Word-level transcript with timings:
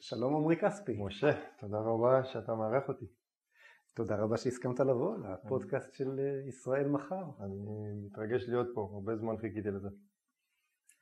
שלום 0.00 0.36
עמרי 0.36 0.56
כספי. 0.56 0.92
משה, 0.98 1.30
תודה 1.60 1.78
רבה 1.78 2.24
שאתה 2.24 2.54
מארח 2.54 2.88
אותי. 2.88 3.04
תודה 3.94 4.16
רבה 4.16 4.36
שהסכמת 4.36 4.80
לבוא 4.80 5.16
לפודקאסט 5.18 5.94
של 5.94 6.10
אה, 6.18 6.48
ישראל 6.48 6.88
מחר. 6.88 7.24
אני 7.40 7.64
מתרגש 8.06 8.48
להיות 8.48 8.66
פה, 8.74 8.90
הרבה 8.92 9.16
זמן 9.16 9.36
חיכיתי 9.36 9.68
לזה. 9.68 9.88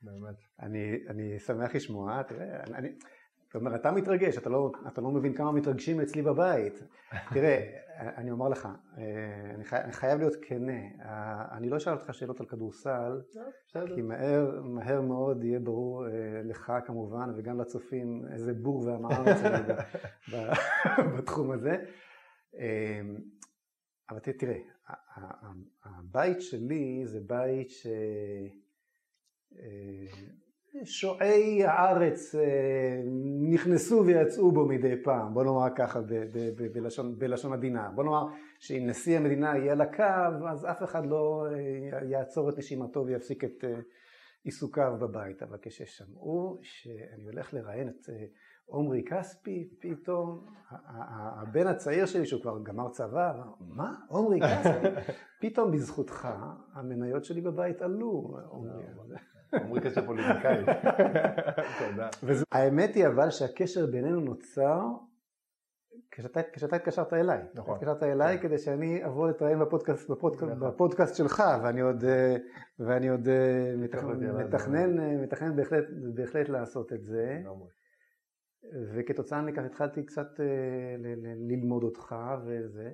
באמת. 0.03 0.37
אני, 0.60 1.09
אני 1.09 1.38
שמח 1.38 1.74
לשמוע, 1.74 2.22
תראה, 2.22 2.64
אני, 2.64 2.88
זאת 3.47 3.54
אומרת, 3.54 3.81
אתה 3.81 3.90
מתרגש, 3.90 4.38
אתה 4.38 4.51
לא, 4.51 4.72
אתה 4.87 5.01
לא 5.01 5.10
מבין 5.10 5.35
כמה 5.35 5.53
מתרגשים 5.53 6.01
אצלי 6.01 6.22
בבית. 6.22 6.83
תראה, 7.35 7.71
אני 7.99 8.31
אומר 8.31 8.49
לך, 8.49 8.69
אה, 8.99 9.54
אני, 9.54 9.65
חי, 9.65 9.76
אני 9.76 9.92
חייב 9.92 10.19
להיות 10.19 10.35
כנה, 10.42 10.81
אה, 11.01 11.56
אני 11.56 11.69
לא 11.69 11.77
אשאל 11.77 11.92
אותך 11.92 12.14
שאלות 12.14 12.40
על 12.40 12.46
כדורסל, 12.46 13.21
כי 13.95 14.03
מהר, 14.03 14.60
מהר 14.63 15.01
מאוד 15.01 15.45
יהיה 15.45 15.60
ברור 15.60 16.06
אה, 16.06 16.10
לך 16.45 16.72
כמובן, 16.86 17.30
וגם 17.36 17.60
לצופים, 17.60 18.22
איזה 18.32 18.55
בור 18.55 18.86
ועם 18.86 19.06
הארץ 19.06 19.36
בתחום 21.16 21.50
הזה. 21.50 21.77
אבל 24.10 24.19
תראה, 24.19 24.58
הבית 25.84 26.41
שלי 26.41 27.02
זה 27.06 27.20
בית 27.20 27.70
ש... 27.70 27.86
שועי 30.84 31.64
הארץ 31.64 32.34
אה, 32.34 33.02
נכנסו 33.50 34.06
ויצאו 34.06 34.52
בו 34.52 34.66
מדי 34.66 35.02
פעם, 35.02 35.34
בוא 35.34 35.44
נאמר 35.44 35.74
ככה 35.76 36.00
בלשון, 36.72 37.18
בלשון 37.18 37.52
עדינה. 37.52 37.90
בוא 37.94 38.04
נאמר 38.04 38.26
שאם 38.58 38.86
נשיא 38.86 39.16
המדינה 39.16 39.58
יהיה 39.58 39.72
על 39.72 39.80
הקו, 39.80 40.46
אז 40.48 40.66
אף 40.70 40.82
אחד 40.82 41.06
לא 41.06 41.46
אה, 41.52 42.04
יעצור 42.04 42.50
את 42.50 42.58
נשימתו 42.58 43.06
ויפסיק 43.06 43.44
את 43.44 43.64
אה, 43.64 43.80
עיסוקיו 44.44 44.96
בבית. 45.00 45.42
אבל 45.42 45.58
כששמעו 45.62 46.58
שאני 46.62 47.24
הולך 47.24 47.54
לראיין 47.54 47.88
את 47.88 48.10
עומרי 48.66 49.05
כספי, 49.05 49.68
פתאום 49.80 50.46
הבן 51.40 51.66
הצעיר 51.66 52.06
שלי, 52.06 52.27
שהוא 52.27 52.42
כבר 52.42 52.62
גמר 52.62 52.88
צבא, 52.88 53.33
אמר, 53.34 53.52
מה? 53.61 53.94
עומרי 54.08 54.40
כספי? 54.40 55.12
פתאום 55.40 55.70
בזכותך 55.70 56.28
המניות 56.72 57.24
שלי 57.24 57.40
בבית 57.40 57.83
עלו, 57.83 58.38
עומרי. 58.48 58.84
עמרי 59.52 59.80
קשר 59.80 60.06
פוליטיקאי. 60.06 60.64
תודה. 61.78 62.08
האמת 62.52 62.94
היא 62.94 63.06
אבל 63.06 63.30
שהקשר 63.30 63.86
בינינו 63.86 64.20
נוצר 64.20 64.80
כשאתה 66.11 66.77
התקשרת 66.77 67.12
אליי. 67.12 67.42
נכון. 67.55 67.74
התקשרת 67.74 68.02
אליי 68.02 68.39
כדי 68.41 68.58
שאני 68.58 69.05
אבוא 69.06 69.27
להתראיין 69.27 69.58
בפודקאסט, 69.58 70.11
נכון. 70.11 70.61
בפודקאסט 70.61 71.14
שלך, 71.14 71.42
ואני 71.62 71.80
עוד, 71.80 72.05
ואני 72.78 73.08
עוד 73.08 73.28
מתכנן, 73.77 75.20
מתכנן 75.22 75.56
בהחלט, 75.56 75.84
בהחלט 76.14 76.48
לעשות 76.48 76.92
את 76.92 77.05
זה. 77.05 77.42
וכתוצאה 78.94 79.42
מכך 79.42 79.62
התחלתי 79.62 80.06
קצת 80.06 80.41
אה, 80.41 80.97
ללמוד 81.48 81.83
אותך 81.83 82.14
וזה. 82.47 82.92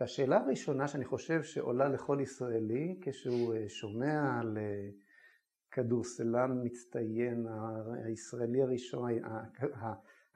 והשאלה 0.00 0.36
הראשונה 0.36 0.88
שאני 0.88 1.04
חושב 1.04 1.42
שעולה 1.42 1.88
לכל 1.88 2.18
ישראלי 2.20 3.00
כשהוא 3.02 3.54
אה, 3.54 3.68
שומע 3.68 4.38
על 4.40 4.58
אה, 5.78 5.84
כדורסלן 5.84 6.60
מצטיין 6.64 7.46
הישראלי 8.04 8.62
הראשון, 8.62 9.10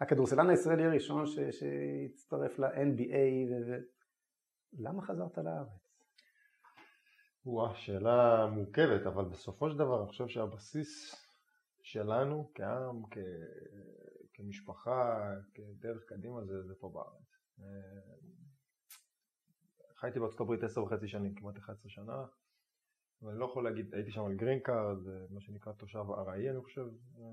הכדורסלן 0.01 0.51
הישראלי 0.51 0.85
הראשון 0.85 1.25
שהצטרף 1.27 2.59
ל-NBA, 2.59 3.67
ו... 3.67 3.79
למה 4.73 5.03
חזרת 5.03 5.39
לארץ? 5.39 5.69
וואה, 7.47 7.75
שאלה 7.75 8.47
מורכבת, 8.47 9.07
אבל 9.07 9.25
בסופו 9.25 9.71
של 9.71 9.79
דבר 9.79 10.01
אני 10.01 10.09
חושב 10.09 10.29
שהבסיס 10.29 11.15
שלנו 11.83 12.51
כעם, 12.55 13.03
כ... 13.11 13.19
כמשפחה, 14.35 15.31
כדרך 15.55 16.05
קדימה, 16.09 16.45
זה, 16.45 16.63
זה 16.63 16.75
פה 16.81 16.89
בארץ. 16.89 17.41
חייתי 19.97 20.21
בארצות 20.21 20.41
הברית 20.41 20.63
עשר 20.63 20.83
וחצי 20.83 21.09
שנים, 21.09 21.35
כמעט 21.35 21.59
11 21.59 21.91
שנה. 21.91 22.25
ואני 23.23 23.39
לא 23.39 23.45
יכול 23.45 23.65
להגיד, 23.65 23.95
הייתי 23.95 24.11
שם 24.11 24.25
על 24.25 24.35
green 24.35 24.59
card, 24.59 24.99
מה 25.31 25.41
שנקרא 25.41 25.73
תושב 25.73 26.05
ארעי 26.11 26.51
אני 26.51 26.61
חושב, 26.61 26.87
אה, 27.19 27.25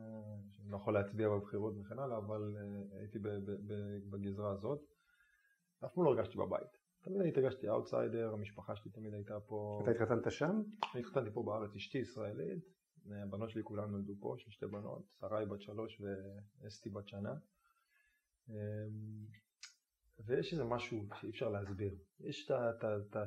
שאני 0.52 0.72
לא 0.72 0.78
יכול 0.78 0.94
להצביע 0.94 1.30
בבחירות 1.30 1.74
וכן 1.78 2.00
הלאה, 2.00 2.18
אבל 2.18 2.56
אה, 2.58 3.00
הייתי 3.00 3.20
בגזרה 4.10 4.52
הזאת. 4.52 4.80
אף 5.86 5.94
פעם 5.94 6.04
לא 6.04 6.10
הרגשתי 6.10 6.38
בבית. 6.38 6.78
תמיד 7.02 7.22
הייתי 7.22 7.40
הרגשתי 7.40 7.70
אאוטסיידר, 7.70 8.34
המשפחה 8.34 8.76
שלי 8.76 8.92
תמיד 8.92 9.14
הייתה 9.14 9.40
פה. 9.40 9.80
אתה 9.84 9.92
התחתנת 9.92 10.32
שם? 10.32 10.62
אני 10.94 11.02
התחתנתי 11.02 11.32
פה 11.34 11.44
בארץ, 11.44 11.76
אשתי 11.76 11.98
ישראלית, 11.98 12.64
הבנות 13.12 13.50
שלי 13.50 13.64
כולן 13.64 13.92
נולדו 13.92 14.14
פה, 14.20 14.36
יש 14.38 14.46
לי 14.46 14.52
שתי 14.52 14.66
בנות, 14.66 15.04
שרי 15.20 15.46
בת 15.46 15.62
שלוש 15.62 16.02
ואסתי 16.62 16.90
בת 16.90 17.08
שנה. 17.08 17.34
ויש 20.26 20.54
איזה 20.54 20.64
משהו 20.64 21.08
שאי 21.20 21.30
אפשר 21.30 21.50
להסביר. 21.50 21.96
יש 22.20 22.52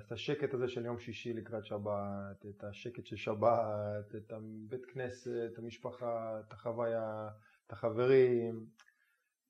את 0.06 0.12
השקט 0.12 0.54
הזה 0.54 0.68
של 0.68 0.84
יום 0.84 0.98
שישי 0.98 1.32
לקראת 1.32 1.64
שבת, 1.64 2.46
את 2.48 2.64
השקט 2.64 3.06
של 3.06 3.16
שבת, 3.16 4.14
את 4.16 4.32
הבית 4.32 4.86
כנסת, 4.86 5.50
את 5.52 5.58
המשפחה, 5.58 6.40
את 6.40 6.52
החוויה, 6.52 7.28
את 7.66 7.72
החברים, 7.72 8.66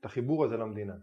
את 0.01 0.05
החיבור 0.05 0.45
הזה 0.45 0.57
למדינה. 0.57 0.95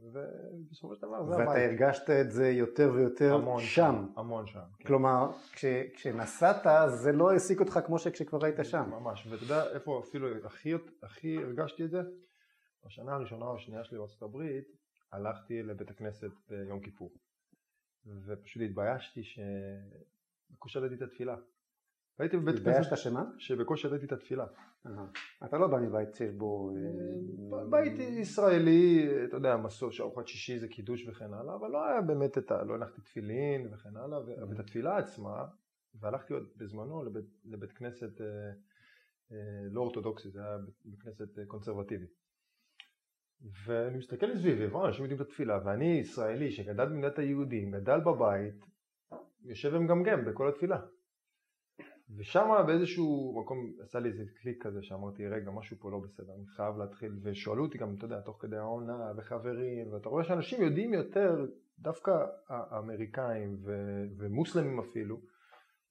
ובסופו 0.00 0.94
של 0.94 1.02
דבר 1.02 1.24
זה 1.24 1.34
הבית. 1.34 1.48
ואתה 1.48 1.60
הרגשת 1.60 2.10
את 2.10 2.30
זה 2.30 2.50
יותר 2.50 2.90
ויותר 2.94 3.34
המון 3.34 3.62
שם. 3.62 4.06
המון 4.16 4.46
שם. 4.46 4.60
כן. 4.78 4.88
כלומר, 4.88 5.30
כש, 5.52 5.64
כשנסעת 5.94 6.66
זה 6.88 7.12
לא 7.12 7.30
העסיק 7.30 7.60
אותך 7.60 7.80
כמו 7.86 7.98
שכשכבר 7.98 8.44
היית 8.44 8.56
שם. 8.62 8.90
ממש, 8.90 9.26
ואתה 9.26 9.42
יודע 9.42 9.70
איפה 9.74 10.02
אפילו 10.08 10.28
הכי, 10.44 10.74
הכי 11.02 11.36
הרגשתי 11.36 11.84
את 11.84 11.90
זה? 11.90 12.02
בשנה 12.86 13.14
הראשונה 13.14 13.44
או 13.44 13.56
השנייה 13.56 13.84
שלי 13.84 13.98
בארצות 13.98 14.22
הברית 14.22 14.68
הלכתי 15.12 15.62
לבית 15.62 15.90
הכנסת 15.90 16.30
ביום 16.48 16.80
כיפור 16.80 17.10
ופשוט 18.26 18.62
התביישתי 18.62 19.22
שבקושי 19.24 20.78
ידעתי 20.78 20.94
את 20.94 21.02
התפילה. 21.02 21.36
הייתי 22.18 22.36
בבית 22.36 22.54
כנסת... 22.54 22.66
התביישת 22.68 22.96
שמה? 22.96 23.24
שבקושי 23.38 23.86
ידעתי 23.86 24.06
את 24.06 24.12
התפילה. 24.12 24.46
אתה 25.44 25.58
לא 25.58 25.66
בא 25.66 25.78
מבית 25.78 26.16
בו... 26.36 26.70
אה, 26.70 27.64
בית 27.70 27.98
ישראלי, 27.98 29.08
אתה 29.24 29.36
יודע, 29.36 29.56
מסור 29.56 29.90
שארוחת 29.90 30.26
שישי 30.26 30.58
זה 30.58 30.68
קידוש 30.68 31.08
וכן 31.08 31.34
הלאה, 31.34 31.54
אבל 31.54 31.70
לא 31.70 31.84
היה 31.84 32.00
באמת 32.00 32.38
את 32.38 32.50
ה... 32.50 32.64
לא 32.64 32.74
הנחתי 32.74 33.00
תפילין 33.00 33.74
וכן 33.74 33.96
הלאה, 33.96 34.18
ואת 34.48 34.58
התפילה 34.58 34.98
עצמה, 34.98 35.44
והלכתי 35.94 36.32
עוד 36.32 36.48
בזמנו 36.56 37.04
לבית 37.44 37.72
כנסת 37.72 38.20
אה, 38.20 38.26
אה, 39.32 39.68
לא 39.70 39.80
אורתודוקסי, 39.80 40.30
זה 40.30 40.40
היה 40.40 40.58
בית 40.84 41.02
כנסת 41.02 41.28
קונסרבטיבי. 41.46 42.06
ואני 43.66 43.98
מסתכל 43.98 44.26
מסביבי, 44.32 44.66
וואו, 44.66 44.86
אנשים 44.86 45.04
יודעים 45.04 45.22
את 45.22 45.26
התפילה, 45.26 45.58
ואני 45.64 45.98
ישראלי 46.00 46.50
שגדל 46.50 46.84
במדינת 46.84 47.18
היהודים, 47.18 47.70
גדל 47.70 48.00
בבית, 48.00 48.54
יושב 49.44 49.70
ומגמגם 49.72 50.24
בכל 50.24 50.48
התפילה. 50.48 50.80
ושם 52.16 52.48
באיזשהו 52.66 53.40
מקום 53.40 53.72
עשה 53.82 53.98
לי 53.98 54.08
איזה 54.08 54.24
קליק 54.42 54.66
כזה 54.66 54.82
שאמרתי 54.82 55.26
רגע 55.26 55.50
משהו 55.50 55.76
פה 55.80 55.90
לא 55.90 55.98
בסדר 55.98 56.34
אני 56.34 56.46
חייב 56.46 56.76
להתחיל 56.76 57.12
ושאלו 57.22 57.64
אותי 57.64 57.78
גם 57.78 57.94
אתה 57.94 58.04
יודע 58.04 58.20
תוך 58.20 58.42
כדי 58.42 58.56
העונה 58.56 59.12
וחברים 59.16 59.92
ואתה 59.92 60.08
רואה 60.08 60.24
שאנשים 60.24 60.62
יודעים 60.62 60.94
יותר 60.94 61.46
דווקא 61.78 62.10
האמריקאים 62.48 63.58
ו- 63.64 64.04
ומוסלמים 64.18 64.78
אפילו 64.78 65.20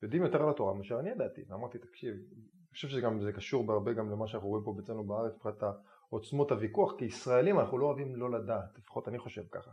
יודעים 0.04 0.24
יותר 0.24 0.44
על 0.44 0.50
התורה 0.50 0.74
מאשר 0.74 1.00
אני 1.00 1.10
ידעתי 1.10 1.42
ואמרתי 1.48 1.78
תקשיב 1.78 2.14
אני 2.14 2.72
חושב 2.72 2.88
שגם 2.88 3.20
זה 3.22 3.32
קשור 3.32 3.66
בהרבה 3.66 3.94
גם 3.94 4.12
למה 4.12 4.28
שאנחנו 4.28 4.50
רואים 4.50 4.66
פה 4.66 4.76
אצלנו 4.84 5.04
בארץ 5.04 5.36
מבחינת 5.36 5.64
עוצמות 6.10 6.52
הוויכוח, 6.52 6.94
כי 6.98 7.06
ישראלים 7.06 7.60
אנחנו 7.60 7.78
לא 7.78 7.86
אוהבים 7.86 8.16
לא 8.16 8.32
לדעת, 8.32 8.78
לפחות 8.78 9.08
אני 9.08 9.20
חושב 9.20 9.44
ככה, 9.52 9.72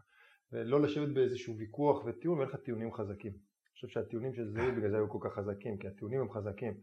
ולא 0.53 0.81
לשבת 0.81 1.09
באיזשהו 1.09 1.57
ויכוח 1.59 2.05
וטיעון 2.05 2.39
ואין 2.39 2.49
לך 2.49 2.57
טיעונים 2.57 2.93
חזקים. 2.93 3.33
אני 3.33 3.73
חושב 3.75 3.89
שהטיעונים 3.89 4.35
של 4.35 4.49
זוהי 4.49 4.73
בגלל 4.73 4.91
זה 4.91 4.97
היו 4.97 5.09
כל 5.09 5.19
כך 5.23 5.35
חזקים, 5.35 5.79
כי 5.79 5.89
הטיעונים 5.89 6.21
הם 6.21 6.31
חזקים. 6.31 6.75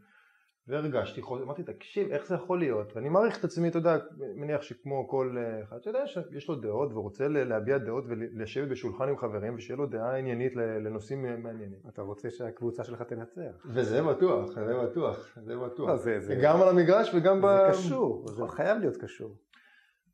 והרגשתי, 0.68 1.22
אמרתי, 1.44 1.64
תקשיב, 1.64 2.12
איך 2.12 2.28
זה 2.28 2.36
יכול 2.36 2.60
להיות? 2.60 2.96
ואני 2.96 3.10
מעריך 3.10 3.40
את 3.40 3.44
עצמי, 3.44 3.68
אתה 3.68 3.78
יודע, 3.78 3.98
מניח 4.36 4.62
שכמו 4.62 5.08
כל 5.08 5.38
אחד, 5.64 5.76
אתה 5.76 5.90
יודע 5.90 6.08
שיש 6.08 6.50
לו 6.50 6.56
דעות 6.56 6.94
ורוצה 6.94 7.28
להביע 7.28 7.78
דעות 7.78 8.04
ולשבת 8.08 8.68
בשולחן 8.68 9.10
עם 9.10 9.18
חברים 9.18 9.56
ושיהיה 9.56 9.78
לו 9.78 9.86
דעה 9.86 10.18
עניינית 10.18 10.56
לנושאים 10.56 11.44
מעניינים. 11.44 11.80
אתה 11.90 12.02
רוצה 12.02 12.30
שהקבוצה 12.30 12.84
שלך 12.84 13.02
תנצח. 13.02 13.66
וזה 13.66 14.04
בטוח, 14.04 14.50
זה 14.50 14.74
בטוח, 14.84 15.38
זה 15.46 15.58
בטוח. 15.58 15.90
לא, 15.90 15.98
זה, 15.98 16.20
זה... 16.20 16.40
גם 16.44 16.62
על 16.62 16.70
המגרש 16.70 17.14
וגם 17.14 17.42
ב... 17.42 17.46
זה 17.46 17.68
קשור, 17.72 18.28
זה 18.28 18.44
חייב 18.48 18.80
להיות 18.80 18.98
קשור. 18.98 19.38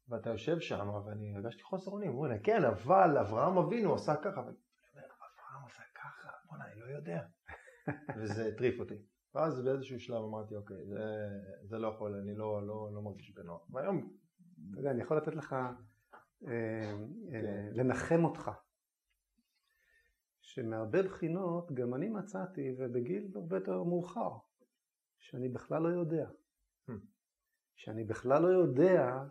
ואתה 0.10 0.30
יושב 0.30 0.60
שם 0.60 0.90
ואני 1.06 1.36
הרגשתי 1.36 1.64
חוסר 1.64 1.92
אונים, 1.92 2.12
אומרים 2.12 2.32
לי, 2.32 2.40
כן, 2.44 2.64
אבל 2.64 3.18
אברהם 3.18 3.58
אבינו 3.58 3.96
עשה 3.96 4.16
ככה. 4.16 4.42
ואני 4.42 4.48
אומר, 4.96 5.28
אברהם 5.36 5.66
עשה 5.66 5.84
ככה, 5.96 6.30
בוא'נה, 6.46 6.64
אני 6.72 6.80
לא 6.80 6.98
יודע. 6.98 7.22
וזה 8.18 8.46
הטריף 8.46 8.80
אותי. 8.80 8.96
ואז 9.38 9.62
באיזשהו 9.62 10.00
שלב 10.00 10.24
אמרתי, 10.24 10.56
אוקיי, 10.56 10.86
זה, 10.86 11.28
זה 11.64 11.78
לא 11.78 11.88
יכול, 11.88 12.16
אני 12.16 12.36
לא, 12.36 12.68
לא, 12.68 12.90
לא 12.94 13.02
מרגיש 13.02 13.32
בנוח. 13.32 13.68
והיום, 13.70 14.18
אתה 14.72 14.80
יודע, 14.80 14.92
אני 14.92 15.02
יכול 15.02 15.18
לתת 15.18 15.36
לך, 15.36 15.54
אה, 15.54 16.94
אה. 17.34 17.70
לנחם 17.74 18.24
אותך. 18.24 18.52
שמהרבה 20.42 21.04
בחינות 21.04 21.72
גם 21.72 21.94
אני 21.94 22.10
מצאתי, 22.10 22.76
ובגיל 22.78 23.32
הרבה 23.36 23.58
יותר 23.58 23.84
מאוחר, 23.84 24.30
שאני 25.20 25.50
בכלל 25.50 25.82
לא 25.82 25.88
יודע. 25.88 26.30
Hmm. 26.90 26.94
שאני 27.76 28.04
בכלל 28.04 28.42
לא 28.42 28.48
יודע, 28.48 29.24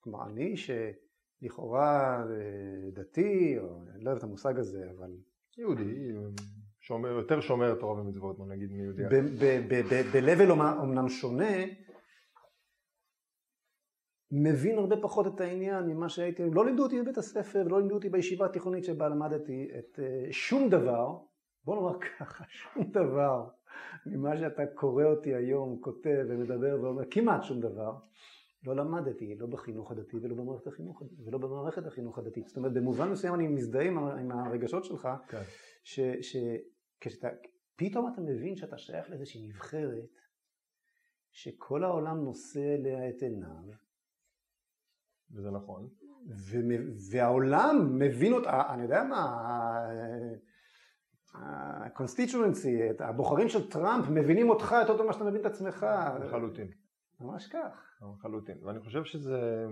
כלומר 0.00 0.26
אני 0.26 0.54
שלכאורה 0.56 2.24
דתי, 2.92 3.58
או 3.58 3.84
אני 3.88 4.04
לא 4.04 4.10
אוהב 4.10 4.18
את 4.18 4.24
המושג 4.24 4.58
הזה, 4.58 4.90
אבל... 4.90 5.16
יהודי, 5.58 6.12
שומר, 6.86 7.08
יותר 7.08 7.40
שומר 7.40 7.74
תורה 7.74 8.00
ומצוות, 8.00 8.38
בוא 8.38 8.46
נגיד, 8.46 8.72
מיהודי. 8.72 9.02
ב-level 10.12 10.50
אומנם 10.50 11.08
שונה, 11.08 11.54
מבין 14.32 14.78
הרבה 14.78 14.96
פחות 15.02 15.26
את 15.26 15.40
העניין 15.40 15.84
ממה 15.86 16.08
שהייתי, 16.08 16.42
לא 16.52 16.66
לימדו 16.66 16.82
אותי 16.82 17.02
בבית 17.02 17.18
הספר, 17.18 17.62
לא 17.62 17.78
לימדו 17.78 17.94
אותי 17.94 18.08
בישיבה 18.08 18.46
התיכונית 18.46 18.84
שבה 18.84 19.08
למדתי 19.08 19.68
את 19.78 19.98
uh, 19.98 20.32
שום 20.32 20.68
דבר, 20.68 21.18
בוא 21.64 21.76
נאמר 21.76 21.98
ככה, 21.98 22.44
שום 22.62 22.82
דבר 22.90 23.48
ממה 24.06 24.36
שאתה 24.36 24.62
קורא 24.74 25.04
אותי 25.04 25.34
היום, 25.34 25.80
כותב 25.80 26.24
ומדבר 26.28 26.78
ואומר, 26.82 27.02
כמעט 27.10 27.42
שום 27.42 27.60
דבר, 27.60 27.92
לא 28.66 28.76
למדתי, 28.76 29.34
לא 29.38 29.46
בחינוך 29.46 29.90
הדתי 29.90 30.16
ולא 30.22 30.34
במערכת 30.34 30.66
החינוך, 30.66 31.02
ולא 31.26 31.38
במערכת 31.38 31.86
החינוך 31.86 32.18
הדתית. 32.18 32.48
זאת 32.48 32.56
אומרת, 32.56 32.72
במובן 32.72 33.10
מסוים 33.10 33.34
אני 33.34 33.48
מזדהה 33.48 33.84
עם, 33.84 33.98
עם 33.98 34.32
הרגשות 34.32 34.84
שלך, 34.84 35.08
כן. 35.28 35.42
שכשאתה, 37.04 37.28
פתאום 37.76 38.12
אתה 38.12 38.20
מבין 38.20 38.56
שאתה 38.56 38.78
שייך 38.78 39.10
לאיזושהי 39.10 39.46
נבחרת, 39.46 40.18
שכל 41.30 41.84
העולם 41.84 42.24
נושא 42.24 42.74
אליה 42.74 43.08
את 43.08 43.22
עיניו, 43.22 43.74
וזה 45.30 45.50
נכון. 45.50 45.88
והעולם 47.10 47.98
מבין 47.98 48.32
אותה, 48.32 48.62
אני 48.74 48.82
יודע 48.82 49.04
מה, 49.04 49.24
ה-constituency, 51.34 53.02
הבוחרים 53.04 53.48
של 53.48 53.70
טראמפ 53.70 54.04
מבינים 54.08 54.50
אותך 54.50 54.74
יותר 54.80 54.96
טוב 54.96 55.02
ממה 55.02 55.12
שאתה 55.12 55.24
מבין 55.24 55.40
את 55.40 55.46
עצמך. 55.46 55.86
לחלוטין. 56.20 56.70
ממש 57.20 57.48
כך. 57.48 58.00
לחלוטין. 58.14 58.64
ואני 58.64 58.80
חושב 58.80 59.04
שזה... 59.04 59.66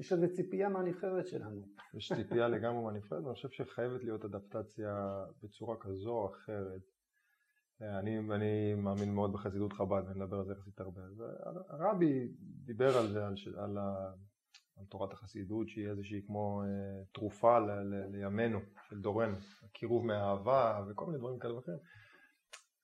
יש 0.00 0.12
איזו 0.12 0.26
ציפייה 0.36 0.68
מהנבחרת 0.68 1.26
שלנו. 1.26 1.62
יש 1.94 2.12
ציפייה 2.12 2.48
לגמרי 2.48 2.84
מהנבחרת, 2.84 3.22
ואני 3.22 3.34
חושב 3.34 3.48
שחייבת 3.50 4.04
להיות 4.04 4.24
אדפטציה 4.24 5.24
בצורה 5.42 5.76
כזו 5.80 6.10
או 6.10 6.30
אחרת. 6.30 6.82
אני, 7.80 8.18
אני 8.18 8.74
מאמין 8.74 9.14
מאוד 9.14 9.32
בחסידות 9.32 9.72
חב"ד, 9.72 10.02
ואני 10.06 10.20
מדבר 10.20 10.36
על 10.38 10.44
זה 10.44 10.52
יחסית 10.52 10.80
הרבה. 10.80 11.00
הרבי 11.68 12.28
דיבר 12.40 12.96
על 12.96 13.08
זה, 13.08 13.26
על, 13.26 13.34
על, 13.56 13.78
על 14.78 14.84
תורת 14.88 15.12
החסידות 15.12 15.68
שהיא 15.68 15.88
איזושהי 15.88 16.22
כמו 16.26 16.62
אה, 16.62 17.04
תרופה 17.12 17.58
ל, 17.58 17.70
ל, 17.70 18.16
לימינו, 18.16 18.58
של 18.88 19.00
דורנו, 19.00 19.36
הקירוב 19.62 20.06
מהאהבה 20.06 20.84
וכל 20.88 21.06
מיני 21.06 21.18
דברים 21.18 21.38
כאלה 21.38 21.54
ואחרים, 21.54 21.78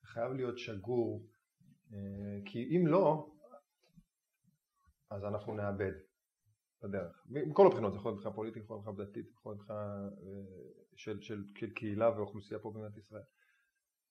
חייב 0.05 0.31
להיות 0.31 0.57
שגור, 0.57 1.25
אה, 1.93 2.39
כי 2.45 2.77
אם 2.77 2.87
לא, 2.87 3.29
אז 5.09 5.23
אנחנו 5.25 5.53
נאבד 5.53 5.91
בדרך, 6.83 7.25
מכל 7.29 7.67
הבחינות, 7.67 7.93
זה 7.93 7.99
יכול 7.99 8.11
להיות 8.11 8.17
מבחינה 8.17 8.35
פוליטית, 8.35 8.63
יכול 8.63 8.75
להיות 8.75 8.87
מבחינה 8.87 9.09
דתית, 9.09 9.31
יכול 9.31 9.51
להיות 9.51 9.61
מבחינה 9.61 9.79
אה, 9.79 10.83
של, 10.95 11.21
של, 11.21 11.43
של 11.55 11.69
קהילה 11.69 12.17
ואוכלוסייה 12.17 12.59
פה 12.59 12.71
במדינת 12.71 12.97
ישראל, 12.97 13.23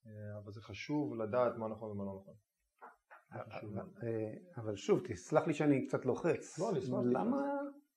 אה, 0.05 0.37
אבל 0.37 0.51
זה 0.51 0.61
חשוב 0.61 1.15
לדעת 1.15 1.57
מה 1.57 1.67
נכון 1.67 1.91
ומה 1.91 2.03
לא 2.03 2.21
נכון. 2.21 2.35
אה, 4.03 4.33
אבל 4.57 4.75
שוב, 4.75 4.99
תסלח 5.07 5.47
לי 5.47 5.53
שאני 5.53 5.87
קצת 5.87 6.05
לוחץ. 6.05 6.59
לא, 6.59 6.69
אני 6.69 6.79
אשמח. 6.79 6.99
למה, 7.05 7.37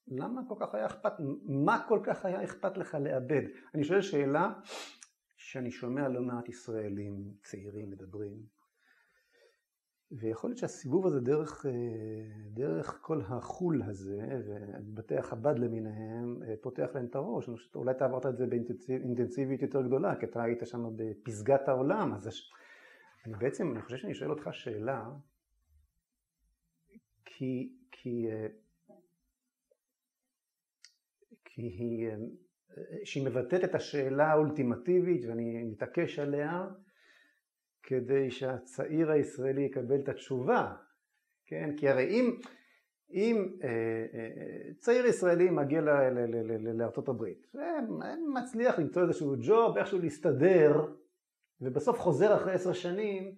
למה 0.09 0.43
כל 0.49 0.55
כך 0.61 0.75
היה 0.75 0.87
אכפת, 0.87 1.13
מה 1.45 1.85
כל 1.89 2.01
כך 2.05 2.25
היה 2.25 2.45
אכפת 2.45 2.77
לך 2.77 2.95
לאבד? 2.95 3.43
אני 3.75 3.85
שואל 3.85 4.03
שאלה 4.03 4.53
שאני 5.37 5.71
שומע 5.71 6.09
לא 6.09 6.21
מעט 6.23 6.49
ישראלים 6.49 7.35
צעירים 7.43 7.91
מדברים, 7.91 8.47
ויכול 10.13 10.51
להיות 10.51 10.59
שהסיבוב 10.59 11.07
הזה 11.07 11.21
דרך, 11.21 11.67
אה, 11.67 11.73
דרך 12.51 12.99
כל 13.03 13.21
החול 13.29 13.83
הזה, 13.83 14.43
ובתי 14.87 15.17
החב"ד 15.17 15.59
למיניהם, 15.59 16.43
אה, 16.43 16.55
פותח 16.61 16.91
להם 16.95 17.07
את 17.07 17.15
הראש. 17.15 17.49
אולי 17.75 17.91
אתה 17.91 18.05
עברת 18.05 18.27
את 18.27 18.37
זה 18.37 18.47
באינטנסיביות 18.47 19.63
יותר 19.63 19.83
גדולה, 19.83 20.17
כי 20.21 20.27
אתה 20.27 20.43
היית 20.43 20.61
שם 20.65 20.91
בפסגת 20.97 21.69
העולם, 21.69 22.15
אז 22.15 22.31
אני 23.27 23.35
בעצם, 23.35 23.73
אני 23.73 23.83
חושב 23.83 23.97
שאני 23.97 24.15
שואל 24.15 24.31
אותך 24.31 24.49
שאלה, 24.53 25.11
כי, 27.25 27.73
כי, 27.93 28.27
אה, 28.31 28.47
כי 31.45 31.63
היא, 31.63 32.11
שהיא 33.05 33.27
מבטאת 33.27 33.65
את 33.65 33.75
השאלה 33.75 34.27
האולטימטיבית 34.27 35.25
ואני 35.29 35.65
מתעקש 35.65 36.19
עליה 36.19 36.69
כדי 37.83 38.31
שהצעיר 38.31 39.11
הישראלי 39.11 39.63
יקבל 39.63 40.01
את 40.01 40.09
התשובה, 40.09 40.75
כן? 41.47 41.71
כי 41.77 41.89
הרי 41.89 42.09
אם, 42.09 42.39
אם 43.11 43.57
אה, 43.63 43.69
אה, 44.15 44.75
צעיר 44.79 45.07
ישראלי 45.07 45.51
מגיע 45.51 45.81
לארצות 46.75 47.09
הברית 47.09 47.47
ומצליח 47.55 48.79
למצוא 48.79 49.03
איזשהו 49.03 49.35
ג'וב, 49.41 49.77
איכשהו 49.77 49.99
להסתדר 49.99 50.85
ובסוף 51.61 51.99
חוזר 51.99 52.37
אחרי 52.37 52.53
עשר 52.53 52.73
שנים, 52.73 53.35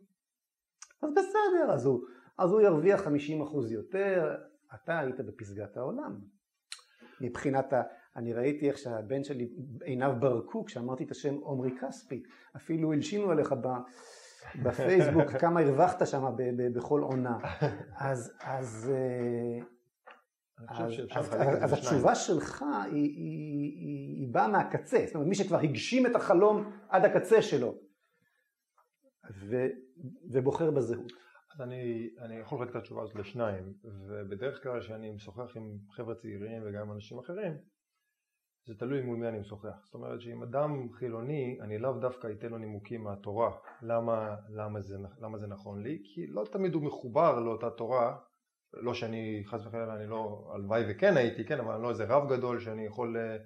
אז 1.02 1.10
בסדר, 1.12 1.72
אז 1.72 1.86
הוא, 1.86 2.04
אז 2.38 2.50
הוא 2.50 2.60
ירוויח 2.60 3.06
50% 3.06 3.10
יותר, 3.70 4.36
אתה 4.74 4.98
היית 4.98 5.20
בפסגת 5.20 5.76
העולם. 5.76 6.20
מבחינת 7.20 7.72
ה... 7.72 7.82
אני 8.16 8.32
ראיתי 8.32 8.68
איך 8.68 8.78
שהבן 8.78 9.24
שלי 9.24 9.48
עיניו 9.84 10.12
ברקו 10.20 10.64
כשאמרתי 10.64 11.04
את 11.04 11.10
השם 11.10 11.34
עומרי 11.34 11.70
כספי, 11.80 12.22
אפילו 12.56 12.92
הלשינו 12.92 13.30
עליך 13.30 13.52
ב... 13.52 13.66
בפייסבוק 14.62 15.30
כמה 15.30 15.60
הרווחת 15.60 16.06
שם 16.06 16.24
בכל 16.74 17.00
עונה. 17.00 17.38
אז, 17.96 18.32
אז, 18.40 18.92
אה, 18.94 19.64
אז, 20.68 20.92
אז, 21.10 21.34
אז 21.62 21.72
התשובה 21.72 22.14
שלך 22.14 22.62
היא, 22.62 22.92
היא, 22.92 23.10
היא, 23.78 24.20
היא 24.20 24.28
באה 24.34 24.48
מהקצה, 24.48 24.98
זאת 25.06 25.14
אומרת 25.14 25.28
מי 25.28 25.34
שכבר 25.34 25.58
הגשים 25.58 26.06
את 26.06 26.16
החלום 26.16 26.72
עד 26.88 27.04
הקצה 27.04 27.42
שלו. 27.42 27.74
ו, 29.34 29.66
ובוחר 30.32 30.70
בזהות. 30.70 31.12
אז 31.54 31.60
אני, 31.60 32.10
אני 32.18 32.36
יכול 32.36 32.58
לחלק 32.58 32.70
את 32.70 32.76
התשובה 32.76 33.02
הזאת 33.02 33.16
לשניים, 33.16 33.72
ובדרך 34.08 34.62
כלל 34.62 34.80
כשאני 34.80 35.10
משוחח 35.10 35.56
עם 35.56 35.78
חבר'ה 35.90 36.14
צעירים 36.14 36.62
וגם 36.66 36.82
עם 36.82 36.92
אנשים 36.92 37.18
אחרים, 37.18 37.52
זה 38.66 38.74
תלוי 38.74 39.02
מול 39.02 39.16
מי 39.16 39.28
אני 39.28 39.38
משוחח. 39.38 39.84
זאת 39.84 39.94
אומרת 39.94 40.20
שאם 40.20 40.42
אדם 40.42 40.92
חילוני, 40.92 41.58
אני 41.60 41.78
לאו 41.78 41.92
דווקא 41.92 42.28
אתן 42.38 42.48
לו 42.48 42.58
נימוקים 42.58 43.04
מהתורה, 43.04 43.50
למה, 43.82 44.36
למה, 44.48 44.80
זה, 44.80 44.96
למה 45.20 45.38
זה 45.38 45.46
נכון 45.46 45.82
לי, 45.82 46.02
כי 46.04 46.26
לא 46.26 46.44
תמיד 46.52 46.74
הוא 46.74 46.82
מחובר 46.82 47.40
לאותה 47.40 47.70
תורה, 47.70 48.16
לא 48.74 48.94
שאני 48.94 49.42
חס 49.46 49.66
וחלילה, 49.66 49.96
אני 49.96 50.06
לא, 50.06 50.50
הלוואי 50.54 50.82
וכן 50.88 51.16
הייתי, 51.16 51.44
כן, 51.44 51.60
אבל 51.60 51.74
אני 51.74 51.82
לא 51.82 51.90
איזה 51.90 52.04
רב 52.04 52.32
גדול 52.32 52.60
שאני 52.60 52.86
יכול 52.86 53.16
אה, 53.16 53.22
אה, 53.22 53.36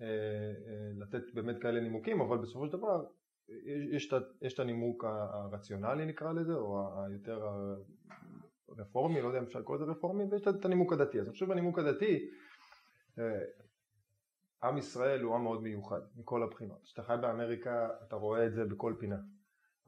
אה, 0.00 0.90
לתת 0.98 1.34
באמת 1.34 1.58
כאלה 1.62 1.80
נימוקים, 1.80 2.20
אבל 2.20 2.38
בסופו 2.38 2.66
של 2.66 2.72
דבר 2.72 3.04
יש, 3.92 4.14
יש 4.42 4.54
את 4.54 4.60
הנימוק 4.60 5.04
הרציונלי 5.04 6.06
נקרא 6.06 6.32
לזה, 6.32 6.54
או 6.54 6.88
היותר 7.04 7.40
רפורמי, 8.78 9.22
לא 9.22 9.26
יודע 9.26 9.38
אם 9.38 9.44
אפשר 9.44 9.58
לקרוא 9.58 9.76
לזה 9.76 9.84
רפורמי, 9.84 10.24
ויש 10.24 10.48
את 10.48 10.64
הנימוק 10.64 10.92
הדתי. 10.92 11.20
אז 11.20 11.28
חושב 11.28 11.46
בנימוק 11.46 11.78
הדתי, 11.78 12.28
אה, 13.18 13.40
עם 14.62 14.78
ישראל 14.78 15.20
הוא 15.20 15.34
עם 15.34 15.42
מאוד 15.42 15.62
מיוחד 15.62 16.00
מכל 16.16 16.42
הבחינות. 16.42 16.82
כשאתה 16.84 17.02
חי 17.02 17.14
באמריקה 17.20 17.88
אתה 18.08 18.16
רואה 18.16 18.46
את 18.46 18.52
זה 18.52 18.64
בכל 18.64 18.94
פינה. 18.98 19.18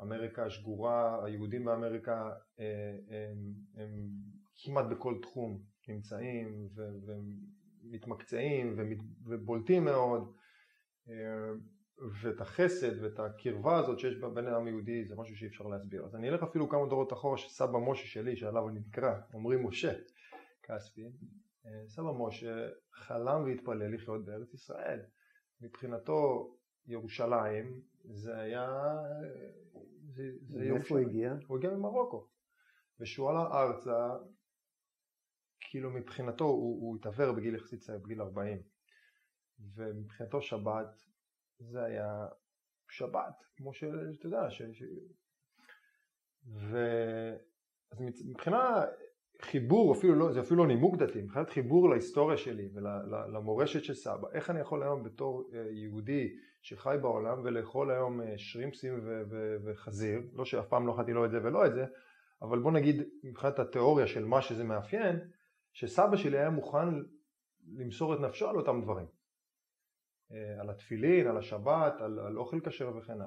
אמריקה 0.01 0.51
שגורה, 0.51 1.25
היהודים 1.25 1.65
באמריקה 1.65 2.31
אה, 2.61 2.97
הם, 3.09 3.39
הם 3.77 3.91
כמעט 4.57 4.85
בכל 4.91 5.19
תחום 5.23 5.63
נמצאים 5.89 6.69
ומתמקצעים 7.85 8.77
ובולטים 9.27 9.85
מאוד. 9.85 10.33
אה, 11.09 11.53
ואת 12.23 12.41
החסד 12.41 13.03
ואת 13.03 13.19
הקרבה 13.19 13.79
הזאת 13.79 13.99
שיש 13.99 14.15
בין 14.35 14.47
העם 14.47 14.67
היהודי 14.67 15.05
זה 15.05 15.15
משהו 15.17 15.37
שאי 15.37 15.47
אפשר 15.47 15.65
להסביר. 15.65 16.05
אז 16.05 16.15
אני 16.15 16.29
אלך 16.29 16.43
אפילו 16.43 16.69
כמה 16.69 16.87
דורות 16.87 17.13
אחורה 17.13 17.39
שסבא 17.39 17.79
משה 17.79 18.07
שלי 18.07 18.37
שעליו 18.37 18.69
אני 18.69 18.81
נקרא, 18.81 19.15
אומרים 19.35 19.67
משה 19.67 19.93
כספי, 20.63 21.03
סבא 21.87 22.13
משה 22.19 22.69
חלם 22.93 23.45
והתפלל 23.45 23.95
לחיות 23.95 24.25
בארץ 24.25 24.55
ישראל. 24.55 25.01
מבחינתו 25.61 26.51
ירושלים 26.87 27.81
זה 28.05 28.39
היה... 28.39 28.69
זה, 30.09 30.23
זה 30.41 30.59
מאיפה 30.59 30.95
הוא 30.95 31.09
הגיע? 31.09 31.35
הוא 31.47 31.59
הגיע 31.59 31.71
ממרוקו. 31.71 32.29
וכשהוא 33.01 33.31
עלה 33.31 33.63
ארצה, 33.63 34.09
כאילו 35.61 35.91
מבחינתו 35.91 36.45
הוא, 36.45 36.83
הוא 36.83 36.97
התעוור 36.97 37.33
בגיל 37.33 37.55
יחסית 37.55 37.81
צעיר, 37.81 37.99
בגיל 37.99 38.23
40. 38.23 38.63
ומבחינתו 39.75 40.43
שבת 40.43 41.03
זה 41.59 41.85
היה 41.85 42.27
שבת, 42.91 43.45
כמו 43.57 43.75
שאתה 43.75 44.27
יודע, 44.27 44.51
ש... 44.51 44.63
ש... 44.63 44.83
ו... 46.47 46.77
אז 47.91 48.01
מבחינה 48.01 48.85
חיבור, 49.45 49.93
אפילו 49.93 50.15
לא, 50.15 50.33
זה 50.33 50.41
אפילו 50.41 50.57
לא 50.57 50.67
נימוק 50.67 50.97
דתי, 50.97 51.23
מבחינת 51.23 51.51
חיבור 51.51 51.91
להיסטוריה 51.91 52.37
שלי 52.37 52.69
ולמורשת 52.75 53.85
של 53.85 53.95
סבא, 53.95 54.29
איך 54.33 54.51
אני 54.51 54.61
יכול 54.61 54.83
היום 54.83 55.03
בתור 55.03 55.51
אה, 55.55 55.67
יהודי 55.71 56.37
שחי 56.63 56.97
בעולם 57.03 57.41
ולאכול 57.45 57.91
היום 57.91 58.21
אה, 58.21 58.35
שרימפסים 58.37 59.01
ו- 59.03 59.23
ו- 59.31 59.57
וחזיר, 59.65 60.21
לא 60.33 60.45
שאף 60.45 60.69
פעם 60.69 60.87
לא 60.87 60.95
אכלתי 60.95 61.13
לא 61.13 61.25
את 61.25 61.31
זה 61.31 61.39
ולא 61.43 61.67
את 61.67 61.75
זה, 61.75 61.85
אבל 62.43 62.59
בוא 62.59 62.73
נגיד 62.73 63.03
מבחינת 63.25 63.59
התיאוריה 63.59 64.07
של 64.07 64.25
מה 64.25 64.43
שזה 64.43 64.65
מאפיין, 64.65 65.21
שסבא 65.73 66.17
שלי 66.17 66.39
היה 66.39 66.51
מוכן 66.51 66.89
למסור 67.77 68.15
את 68.15 68.21
נפשו 68.21 68.49
על 68.49 68.57
אותם 68.57 68.81
דברים. 68.83 69.07
אה, 70.33 70.61
על 70.61 70.71
התפילין, 70.71 71.27
על 71.27 71.37
השבת, 71.37 72.01
על, 72.01 72.19
על 72.19 72.39
אוכל 72.39 72.61
כשר 72.61 72.97
וכן 72.97 73.13
הלאה. 73.13 73.27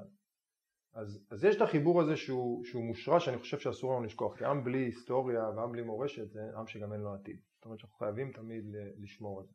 אז, 0.95 1.25
אז 1.31 1.43
יש 1.43 1.55
את 1.55 1.61
החיבור 1.61 2.01
הזה 2.01 2.15
שהוא, 2.15 2.65
שהוא 2.65 2.83
מושרש, 2.83 3.25
שאני 3.25 3.37
חושב 3.37 3.59
שאסור 3.59 3.93
לנו 3.93 4.03
לשכוח, 4.03 4.37
כי 4.37 4.45
עם 4.45 4.63
בלי 4.63 4.77
היסטוריה 4.77 5.49
ועם 5.49 5.71
בלי 5.71 5.81
מורשת 5.81 6.31
זה 6.31 6.41
עם 6.57 6.67
שגם 6.67 6.93
אין 6.93 7.01
לו 7.01 7.13
עתיד. 7.13 7.39
זאת 7.55 7.65
אומרת 7.65 7.79
שאנחנו 7.79 7.97
חייבים 7.97 8.31
תמיד 8.31 8.65
לשמור 8.97 9.39
על 9.39 9.45
זה. 9.45 9.53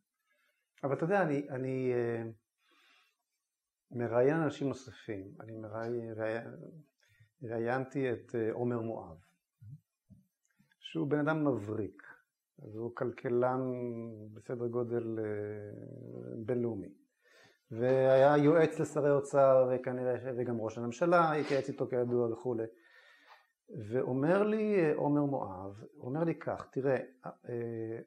אבל 0.85 0.95
אתה 0.95 1.05
יודע, 1.05 1.23
אני, 1.23 1.49
אני 1.49 1.93
uh, 1.93 2.27
מראיין 3.91 4.37
אנשים 4.37 4.69
נוספים. 4.69 5.35
אני 5.41 5.53
ראיינתי 7.43 8.13
את 8.13 8.31
uh, 8.31 8.53
עומר 8.53 8.81
מואב, 8.81 9.17
שהוא 10.81 11.11
בן 11.11 11.19
אדם 11.19 11.45
מבריק, 11.45 12.03
אז 12.63 12.77
הוא 12.77 12.97
כלכלן 12.97 13.61
בסדר 14.35 14.67
גודל 14.67 15.19
uh, 15.19 16.47
בינלאומי. 16.47 16.95
והיה 17.71 18.37
יועץ 18.37 18.79
לשרי 18.79 19.11
אוצר 19.11 19.71
וכנראה 19.71 20.15
וגם 20.37 20.61
ראש 20.61 20.79
הממשלה 20.79 21.33
התייעץ 21.33 21.69
איתו 21.69 21.87
כידוע 21.87 22.33
וכולי 22.33 22.65
ואומר 23.91 24.43
לי 24.43 24.95
עומר 24.95 25.25
מואב, 25.25 25.85
אומר 25.99 26.25
לי 26.25 26.35
כך, 26.35 26.69
תראה, 26.73 26.97
אה, 27.27 27.99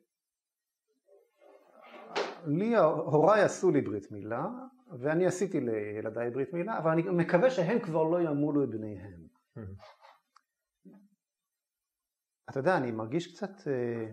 לי 2.46 2.78
הוריי 2.78 3.42
עשו 3.42 3.72
לי 3.72 3.82
ברית 3.82 4.12
מילה 4.12 4.48
ואני 5.00 5.26
עשיתי 5.26 5.60
לילדיי 5.60 6.30
ברית 6.30 6.54
מילה 6.54 6.78
אבל 6.78 6.92
אני 6.92 7.02
מקווה 7.02 7.50
שהם 7.50 7.80
כבר 7.80 8.04
לא 8.04 8.22
ימולו 8.22 8.64
את 8.64 8.70
בניהם. 8.70 9.28
אתה 12.50 12.60
יודע, 12.60 12.78
אני 12.78 12.92
מרגיש 12.92 13.36
קצת 13.36 13.68
אה, 13.68 14.12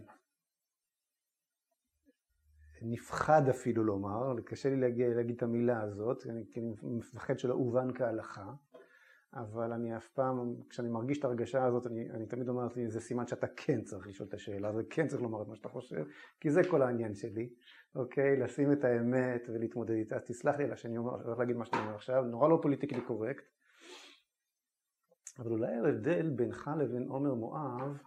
נפחד 2.83 3.49
אפילו 3.49 3.85
לומר, 3.85 4.41
קשה 4.45 4.69
לי 4.69 4.77
להגיע, 4.77 5.09
להגיד 5.09 5.37
את 5.37 5.43
המילה 5.43 5.83
הזאת, 5.83 6.23
כי 6.51 6.61
אני 6.61 6.75
מפחד 6.83 7.39
שלא 7.39 7.55
אובן 7.55 7.95
כהלכה, 7.95 8.53
אבל 9.35 9.73
אני 9.73 9.97
אף 9.97 10.09
פעם, 10.09 10.55
כשאני 10.69 10.89
מרגיש 10.89 11.19
את 11.19 11.25
הרגשה 11.25 11.65
הזאת, 11.65 11.87
אני, 11.87 12.11
אני 12.11 12.27
תמיד 12.27 12.49
אומר 12.49 12.63
לעצמי, 12.63 12.89
זה 12.89 13.01
סימן 13.01 13.27
שאתה 13.27 13.47
כן 13.57 13.83
צריך 13.83 14.07
לשאול 14.07 14.29
את 14.29 14.35
השאלה, 14.35 14.73
זה 14.73 14.83
כן 14.91 15.07
צריך 15.07 15.23
לומר 15.23 15.43
את 15.43 15.49
מה 15.49 15.57
שאתה 15.57 15.69
חושב, 15.69 16.05
כי 16.41 16.51
זה 16.51 16.61
כל 16.71 16.83
העניין 16.83 17.15
שלי, 17.15 17.51
אוקיי? 17.95 18.37
לשים 18.37 18.73
את 18.73 18.85
האמת 18.85 19.49
ולהתמודד 19.49 19.95
איתה. 19.95 20.17
אז 20.17 20.23
תסלח 20.25 20.57
לי 20.57 20.65
על 20.65 20.77
שאני 20.77 20.97
הולך 20.97 21.39
להגיד 21.39 21.57
מה 21.57 21.65
שאני 21.65 21.83
אומר 21.83 21.95
עכשיו, 21.95 22.23
נורא 22.23 22.49
לא 22.49 22.59
פוליטיקלי 22.63 23.01
קורקט, 23.01 23.45
אבל 25.39 25.51
אולי 25.51 25.75
ההבדל 25.75 26.31
בינך 26.31 26.71
לבין 26.79 27.09
עומר 27.09 27.35
מואב, 27.35 27.99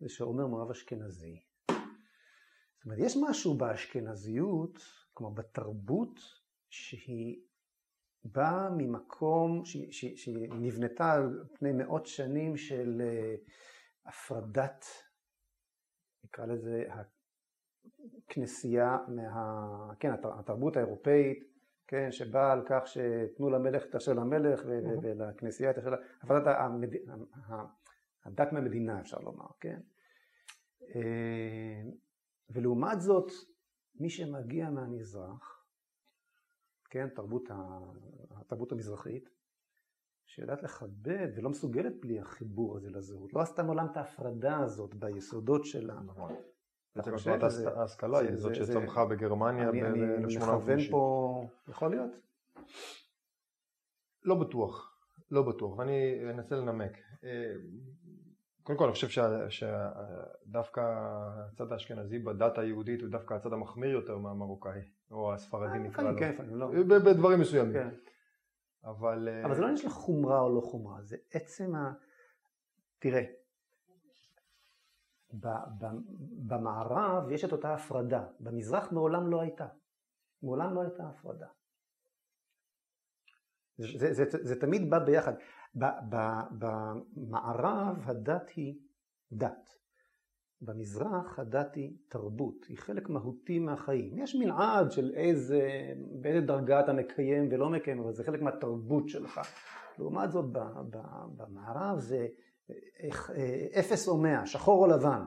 זה 0.00 0.08
שעומר 0.08 0.46
מואב 0.46 0.70
אשכנזי. 0.70 1.49
זאת 2.80 2.84
אומרת, 2.84 2.98
יש 2.98 3.16
משהו 3.28 3.54
באשכנזיות, 3.54 4.78
כלומר 5.14 5.34
בתרבות, 5.34 6.20
שהיא 6.70 7.40
באה 8.24 8.70
ממקום, 8.70 9.64
שהיא 9.64 10.48
נבנתה 10.50 11.12
על 11.12 11.44
פני 11.58 11.72
מאות 11.72 12.06
שנים 12.06 12.56
של 12.56 13.02
אה, 13.04 13.34
הפרדת, 14.06 14.84
נקרא 16.24 16.46
לזה, 16.46 16.84
הכנסייה 18.28 18.98
מה... 19.08 19.92
כן, 20.00 20.12
התרבות 20.12 20.76
האירופאית, 20.76 21.44
כן, 21.86 22.12
שבאה 22.12 22.52
על 22.52 22.62
כך 22.66 22.86
שתנו 22.86 23.50
למלך 23.50 23.84
את 23.90 23.94
אשר 23.94 24.12
למלך 24.12 24.62
ולכנסייה 24.66 25.70
את 25.70 25.78
אשר... 25.78 25.94
הפרדת 26.22 26.56
המד... 26.58 26.90
הדת 28.24 28.52
מהמדינה 28.52 29.00
אפשר 29.00 29.18
לומר, 29.18 29.46
כן? 29.60 29.80
אה, 32.50 32.54
ולעומת 32.54 33.00
זאת, 33.00 33.30
מי 33.94 34.10
שמגיע 34.10 34.70
מהמזרח, 34.70 35.64
כן, 36.90 37.08
תרבות, 37.08 37.48
התרבות 38.30 38.72
המזרחית, 38.72 39.28
שיודעת 40.26 40.62
לכבד 40.62 41.28
ולא 41.36 41.50
מסוגלת 41.50 42.00
בלי 42.00 42.20
החיבור 42.20 42.76
הזה 42.76 42.90
לזהות, 42.90 43.34
לא 43.34 43.40
עשתה 43.40 43.62
מעולם 43.62 43.86
את 43.92 43.96
ההפרדה 43.96 44.58
הזאת 44.58 44.94
ביסודות 44.94 45.64
שלה. 45.64 46.00
נכון. 46.00 46.34
ההשכלה 47.76 48.18
היא 48.18 48.36
זאת 48.36 48.54
שצמחה 48.54 49.04
בגרמניה 49.04 49.72
ב-1850. 49.72 49.76
אני 49.86 50.36
מכוון 50.36 50.78
פה, 50.90 51.44
יכול 51.68 51.90
להיות? 51.90 52.10
לא 54.24 54.34
בטוח, 54.34 54.96
לא 55.30 55.42
בטוח, 55.42 55.78
ואני 55.78 56.30
אנסה 56.30 56.56
לנמק. 56.56 56.92
קודם 58.62 58.78
כל 58.78 58.84
אני 58.84 58.92
חושב 58.92 59.22
שדווקא 59.48 60.80
הצד 61.52 61.72
האשכנזי 61.72 62.18
בדת 62.18 62.58
היהודית 62.58 63.00
הוא 63.00 63.10
דווקא 63.10 63.34
הצד 63.34 63.52
המחמיר 63.52 63.90
יותר 63.90 64.18
מהמרוקאי, 64.18 64.80
או 65.10 65.34
הספרדי 65.34 65.72
אה, 65.72 65.78
נקרא 65.78 66.10
לו. 66.10 66.18
כן, 66.18 66.36
לא. 66.50 66.70
בדברים 66.86 67.40
מסוימים. 67.40 67.72
כן. 67.72 67.88
אבל... 68.84 69.28
אה, 69.28 69.44
אבל 69.44 69.54
זה 69.54 69.60
לא 69.60 69.66
עניין 69.66 69.82
של 69.82 69.88
חומרה 69.88 70.40
או 70.40 70.54
לא 70.54 70.60
חומרה, 70.60 71.02
זה 71.02 71.16
עצם 71.32 71.74
ה... 71.74 71.92
תראה, 72.98 73.22
במערב 76.46 77.30
יש 77.30 77.44
את 77.44 77.52
אותה 77.52 77.74
הפרדה, 77.74 78.24
במזרח 78.40 78.92
מעולם 78.92 79.30
לא 79.30 79.40
הייתה. 79.40 79.66
מעולם 80.42 80.74
לא 80.74 80.80
הייתה 80.80 81.08
הפרדה. 81.08 81.46
זה, 83.78 84.12
זה, 84.12 84.24
זה, 84.30 84.38
זה 84.42 84.60
תמיד 84.60 84.90
בא 84.90 84.98
ביחד. 84.98 85.32
במערב 86.58 87.96
הדת 88.02 88.50
היא 88.56 88.74
דת. 89.32 89.70
במזרח 90.62 91.38
הדת 91.38 91.74
היא 91.74 91.96
תרבות, 92.08 92.64
היא 92.68 92.78
חלק 92.78 93.08
מהותי 93.08 93.58
מהחיים. 93.58 94.18
יש 94.18 94.34
מנעד 94.34 94.92
של 94.92 95.12
איזה, 95.14 95.92
באיזה 96.20 96.46
דרגה 96.46 96.80
אתה 96.80 96.92
מקיים 96.92 97.48
ולא 97.50 97.70
מקיים, 97.70 98.00
אבל 98.00 98.12
זה 98.12 98.24
חלק 98.24 98.42
מהתרבות 98.42 99.08
שלך. 99.08 99.40
לעומת 99.98 100.30
זאת 100.30 100.44
במערב 101.36 101.98
זה 101.98 102.26
אפס 103.78 104.08
או 104.08 104.18
מאה, 104.18 104.46
שחור 104.46 104.84
או 104.84 104.90
לבן. 104.90 105.22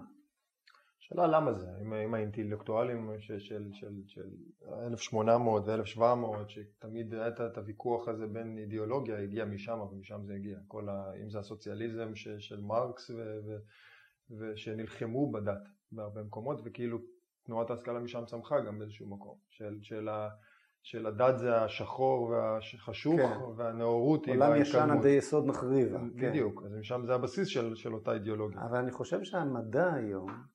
השאלה 1.14 1.28
למה 1.28 1.54
זה, 1.54 1.68
עם, 1.82 1.94
עם 1.94 2.14
האינטלקטואלים 2.14 3.12
של, 3.20 3.40
של, 3.40 3.70
של, 3.74 4.02
של 4.08 4.30
1800 4.88 5.64
ו-1700, 5.66 6.02
שתמיד 6.48 7.14
היה 7.14 7.28
את 7.28 7.58
הוויכוח 7.58 8.08
הזה 8.08 8.28
בין 8.28 8.58
אידיאולוגיה, 8.58 9.20
הגיע 9.20 9.46
משם 9.46 9.80
ומשם 9.80 10.26
זה 10.26 10.34
הגיע, 10.34 10.58
כל 10.68 10.90
ה, 10.90 11.12
אם 11.24 11.30
זה 11.30 11.40
הסוציאליזם 11.40 12.16
ש, 12.16 12.28
של 12.28 12.62
מרקס 12.62 13.10
ו, 13.10 13.40
ו, 13.46 13.58
ושנלחמו 14.40 15.32
בדת 15.32 15.70
בהרבה 15.92 16.24
מקומות, 16.24 16.62
וכאילו 16.66 16.98
תנועת 17.44 17.70
ההשכלה 17.70 18.00
משם 18.00 18.26
צמחה 18.26 18.60
גם 18.60 18.80
באיזשהו 18.80 19.08
מקום, 19.08 19.36
של, 19.50 19.78
של, 19.82 20.10
ה, 20.10 20.30
של 20.84 21.06
הדת 21.06 21.38
זה 21.38 21.62
השחור 21.62 22.22
והחשוך 22.30 23.20
כן. 23.20 23.38
והנאורות 23.56 24.26
היא 24.26 24.36
עולם 24.36 24.62
ישן 24.62 24.90
עדי 24.90 25.10
יסוד 25.10 25.46
מחריב. 25.46 25.94
בדיוק, 26.16 26.62
כן. 26.62 26.66
אז 26.66 26.74
משם 26.74 27.06
זה 27.06 27.14
הבסיס 27.14 27.48
של, 27.48 27.76
של 27.76 27.94
אותה 27.94 28.14
אידיאולוגיה. 28.14 28.62
אבל 28.62 28.78
אני 28.78 28.92
חושב 28.92 29.24
שהמדע 29.24 29.94
היום 29.94 30.53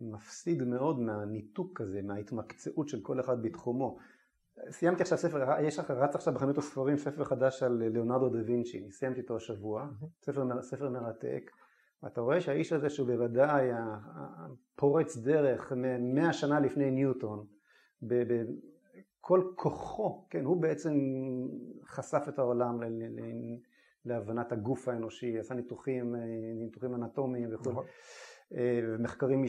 מפסיד 0.00 0.62
מאוד 0.62 1.00
מהניתוק 1.00 1.80
הזה, 1.80 2.02
מההתמקצעות 2.02 2.88
של 2.88 3.00
כל 3.02 3.20
אחד 3.20 3.42
בתחומו. 3.42 3.98
סיימתי 4.70 5.02
עכשיו 5.02 5.18
ספר, 5.18 5.60
יש 5.60 5.78
לך, 5.78 5.90
רץ 5.90 6.14
עכשיו 6.14 6.34
בחנות 6.34 6.58
הספרים 6.58 6.96
ספר 6.96 7.24
חדש 7.24 7.62
על 7.62 7.72
ליאונרדו 7.72 8.28
דה 8.28 8.38
וינצ'י, 8.46 8.90
סיימתי 8.90 9.20
אותו 9.20 9.36
השבוע, 9.36 9.88
ספר, 10.22 10.62
ספר 10.62 10.90
מרתק, 10.90 11.50
ואתה 12.02 12.20
רואה 12.20 12.40
שהאיש 12.40 12.72
הזה 12.72 12.90
שהוא 12.90 13.06
בוודאי 13.06 13.68
פורץ 14.76 15.16
דרך 15.16 15.72
מאה 15.98 16.32
שנה 16.32 16.60
לפני 16.60 16.90
ניוטון, 16.90 17.46
בכל 18.02 19.42
כוחו, 19.54 20.26
כן, 20.30 20.44
הוא 20.44 20.62
בעצם 20.62 20.94
חשף 21.84 22.24
את 22.28 22.38
העולם 22.38 22.80
להבנת 24.04 24.52
הגוף 24.52 24.88
האנושי, 24.88 25.38
עשה 25.38 25.54
ניתוחים, 25.54 26.14
ניתוחים 26.56 26.94
אנטומיים 26.94 27.54
וכו', 27.54 27.70
נכון. 27.70 27.84
אה, 28.54 28.80
ומחקרים 28.88 29.42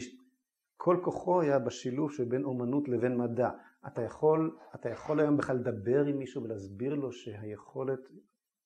כל 0.82 0.96
כוחו 1.02 1.40
היה 1.40 1.58
בשילוב 1.58 2.12
שבין 2.12 2.44
אומנות 2.44 2.88
לבין 2.88 3.16
מדע. 3.16 3.50
אתה 3.86 4.02
יכול, 4.02 4.56
אתה 4.74 4.88
יכול 4.88 5.20
היום 5.20 5.36
בכלל 5.36 5.56
לדבר 5.56 6.04
עם 6.06 6.18
מישהו 6.18 6.42
ולהסביר 6.42 6.94
לו 6.94 7.12
שהיכולת 7.12 8.00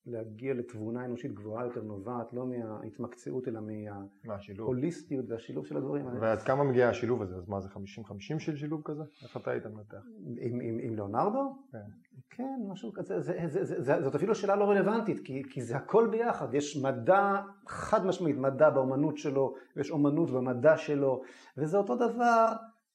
להגיע 0.06 0.54
לתבונה 0.54 1.04
אנושית 1.04 1.34
גבוהה 1.34 1.64
יותר 1.64 1.82
נובעת 1.82 2.32
לא 2.32 2.46
מההתמקצעות 2.46 3.48
אלא 3.48 3.60
מההוליסטיות 4.24 5.24
והשילוב 5.28 5.66
של 5.66 5.76
הדברים 5.76 6.08
האלה. 6.08 6.20
ועד 6.20 6.42
כמה 6.42 6.64
מגיע 6.64 6.88
השילוב 6.88 7.22
הזה? 7.22 7.36
אז 7.36 7.48
מה 7.48 7.60
זה 7.60 7.68
50-50 7.68 8.38
של 8.38 8.56
שילוב 8.56 8.82
כזה? 8.84 9.02
איך 9.22 9.36
אתה 9.36 9.50
היית 9.50 9.66
מנתח? 9.66 9.96
עם, 10.40 10.60
עם, 10.60 10.78
עם 10.82 10.94
ליאונרדו? 10.94 11.56
כן. 11.72 11.78
כן, 12.30 12.60
משהו 12.68 12.92
כזה, 12.92 13.20
זה, 13.20 13.38
זה, 13.46 13.64
זה, 13.64 13.82
זה, 13.82 14.02
זאת 14.02 14.14
אפילו 14.14 14.34
שאלה 14.34 14.56
לא 14.56 14.70
רלוונטית, 14.70 15.20
כי, 15.24 15.42
כי 15.50 15.62
זה 15.62 15.76
הכל 15.76 16.08
ביחד, 16.10 16.54
יש 16.54 16.76
מדע 16.76 17.40
חד 17.66 18.06
משמעית, 18.06 18.36
מדע 18.36 18.70
באומנות 18.70 19.18
שלו, 19.18 19.54
ויש 19.76 19.90
אומנות 19.90 20.30
במדע 20.30 20.76
שלו, 20.76 21.22
וזה 21.58 21.78
אותו 21.78 21.96
דבר 21.96 22.46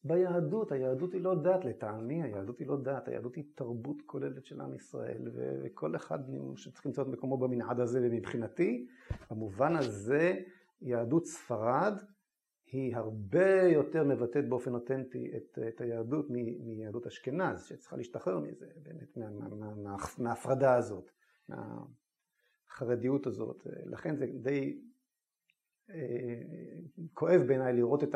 ביהדות, 0.04 0.72
היהדות 0.72 1.14
היא 1.14 1.22
לא 1.22 1.36
דת 1.36 1.66
לטעמי, 1.66 2.24
היהדות 2.24 2.60
היא 2.60 2.68
לא 2.68 2.78
דת, 2.78 3.08
היהדות 3.08 3.36
היא 3.36 3.44
תרבות 3.56 4.02
כוללת 4.06 4.46
של 4.46 4.62
עם 4.62 4.76
ישראל, 4.76 5.32
וכל 5.64 5.96
אחד 5.96 6.20
שצריך 6.56 6.86
למצוא 6.86 7.04
את 7.04 7.08
מקומו 7.08 7.38
במנעד 7.38 7.80
הזה, 7.80 8.00
ומבחינתי, 8.04 8.88
במובן 9.32 9.76
הזה 9.76 10.34
יהדות 10.82 11.26
ספרד 11.26 11.94
היא 12.72 12.96
הרבה 12.96 13.62
יותר 13.62 14.04
מבטאת 14.04 14.50
באופן 14.50 14.74
אותנטי 14.74 15.32
את, 15.38 15.60
את 15.68 15.82
היהדות 15.82 16.30
מיהדות 16.60 17.08
אשכנז, 17.08 17.64
שצריכה 17.64 17.98
להשתחרר 17.98 18.40
מזה, 18.40 18.68
באמת, 18.84 19.18
מה, 19.18 19.30
מה, 19.30 19.56
מה, 19.56 19.76
מה, 19.76 19.96
מההפרדה 20.18 20.76
הזאת, 20.76 21.12
מהחרדיות 21.50 23.28
הזאת. 23.28 23.68
לכן 23.86 24.16
זה 24.16 24.26
די 24.42 24.82
אה, 25.90 26.42
כואב 27.14 27.42
בעיניי 27.48 27.74
לראות 27.74 28.04
את 28.04 28.16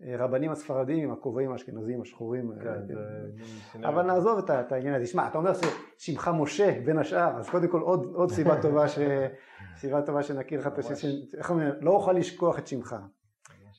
הרבנים 0.00 0.50
הספרדים 0.50 1.04
עם 1.04 1.12
הכובעים 1.12 1.52
האשכנזיים 1.52 2.02
השחורים. 2.02 2.52
כן, 2.62 2.86
זה... 2.86 3.88
אבל 3.88 4.02
נעזוב 4.02 4.38
את, 4.38 4.72
העניין 4.72 4.94
הזה. 4.94 5.06
שמע, 5.06 5.28
אתה 5.28 5.38
אומר 5.38 5.52
ששמך 5.98 6.30
משה 6.40 6.80
בין 6.84 6.98
השאר, 6.98 7.38
אז 7.38 7.50
קודם 7.50 7.68
כל 7.68 7.80
עוד, 7.80 8.04
עוד 8.14 8.30
סיבה 8.30 8.62
טובה, 8.62 8.88
ש... 8.88 8.98
סיבה 9.80 10.02
טובה 10.02 10.22
שנכיר 10.22 10.60
לך 10.60 10.66
את 10.66 10.78
השם, 10.78 11.08
איך 11.38 11.50
אומרים, 11.50 11.68
לא 11.80 11.90
אוכל 11.90 12.12
לשכוח 12.12 12.58
את 12.58 12.66
שמך. 12.66 12.96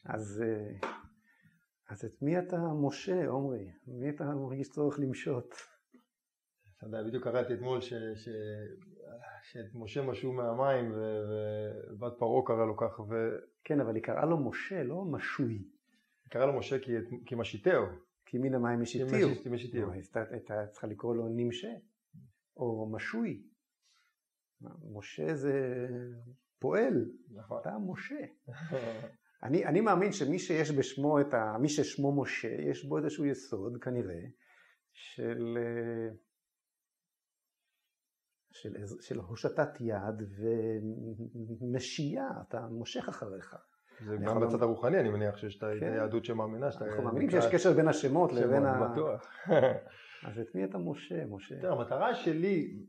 אז, 0.05 0.43
אה, 0.45 0.89
אז 1.89 2.05
את 2.05 2.21
מי 2.21 2.39
אתה 2.39 2.57
משה, 2.57 3.27
עומרי? 3.27 3.71
מי 3.87 4.09
אתה 4.09 4.23
מרגיש 4.23 4.69
צורך 4.69 4.99
למשות? 4.99 5.55
אתה 6.77 6.85
יודע, 6.85 7.03
בדיוק 7.03 7.23
קראתי 7.23 7.53
אתמול 7.53 7.81
ש, 7.81 7.93
ש, 8.15 8.29
שאת 9.43 9.75
משה 9.75 10.01
משו 10.01 10.31
מהמים 10.31 10.91
ובת 10.91 12.13
פרעה 12.19 12.41
קרא 12.45 12.65
לו. 12.65 12.75
ו... 13.09 13.13
כן, 13.63 13.79
אבל 13.79 13.95
היא 13.95 14.03
קראה 14.03 14.25
לו 14.25 14.37
משה, 14.37 14.83
לא 14.83 15.05
משוי. 15.05 15.63
קראה 16.29 16.45
לו 16.45 16.59
משה 16.59 16.79
כי, 16.79 16.91
כי 17.25 17.35
משיתהו. 17.35 17.85
כי 18.25 18.37
מן 18.37 18.55
המים 18.55 18.81
משיתיהו. 18.81 19.29
כי 19.43 19.49
משיתיהו. 19.49 19.91
הייתה 19.91 20.67
צריכה 20.71 20.87
לקרוא 20.87 21.15
לו 21.15 21.27
נמשה, 21.27 21.73
או 22.57 22.89
משוי. 22.91 23.43
משה 24.91 25.35
זה 25.35 25.53
פועל, 26.59 27.11
נכון. 27.29 27.59
אתה 27.61 27.77
משה. 27.91 28.19
אני, 29.43 29.65
אני 29.65 29.81
מאמין 29.81 30.11
שמי 30.11 30.39
שיש 30.39 30.71
בשמו 30.71 31.21
את 31.21 31.33
ה... 31.33 31.57
מי 31.61 31.69
ששמו 31.69 32.21
משה, 32.21 32.55
יש 32.69 32.85
בו 32.85 32.97
איזשהו 32.97 33.25
יסוד 33.25 33.77
כנראה 33.81 34.21
של, 34.93 35.57
של, 38.51 38.75
של 39.01 39.19
הושטת 39.19 39.69
יד 39.79 40.27
ומשייה, 41.61 42.27
אתה 42.47 42.67
מושך 42.67 43.09
אחריך. 43.09 43.55
זה 44.05 44.17
גם 44.17 44.41
בצד 44.41 44.61
הרוחני, 44.61 44.99
אני 44.99 45.09
מניח 45.09 45.37
שיש 45.37 45.57
את 45.57 45.63
כן. 45.79 45.91
היהדות 45.91 46.25
שמאמינה 46.25 46.71
שאתה... 46.71 46.85
אנחנו 46.85 47.03
מאמינים 47.03 47.29
שיש 47.29 47.45
קשר 47.51 47.73
בין 47.73 47.87
השמות 47.87 48.33
לבין 48.33 48.65
ה... 48.65 48.87
בטוח. 48.87 49.27
אז 50.27 50.39
את 50.39 50.55
מי 50.55 50.63
אתה 50.63 50.77
משה, 50.77 51.25
משה? 51.25 51.61
תראה, 51.61 51.73
המטרה 51.73 52.15
שלי... 52.15 52.83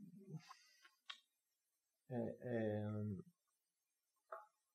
אה, 2.11 2.17
אה, 2.17 2.89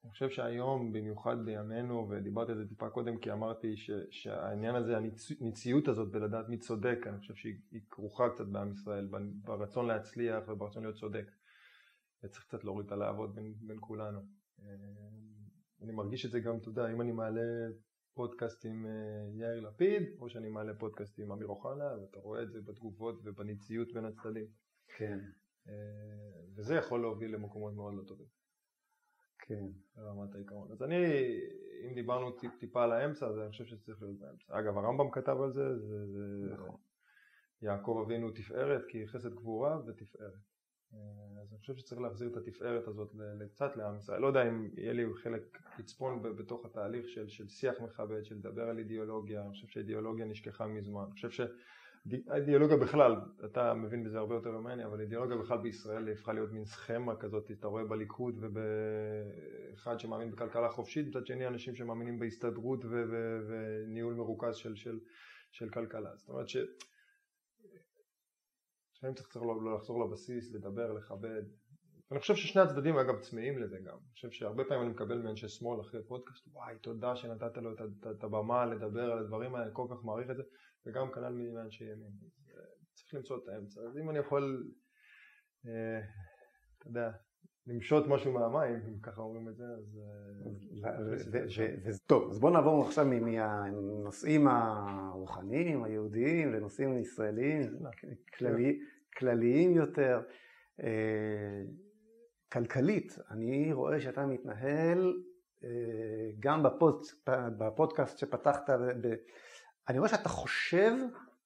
אני 0.04 0.10
חושב 0.10 0.30
שהיום, 0.30 0.92
במיוחד 0.92 1.36
בימינו, 1.44 2.08
ודיברתי 2.10 2.52
על 2.52 2.58
זה 2.58 2.68
טיפה 2.68 2.90
קודם 2.90 3.18
כי 3.18 3.32
אמרתי 3.32 3.76
ש, 3.76 3.90
שהעניין 4.10 4.74
הזה, 4.74 4.96
הניציות 5.40 5.88
הזאת 5.88 6.12
בלדעת 6.12 6.48
מי 6.48 6.58
צודק, 6.58 6.98
אני 7.06 7.18
חושב 7.18 7.34
שהיא 7.34 7.80
כרוכה 7.90 8.28
קצת 8.34 8.46
בעם 8.46 8.72
ישראל, 8.72 9.08
ברצון 9.44 9.86
להצליח 9.86 10.48
וברצון 10.48 10.82
להיות 10.82 10.96
צודק. 10.96 11.24
וצריך 12.24 12.44
קצת 12.44 12.64
להוריד 12.64 12.86
את 12.86 12.92
הלהבות 12.92 13.34
בין, 13.34 13.54
בין 13.60 13.76
כולנו. 13.80 14.20
אני 15.84 15.92
מרגיש 15.92 16.26
את 16.26 16.30
זה 16.30 16.40
גם, 16.40 16.56
אתה 16.56 16.68
יודע, 16.68 16.92
אם 16.92 17.00
אני 17.00 17.12
מעלה 17.12 17.70
פודקאסט 18.14 18.64
עם 18.64 18.86
אה, 18.86 19.28
יאיר 19.32 19.60
לפיד, 19.60 20.02
או 20.20 20.28
שאני 20.28 20.50
מעלה 20.50 20.74
פודקאסט 20.74 21.18
עם 21.18 21.32
אמיר 21.32 21.46
אוחנה, 21.46 22.00
ואתה 22.00 22.20
רואה 22.20 22.42
את 22.42 22.52
זה 22.52 22.60
בתגובות 22.60 23.20
ובניציות 23.24 23.92
בין 23.92 24.04
הצדדים. 24.04 24.46
כן. 24.96 25.18
אה, 25.68 25.72
וזה 26.56 26.74
יכול 26.74 27.00
להוביל 27.00 27.34
למקומות 27.34 27.74
מאוד 27.74 27.94
לא 27.94 28.02
טובים. 28.08 28.26
כן. 29.38 29.64
ברמת 29.96 30.34
העיקרון. 30.34 30.72
אז 30.72 30.82
אני, 30.82 30.96
אם 31.84 31.94
דיברנו 31.94 32.30
טיפ, 32.30 32.52
טיפה 32.60 32.84
על 32.84 32.92
האמצע, 32.92 33.26
אז 33.26 33.38
אני 33.38 33.50
חושב 33.50 33.64
שצריך 33.64 34.02
להיות 34.02 34.18
באמצע. 34.18 34.58
אגב, 34.58 34.78
הרמב"ם 34.78 35.10
כתב 35.10 35.36
על 35.42 35.52
זה, 35.52 35.78
זה, 35.78 36.06
זה 36.06 36.54
נכון. 36.54 36.76
יעקב 37.62 38.02
אבינו 38.06 38.30
תפארת, 38.30 38.82
כי 38.88 39.08
חסד 39.08 39.34
גבורה 39.34 39.78
ותפארת. 39.86 40.53
אה, 40.94 41.40
אז 41.42 41.52
אני 41.52 41.58
חושב 41.58 41.76
שצריך 41.76 42.00
להחזיר 42.00 42.28
את 42.28 42.36
התפארת 42.36 42.88
הזאת 42.88 43.14
קצת 43.50 43.76
לעם 43.76 43.96
ישראל. 43.96 44.20
לא 44.20 44.26
יודע 44.26 44.48
אם 44.48 44.68
יהיה 44.76 44.92
לי 44.92 45.04
חלק 45.14 45.58
לצפון 45.78 46.22
בתוך 46.22 46.64
התהליך 46.64 47.08
של, 47.08 47.28
של 47.28 47.48
שיח 47.48 47.80
מכבד, 47.80 48.24
של 48.24 48.34
לדבר 48.34 48.68
על 48.68 48.78
אידיאולוגיה, 48.78 49.42
אני 49.42 49.50
חושב 49.50 49.66
שהאידיאולוגיה 49.66 50.24
נשכחה 50.24 50.66
מזמן. 50.66 51.04
אני 51.04 51.12
חושב 51.12 51.30
האידיאולוגיה 52.28 52.76
בכלל, 52.76 53.16
אתה 53.44 53.74
מבין 53.74 54.04
בזה 54.04 54.18
הרבה 54.18 54.34
יותר 54.34 54.50
ממני, 54.50 54.84
אבל 54.84 55.00
אידיאולוגיה 55.00 55.36
בכלל 55.36 55.58
בישראל 55.58 56.08
הפכה 56.08 56.32
להיות 56.32 56.52
מין 56.52 56.64
סכמה 56.64 57.16
כזאת, 57.16 57.50
אתה 57.50 57.66
רואה 57.66 57.84
בליכוד 57.84 58.38
ובאחד 58.40 60.00
שמאמין 60.00 60.30
בכלכלה 60.30 60.68
חופשית, 60.68 61.08
מצד 61.08 61.26
שני 61.26 61.46
אנשים 61.46 61.74
שמאמינים 61.74 62.18
בהסתדרות 62.18 62.84
וניהול 62.84 64.14
מרוכז 64.14 64.56
של, 64.56 64.76
של, 64.76 64.98
של 65.50 65.68
כלכלה. 65.68 66.10
זאת 66.16 66.28
אומרת 66.28 66.48
ש... 66.48 66.56
לפעמים 69.04 69.16
צריך 69.16 69.36
לא, 69.36 69.76
לחזור 69.76 70.04
לבסיס, 70.04 70.54
לדבר, 70.54 70.92
לכבד. 70.92 71.42
אני 72.10 72.20
חושב 72.20 72.34
ששני 72.34 72.62
הצדדים 72.62 72.98
אגב 72.98 73.20
צמאים 73.20 73.58
לזה 73.58 73.76
גם. 73.78 73.96
אני 73.96 74.12
חושב 74.12 74.30
שהרבה 74.30 74.64
פעמים 74.64 74.82
אני 74.82 74.90
מקבל 74.90 75.22
מאנשי 75.22 75.48
שמאל 75.48 75.80
אחרי 75.80 76.00
פודקאסט, 76.08 76.48
וואי 76.52 76.74
תודה 76.82 77.16
שנתת 77.16 77.56
לו 77.56 77.72
את, 78.10 78.24
הבמה 78.24 78.66
לדבר 78.66 79.12
על 79.12 79.18
הדברים 79.18 79.54
האלה, 79.54 79.70
כל 79.72 79.86
כך 79.90 80.04
מעריך 80.04 80.30
את 80.30 80.36
זה. 80.36 80.42
וגם 80.86 81.12
כנ"ל 81.12 81.50
מאנשי 81.54 81.84
ימין. 81.84 82.10
אה, 82.50 82.62
צריך 82.94 83.14
למצוא 83.14 83.36
את 83.36 83.48
האמצע. 83.48 83.80
אז 83.80 83.98
אם 83.98 84.10
אני 84.10 84.18
יכול, 84.18 84.72
אה, 85.66 86.00
אתה 86.78 86.88
יודע, 86.88 87.10
למשות 87.66 88.06
משהו 88.08 88.32
מהמים, 88.32 88.86
אם 88.88 89.00
ככה 89.02 89.20
אומרים 89.20 89.48
את 89.48 89.56
זה, 89.56 89.64
אז... 89.64 90.00
אה, 90.84 91.92
טוב, 92.06 92.30
אז 92.30 92.40
בואו 92.40 92.52
נעבור 92.52 92.86
עכשיו 92.86 93.06
מהנושאים 93.06 94.48
הרוחניים, 94.48 95.84
היהודיים, 95.84 96.52
לנושאים 96.52 96.98
ישראליים, 96.98 97.62
כלליים 99.16 99.74
יותר. 99.74 100.22
כלכלית, 102.52 103.18
אני 103.30 103.72
רואה 103.72 104.00
שאתה 104.00 104.26
מתנהל 104.26 105.22
גם 106.40 106.62
בפודקאסט 107.58 108.18
שפתחת 108.18 108.70
אני 109.88 109.98
רואה 109.98 110.08
שאתה 110.08 110.28
חושב 110.28 110.92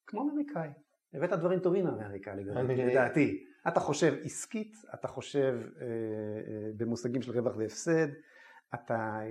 כמו 0.07 0.21
אמריקאי. 0.21 0.69
הבאת 1.13 1.33
דברים 1.33 1.59
טובים 1.59 1.85
מאמריקה 1.85 2.35
לדעתי. 2.35 3.45
אתה 3.67 3.79
חושב 3.79 4.13
עסקית, 4.23 4.75
אתה 4.93 5.07
חושב 5.07 5.59
אה, 5.81 5.85
אה, 5.85 6.71
במושגים 6.77 7.21
של 7.21 7.31
רווח 7.31 7.55
והפסד, 7.57 8.07
אתה 8.73 9.19
אה, 9.21 9.27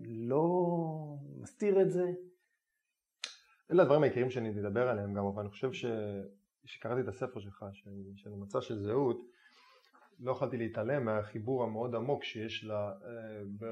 לא 0.00 0.46
מסתיר 1.40 1.82
את 1.82 1.90
זה. 1.90 2.12
אלה 3.72 3.82
הדברים 3.82 4.02
העיקריים 4.02 4.30
שאני 4.30 4.50
אדבר 4.60 4.88
עליהם 4.88 5.14
גם, 5.14 5.26
אבל 5.26 5.42
אני 5.42 5.50
חושב 5.50 5.70
שקראתי 6.64 7.00
את 7.00 7.08
הספר 7.08 7.40
שלך, 7.40 7.64
של, 7.72 7.90
של 8.16 8.30
מצע 8.30 8.60
של 8.60 8.78
זהות, 8.78 9.20
לא 10.20 10.32
יכולתי 10.32 10.56
להתעלם 10.56 11.04
מהחיבור 11.04 11.64
המאוד 11.64 11.94
עמוק 11.94 12.24
שיש 12.24 12.64
לה, 12.64 12.92
אה, 13.04 13.68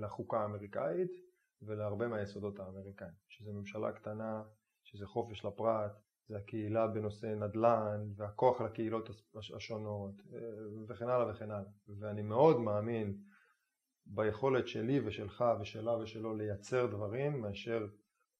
לחוקה 0.00 0.40
האמריקאית 0.40 1.10
ולהרבה 1.62 2.08
מהיסודות 2.08 2.58
האמריקאים, 2.60 3.12
שזה 3.28 3.52
ממשלה 3.52 3.92
קטנה, 3.92 4.42
שזה 4.84 5.06
חופש 5.06 5.44
לפרט, 5.44 5.92
זה 6.28 6.36
הקהילה 6.36 6.86
בנושא 6.86 7.26
נדל"ן 7.26 8.00
והכוח 8.16 8.60
לקהילות 8.60 9.10
השונות 9.56 10.14
אה, 10.34 10.38
וכן 10.88 11.08
הלאה 11.08 11.30
וכן 11.30 11.50
הלאה. 11.50 11.70
ואני 12.00 12.22
מאוד 12.22 12.60
מאמין 12.60 13.16
ביכולת 14.06 14.68
שלי 14.68 15.00
ושלך 15.00 15.44
ושלה 15.60 15.96
ושלו 15.96 16.36
לייצר 16.36 16.86
דברים 16.86 17.40
מאשר 17.40 17.86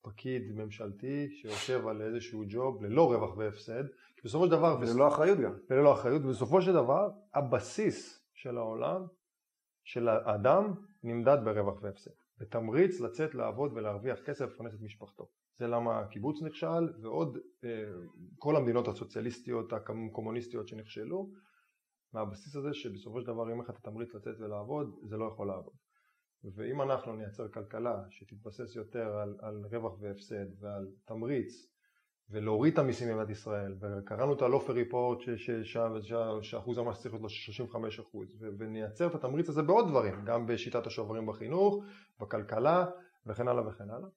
פקיד 0.06 0.42
ממשלתי 0.54 1.28
שיושב 1.30 1.86
על 1.86 2.02
איזשהו 2.02 2.44
ג'וב 2.48 2.84
ללא 2.84 3.12
רווח 3.12 3.36
והפסד. 3.36 3.84
כי 4.16 4.20
בסופו 4.24 4.44
של 4.44 4.50
דבר... 4.50 4.78
וללא 4.80 5.08
אחריות 5.08 5.38
גם. 5.38 5.52
וללא 5.70 5.92
אחריות, 5.92 6.22
ובסופו 6.24 6.62
של 6.62 6.72
דבר 6.72 7.08
הבסיס 7.34 8.26
של 8.34 8.58
העולם, 8.58 9.06
של 9.84 10.08
האדם, 10.08 10.74
נמדד 11.02 11.38
ברווח 11.44 11.82
והפסד. 11.82 12.10
ותמריץ 12.40 13.00
לצאת 13.00 13.34
לעבוד 13.34 13.72
ולהרוויח 13.74 14.18
כסף 14.26 14.44
ולפרנס 14.44 14.74
את 14.74 14.80
משפחתו. 14.80 15.28
זה 15.58 15.66
למה 15.66 15.98
הקיבוץ 15.98 16.42
נכשל 16.42 16.92
ועוד 17.02 17.38
אה, 17.64 17.70
כל 18.38 18.56
המדינות 18.56 18.88
הסוציאליסטיות 18.88 19.72
הקומוניסטיות 19.72 20.68
שנכשלו 20.68 21.30
מהבסיס 22.12 22.56
הזה 22.56 22.74
שבסופו 22.74 23.20
של 23.20 23.26
דבר 23.26 23.52
אם 23.52 23.60
לך 23.62 23.70
את 23.70 23.76
התמריץ 23.76 24.14
לצאת 24.14 24.34
ולעבוד 24.40 24.94
זה 25.08 25.16
לא 25.16 25.24
יכול 25.24 25.46
לעבוד. 25.46 25.74
ואם 26.54 26.82
אנחנו 26.82 27.16
נייצר 27.16 27.48
כלכלה 27.48 28.02
שתתבסס 28.10 28.76
יותר 28.76 29.16
על, 29.16 29.36
על 29.40 29.64
רווח 29.70 29.92
והפסד 30.00 30.62
ועל 30.62 30.86
תמריץ 31.04 31.76
ולהוריד 32.30 32.72
את 32.72 32.78
המיסים 32.78 33.08
במדינת 33.08 33.30
ישראל, 33.30 33.74
וקראנו 33.80 34.34
את 34.34 34.42
הלופר 34.42 34.72
ריפורט 34.72 35.18
שאחוז 36.42 36.78
המס 36.78 37.00
צריך 37.00 37.14
להיות 37.14 37.22
לו 37.22 37.28
35 37.28 38.00
אחוז, 38.00 38.36
ונייצר 38.58 39.06
את 39.06 39.14
התמריץ 39.14 39.48
הזה 39.48 39.62
בעוד 39.62 39.88
דברים, 39.88 40.24
גם 40.24 40.46
בשיטת 40.46 40.86
השוברים 40.86 41.26
בחינוך, 41.26 41.84
בכלכלה 42.20 42.86
וכן 43.26 43.48
הלאה 43.48 43.68
וכן 43.68 43.90
הלאה. 43.90 44.08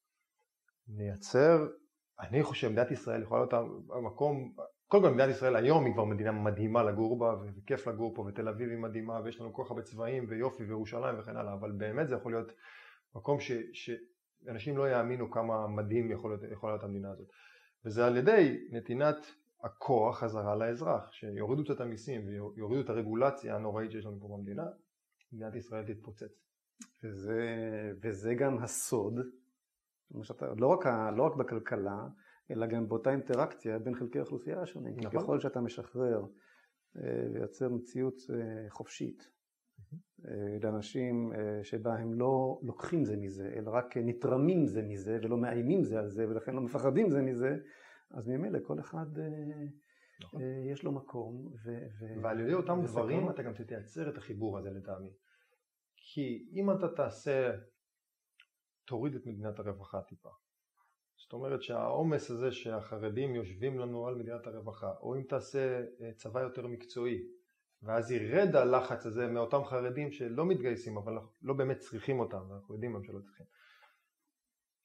נייצר, 0.88 1.68
אני 2.20 2.44
חושב 2.44 2.68
שמדינת 2.68 2.92
ישראל 2.92 3.22
יכולה 3.22 3.40
להיות 3.42 3.54
המקום 3.90 4.56
קודם 4.90 5.04
כל 5.04 5.10
מדינת 5.10 5.30
ישראל 5.30 5.56
היום 5.56 5.86
היא 5.86 5.94
כבר 5.94 6.04
מדינה 6.04 6.32
מדהימה 6.32 6.84
לגור 6.84 7.20
בה 7.20 7.36
וכיף 7.58 7.88
לגור 7.88 8.16
פה 8.16 8.22
ותל 8.22 8.48
אביב 8.48 8.70
היא 8.70 8.78
מדהימה 8.78 9.22
ויש 9.24 9.42
לנו 9.42 9.54
כל 9.54 9.64
כך 9.64 9.72
הרבה 9.72 9.84
צבעים 9.84 10.26
ויופי 10.30 10.64
וירושלים 10.64 11.20
וכן 11.20 11.38
הלאה 11.38 11.54
אבל 11.54 11.72
באמת 11.72 12.08
זה 12.08 12.16
יכול 12.16 12.32
להיות 12.32 12.52
מקום 13.16 13.40
ש, 13.40 13.52
שאנשים 13.74 14.78
לא 14.78 14.90
יאמינו 14.90 15.32
כמה 15.32 15.68
מדהים 15.68 16.12
יכול 16.12 16.32
להיות, 16.32 16.52
יכול 16.52 16.70
להיות 16.70 16.84
המדינה 16.84 17.12
הזאת. 17.12 17.28
וזה 17.86 18.08
על 18.08 18.18
ידי 18.18 18.68
נתינת 18.72 19.16
הכוח 19.64 20.20
חזרה 20.20 20.56
לאזרח 20.56 21.12
שיורידו 21.12 21.74
את 21.74 21.82
המיסים 21.82 22.28
ויורידו 22.28 22.82
את 22.82 22.90
הרגולציה 22.90 23.56
הנוראית 23.56 23.92
שיש 23.92 24.06
לנו 24.06 24.20
פה 24.20 24.28
במדינה 24.38 24.66
מדינת 25.34 25.56
ישראל 25.56 25.94
תתפוצץ. 25.94 26.44
וזה, 27.04 27.44
וזה 28.04 28.34
גם 28.34 28.58
הסוד 28.58 29.14
לא, 30.58 30.68
רק, 30.68 30.86
לא 31.16 31.24
רק 31.24 31.36
בכלכלה 31.36 32.08
אלא 32.52 32.66
גם 32.66 32.90
באותה 32.90 33.12
אינטראקציה 33.12 33.80
בין 33.80 33.96
חלקי 33.96 34.20
האוכלוסייה 34.20 34.62
השונים. 34.62 34.96
נכון. 35.00 35.22
ככל 35.22 35.40
שאתה 35.40 35.62
משחרר 35.62 36.26
אה, 36.98 37.28
ויוצר 37.34 37.70
מציאות 37.70 38.22
אה, 38.34 38.70
חופשית 38.70 39.30
אה, 40.26 40.58
לאנשים 40.62 41.32
שבה 41.64 41.96
הם 41.96 42.14
לא 42.14 42.60
לוקחים 42.64 43.06
זה 43.06 43.18
מזה, 43.18 43.54
אלא 43.56 43.72
רק 43.72 43.98
נתרמים 43.98 44.66
זה 44.66 44.82
מזה 44.82 45.20
ולא 45.24 45.38
מאיימים 45.38 45.84
זה 45.84 46.00
על 46.00 46.10
זה 46.10 46.30
ולכן 46.30 46.56
לא 46.56 46.62
מפחדים 46.62 47.10
זה 47.10 47.22
מזה, 47.22 47.58
אז 48.12 48.28
ממילא 48.28 48.60
כל 48.64 48.80
אחד 48.80 49.06
נכון. 50.22 50.42
יש 50.72 50.84
לו 50.84 50.92
מקום. 50.92 51.54
ו- 51.66 51.88
ו- 52.00 52.24
ועל 52.24 52.40
ידי 52.40 52.54
אותם 52.54 52.82
דברים 52.84 53.30
אתה 53.30 53.44
גם 53.44 53.54
תייצר 53.54 54.10
את 54.10 54.18
החיבור 54.18 54.58
הזה 54.58 54.70
לטעמי. 54.70 55.14
כי 55.96 56.50
אם 56.54 56.72
אתה 56.72 56.88
תעשה, 56.96 57.52
תוריד 58.86 59.16
את 59.16 59.26
מדינת 59.26 59.60
הרווחה 59.60 60.02
טיפה. 60.02 60.30
זאת 61.20 61.34
אומרת 61.34 61.62
שהעומס 61.62 62.32
הזה 62.32 62.52
שהחרדים 62.52 63.36
יושבים 63.36 63.80
לנו 63.80 64.08
על 64.08 64.16
מדינת 64.16 64.48
הרווחה, 64.48 64.92
או 65.02 65.16
אם 65.16 65.24
תעשה 65.24 65.84
אה, 66.02 66.12
צבא 66.16 66.42
יותר 66.42 66.68
מקצועי, 66.68 67.24
ואז 67.84 68.12
ירד 68.12 68.56
הלחץ 68.56 69.06
הזה 69.06 69.28
מאותם 69.28 69.64
חרדים 69.64 70.12
שלא 70.12 70.46
מתגייסים, 70.46 70.98
אבל 70.98 71.14
לא 71.42 71.54
באמת 71.54 71.80
צריכים 71.80 72.20
אותם, 72.20 72.42
ואנחנו 72.50 72.74
יודעים 72.74 72.94
גם 72.94 73.04
שלא 73.04 73.20
צריכים. 73.20 73.46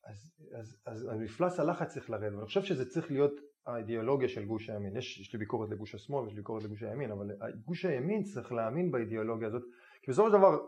אז, 0.04 0.34
אז, 0.54 0.78
אז 0.86 1.04
מפלס 1.20 1.60
הלחץ 1.60 1.92
צריך 1.92 2.10
לרדת, 2.10 2.34
ואני 2.34 2.46
חושב 2.46 2.62
שזה 2.62 2.90
צריך 2.90 3.10
להיות 3.10 3.40
האידיאולוגיה 3.66 4.28
של 4.28 4.44
גוש 4.44 4.70
הימין. 4.70 4.96
יש, 4.96 5.20
יש 5.20 5.32
לי 5.32 5.38
ביקורת 5.38 5.70
לגוש 5.70 5.94
השמאל 5.94 6.24
ויש 6.24 6.32
לי 6.32 6.36
ביקורת 6.36 6.64
לגוש 6.64 6.82
הימין, 6.82 7.10
אבל 7.10 7.30
גוש 7.64 7.84
הימין 7.84 8.22
צריך 8.22 8.52
להאמין 8.52 8.90
באידיאולוגיה 8.90 9.48
הזאת, 9.48 9.62
כי 10.02 10.10
בסופו 10.10 10.28
של 10.28 10.38
דבר, 10.38 10.58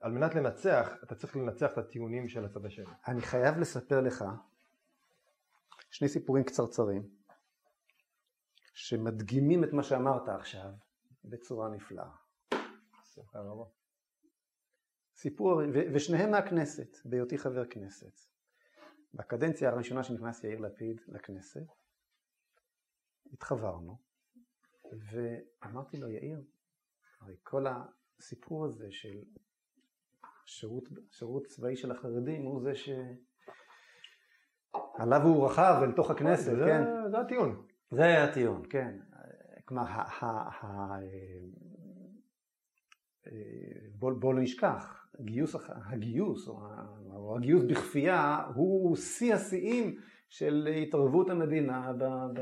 על 0.00 0.12
מנת 0.12 0.34
לנצח, 0.34 0.96
אתה 1.02 1.14
צריך 1.14 1.36
לנצח 1.36 1.72
את 1.72 1.78
הטיעונים 1.78 2.28
של 2.28 2.44
הצד 2.44 2.64
השני. 2.64 2.84
אני 3.08 3.20
חייב 3.20 3.58
לספר 3.58 4.00
לך 4.00 4.24
שני 5.90 6.08
סיפורים 6.08 6.44
קצרצרים 6.44 7.08
שמדגימים 8.74 9.64
את 9.64 9.72
מה 9.72 9.82
שאמרת 9.82 10.28
עכשיו 10.28 10.70
בצורה 11.24 11.68
נפלאה. 11.68 12.10
סיפור, 15.16 15.60
ושניהם 15.94 16.30
מהכנסת, 16.30 16.96
בהיותי 17.04 17.38
חבר 17.38 17.64
כנסת. 17.66 18.20
בקדנציה 19.14 19.70
הראשונה 19.70 20.04
שנכנס 20.04 20.44
יאיר 20.44 20.60
לפיד 20.60 21.00
לכנסת, 21.08 21.66
התחברנו, 23.32 23.98
ואמרתי 24.92 25.96
לו, 25.96 26.08
יאיר, 26.08 26.42
הרי 27.20 27.36
כל 27.42 27.64
הסיפור 28.18 28.64
הזה 28.64 28.86
של 28.90 29.22
שירות, 30.46 30.84
שירות 31.10 31.46
צבאי 31.46 31.76
של 31.76 31.90
החרדים 31.90 32.42
הוא 32.42 32.62
זה 32.62 32.74
ש... 32.74 32.88
עליו 34.94 35.22
הוא 35.22 35.46
רכב 35.46 35.80
אל 35.82 35.92
תוך 35.92 36.10
הכנסת, 36.10 36.56
זה, 36.56 36.64
כן. 36.66 36.84
זה 37.10 37.18
הטיעון. 37.18 37.62
זה 37.90 38.24
הטיעון, 38.24 38.62
כן. 38.70 38.98
כלומר, 39.64 39.84
בוא, 43.98 44.12
בוא 44.12 44.34
לא 44.34 44.40
נשכח, 44.40 45.06
גיוס, 45.20 45.56
הגיוס 45.68 46.48
או 46.48 47.36
הגיוס 47.36 47.64
בכפייה 47.64 48.44
הוא 48.54 48.96
שיא 48.96 49.34
השיאים 49.34 49.96
של 50.28 50.68
התערבות 50.82 51.30
המדינה 51.30 51.92
ב, 51.92 52.04
ב, 52.34 52.40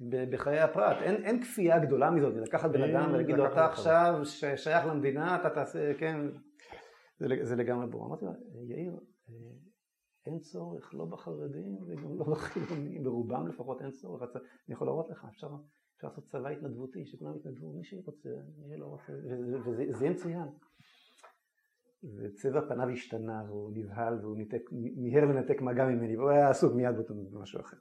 ב, 0.00 0.30
בחיי 0.30 0.60
הפרט. 0.60 0.96
אין, 1.02 1.24
אין 1.24 1.42
כפייה 1.42 1.78
גדולה 1.78 2.10
מזאת, 2.10 2.34
לקחת 2.36 2.70
בן 2.70 2.82
אדם 2.82 3.10
ולהגיד 3.12 3.36
לו 3.36 3.46
אתה 3.46 3.66
עכשיו 3.66 4.20
שייך 4.56 4.86
למדינה, 4.86 5.36
אתה 5.36 5.50
תעשה, 5.50 5.94
כן, 5.94 6.20
זה, 7.18 7.26
זה 7.42 7.56
לגמרי 7.56 7.86
ברור. 7.86 8.06
אמרתי 8.06 8.24
לו, 8.24 8.32
יאיר, 8.68 8.92
אין 10.28 10.38
צורך, 10.38 10.94
לא 10.94 11.04
בחרדים 11.04 11.78
וגם 11.86 12.18
לא 12.18 12.24
בחילונים, 12.24 13.04
ברובם 13.04 13.46
לפחות 13.46 13.82
אין 13.82 13.90
צורך. 13.90 14.22
אני 14.22 14.74
יכול 14.74 14.86
להראות 14.86 15.10
לך, 15.10 15.26
אפשר, 15.30 15.48
אפשר 15.96 16.08
לעשות 16.08 16.24
צבא 16.24 16.48
התנדבותי, 16.48 17.06
שכולם 17.06 17.36
יתנדבו, 17.36 17.72
מי 17.72 17.84
שרוצה, 17.84 18.28
מי 18.58 18.76
שלא 18.76 18.86
רוצה, 18.86 19.12
וזה 19.64 20.04
יהיה 20.04 20.10
מצוין. 20.10 20.48
וצבע 22.02 22.60
פניו 22.68 22.88
השתנה, 22.88 23.42
והוא 23.46 23.72
נבהל, 23.74 24.18
והוא 24.20 24.36
ניתק, 24.36 24.62
מיהר 24.72 25.24
לנתק 25.24 25.60
מגע 25.60 25.84
ממני, 25.84 26.16
והוא 26.16 26.30
היה 26.30 26.50
עסוק 26.50 26.74
מיד 26.74 26.94
במשהו 27.32 27.60
אחר. 27.60 27.76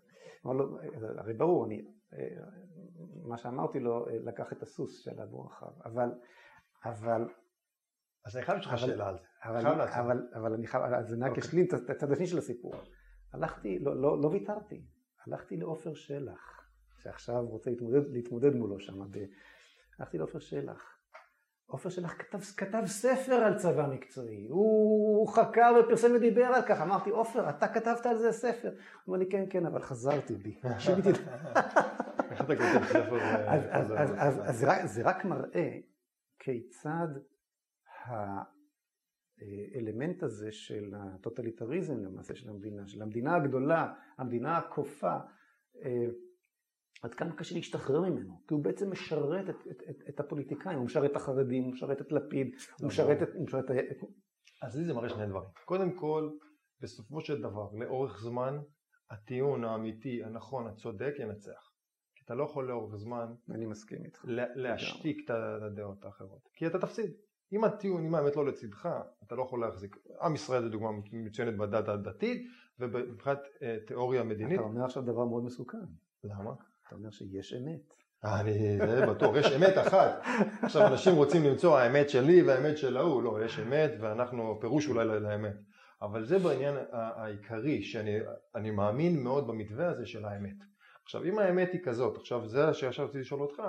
אמר 0.45 0.53
לו, 0.53 0.77
הרי 1.17 1.33
ברור, 1.33 1.65
אני, 1.65 1.85
מה 3.23 3.37
שאמרתי 3.37 3.79
לו, 3.79 4.05
לקח 4.09 4.53
את 4.53 4.63
הסוס 4.63 4.99
שעליו 4.99 5.27
הוא 5.31 5.45
רכב, 5.45 5.81
אבל, 5.85 6.09
אבל 6.85 7.27
אז 8.25 8.37
אני 8.37 8.45
חייב 8.45 8.57
לשאול 8.57 8.73
לך 8.73 8.79
שאלה 8.79 9.07
על 9.07 9.17
זה. 9.17 9.26
אבל, 9.43 9.81
אבל, 9.81 10.27
אבל 10.35 10.53
אני 10.53 10.67
חייב, 10.67 10.83
אז 10.83 11.13
אני 11.13 11.23
רק 11.23 11.29
אוקיי. 11.29 11.43
אשלים 11.43 11.65
את 11.65 11.89
הצד 11.89 12.11
השני 12.11 12.27
של 12.27 12.37
הסיפור. 12.37 12.73
הלכתי, 13.33 13.79
לא, 13.79 14.01
לא, 14.01 14.21
לא 14.21 14.27
ויתרתי, 14.27 14.85
הלכתי 15.27 15.57
לעופר 15.57 15.93
שלח, 15.93 16.61
שעכשיו 16.97 17.45
רוצה 17.45 17.69
להתמודד, 17.69 18.07
להתמודד 18.11 18.55
מולו 18.55 18.79
שם. 18.79 19.01
הלכתי 19.99 20.17
לעופר 20.17 20.39
שלח. 20.39 20.97
עופר 21.67 21.89
שלח 21.89 22.13
כתב, 22.19 22.39
כתב 22.57 22.83
ספר 22.85 23.33
על 23.33 23.57
צבא 23.57 23.87
מקצועי, 23.87 24.47
הוא 24.49 25.27
חקר 25.27 25.73
ופרסם 25.79 26.07
ודיבר 26.15 26.45
על 26.45 26.61
כך, 26.67 26.81
אמרתי 26.81 27.09
עופר 27.09 27.49
אתה 27.49 27.67
כתבת 27.67 28.05
על 28.05 28.17
זה 28.17 28.31
ספר, 28.31 28.69
הוא 28.69 28.77
אומר 29.07 29.17
לי 29.17 29.29
כן 29.29 29.45
כן 29.49 29.65
אבל 29.65 29.81
חזרתי 29.81 30.35
בי? 30.35 30.59
אז 34.83 34.93
זה 34.93 35.01
רק 35.03 35.25
מראה 35.25 35.77
כיצד 36.39 37.07
האלמנט 39.41 40.23
הזה 40.23 40.51
של 40.51 40.93
הטוטליטריזם 40.95 41.99
למעשה 41.99 42.35
של 42.35 42.49
המדינה, 42.49 42.87
של 42.87 43.01
המדינה 43.01 43.35
הגדולה, 43.35 43.93
המדינה 44.17 44.57
הכופה, 44.57 45.13
אה, 45.83 46.05
עד 47.03 47.13
כמה 47.13 47.35
קשה 47.35 47.55
להשתחרר 47.55 48.01
ממנו, 48.01 48.41
כי 48.47 48.53
הוא 48.53 48.63
בעצם 48.63 48.91
משרת 48.91 49.49
את, 49.49 49.55
את, 49.71 49.81
את, 49.89 49.95
את 50.09 50.19
הפוליטיקאים, 50.19 50.77
הוא 50.77 50.85
משרת 50.85 51.11
את 51.11 51.15
החרדים, 51.15 51.63
הוא 51.63 51.71
משרת 51.71 52.01
את 52.01 52.11
לפיד, 52.11 52.47
הוא 52.79 52.87
משרת 52.87 53.21
את... 53.21 53.27
הוא 53.35 53.45
משרת 53.45 53.71
את... 53.71 53.97
אז 54.61 54.77
לי 54.77 54.85
זה 54.85 54.93
מראה 54.93 55.09
שני 55.09 55.27
דברים. 55.27 55.49
קודם 55.65 55.99
כל, 55.99 56.29
בסופו 56.81 57.21
של 57.21 57.41
דבר, 57.41 57.71
לאורך 57.73 58.19
זמן, 58.21 58.59
הטיעון 59.11 59.63
האמיתי, 59.63 60.23
הנכון, 60.23 60.67
הצודק, 60.67 61.13
ינצח. 61.19 61.71
כי 62.15 62.23
אתה 62.25 62.35
לא 62.35 62.43
יכול 62.43 62.67
לאורך 62.67 62.95
זמן... 62.95 63.25
אני 63.49 63.65
מסכים 63.65 64.05
איתך. 64.05 64.25
להשתיק 64.55 65.17
את 65.25 65.29
הדעות 65.29 66.05
האחרות. 66.05 66.41
כי 66.53 66.67
אתה 66.67 66.79
תפסיד. 66.79 67.11
אם 67.53 67.63
הטיעון, 67.63 68.05
אם 68.05 68.15
האמת 68.15 68.35
לא 68.35 68.45
לצדך, 68.45 68.89
אתה 69.23 69.35
לא 69.35 69.43
יכול 69.43 69.61
להחזיק. 69.61 69.97
עם 70.21 70.35
ישראל 70.35 70.61
זה 70.61 70.69
דוגמה 70.69 70.89
מצוינת 71.11 71.57
בדת 71.57 71.87
הדתית 71.87 72.47
ומבחינת 72.79 73.39
אה, 73.61 73.77
תיאוריה 73.87 74.23
מדינית. 74.23 74.59
אתה 74.59 74.67
אומר 74.67 74.85
עכשיו 74.85 75.03
דבר 75.03 75.25
מאוד 75.25 75.43
מסוכן. 75.43 75.77
למה? 76.23 76.51
אתה 76.87 76.95
אומר 76.95 77.09
שיש 77.09 77.53
אמת. 77.53 77.93
אני, 78.23 78.77
זה 78.77 79.05
בטוח, 79.05 79.35
יש 79.35 79.51
אמת 79.51 79.77
אחת. 79.77 80.21
עכשיו 80.61 80.87
אנשים 80.87 81.15
רוצים 81.15 81.43
למצוא 81.43 81.77
האמת 81.77 82.09
שלי 82.09 82.41
והאמת 82.41 82.77
של 82.77 82.97
ההוא, 82.97 83.23
לא, 83.23 83.45
יש 83.45 83.59
אמת 83.59 83.91
ואנחנו, 83.99 84.57
פירוש 84.61 84.87
אולי 84.87 85.05
לאמת. 85.05 85.55
אבל 86.01 86.25
זה 86.25 86.39
בעניין 86.39 86.75
העיקרי, 86.91 87.83
שאני 87.83 88.71
מאמין 88.71 89.23
מאוד 89.23 89.47
במתווה 89.47 89.87
הזה 89.87 90.05
של 90.05 90.25
האמת. 90.25 90.55
עכשיו 91.03 91.23
אם 91.23 91.39
האמת 91.39 91.69
היא 91.73 91.81
כזאת, 91.83 92.17
עכשיו 92.17 92.47
זה 92.47 92.73
שעכשיו 92.73 93.05
רציתי 93.05 93.19
לשאול 93.19 93.41
אותך, 93.41 93.61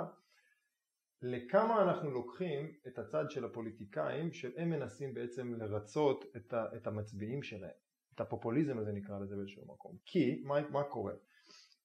לכמה 1.21 1.81
אנחנו 1.81 2.11
לוקחים 2.11 2.71
את 2.87 2.99
הצד 2.99 3.25
של 3.29 3.45
הפוליטיקאים 3.45 4.31
שהם 4.31 4.69
מנסים 4.69 5.13
בעצם 5.13 5.53
לרצות 5.53 6.25
את, 6.37 6.53
ה, 6.53 6.65
את 6.75 6.87
המצביעים 6.87 7.43
שלהם, 7.43 7.71
את 8.15 8.21
הפופוליזם 8.21 8.77
הזה 8.77 8.91
נקרא 8.91 9.19
לזה 9.19 9.35
באיזשהו 9.35 9.73
מקום. 9.73 9.97
כי 10.05 10.41
מה, 10.45 10.69
מה 10.69 10.83
קורה? 10.83 11.13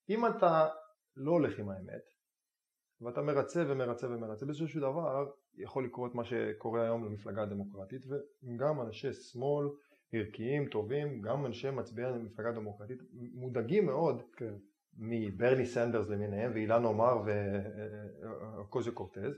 אם 0.09 0.25
אתה 0.25 0.67
לא 1.15 1.31
הולך 1.31 1.59
עם 1.59 1.69
האמת 1.69 2.03
ואתה 3.01 3.21
מרצה 3.21 3.63
ומרצה 3.67 4.07
ומרצה 4.07 4.45
באיזשהו 4.45 4.81
דבר 4.81 5.31
יכול 5.57 5.85
לקרות 5.85 6.15
מה 6.15 6.23
שקורה 6.25 6.83
היום 6.83 7.05
למפלגה 7.05 7.41
הדמוקרטית 7.41 8.05
וגם 8.07 8.81
אנשי 8.81 9.13
שמאל 9.13 9.67
ערכיים 10.13 10.69
טובים 10.69 11.21
גם 11.21 11.45
אנשי 11.45 11.71
מצביעי 11.71 12.07
המפלגה 12.07 12.49
הדמוקרטית 12.49 12.99
מודאגים 13.13 13.85
מאוד 13.85 14.23
כן. 14.37 14.53
מברני 14.97 15.65
סנדרס 15.65 16.09
למיניהם 16.09 16.51
ואילן 16.53 16.83
עומר 16.83 17.13
וקוזיו 18.61 18.95
קורטז 18.95 19.33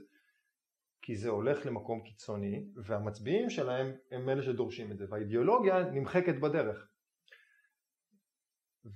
כי 1.02 1.16
זה 1.16 1.28
הולך 1.28 1.66
למקום 1.66 2.00
קיצוני 2.00 2.64
והמצביעים 2.84 3.50
שלהם 3.50 3.92
הם 4.10 4.28
אלה 4.28 4.42
שדורשים 4.42 4.92
את 4.92 4.98
זה 4.98 5.04
והאידיאולוגיה 5.10 5.90
נמחקת 5.90 6.34
בדרך 6.34 6.88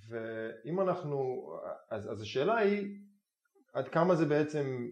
ואם 0.08 0.80
אנחנו, 0.80 1.48
אז, 1.90 2.12
אז 2.12 2.22
השאלה 2.22 2.56
היא 2.56 2.98
עד 3.72 3.88
כמה 3.88 4.14
זה 4.14 4.26
בעצם 4.26 4.88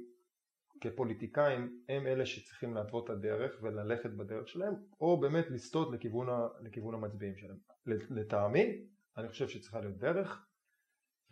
כפוליטיקאים 0.80 1.82
הם 1.88 2.06
אלה 2.06 2.26
שצריכים 2.26 2.74
להתוות 2.74 3.04
את 3.04 3.10
הדרך 3.10 3.58
וללכת 3.62 4.10
בדרך 4.10 4.48
שלהם 4.48 4.74
או 5.00 5.20
באמת 5.20 5.50
לסטות 5.50 5.92
לכיוון, 5.92 6.28
לכיוון 6.62 6.94
המצביעים 6.94 7.36
שלהם. 7.36 7.58
לטעמי 7.86 8.86
אני 9.16 9.28
חושב 9.28 9.48
שצריכה 9.48 9.80
להיות 9.80 9.98
דרך 9.98 10.49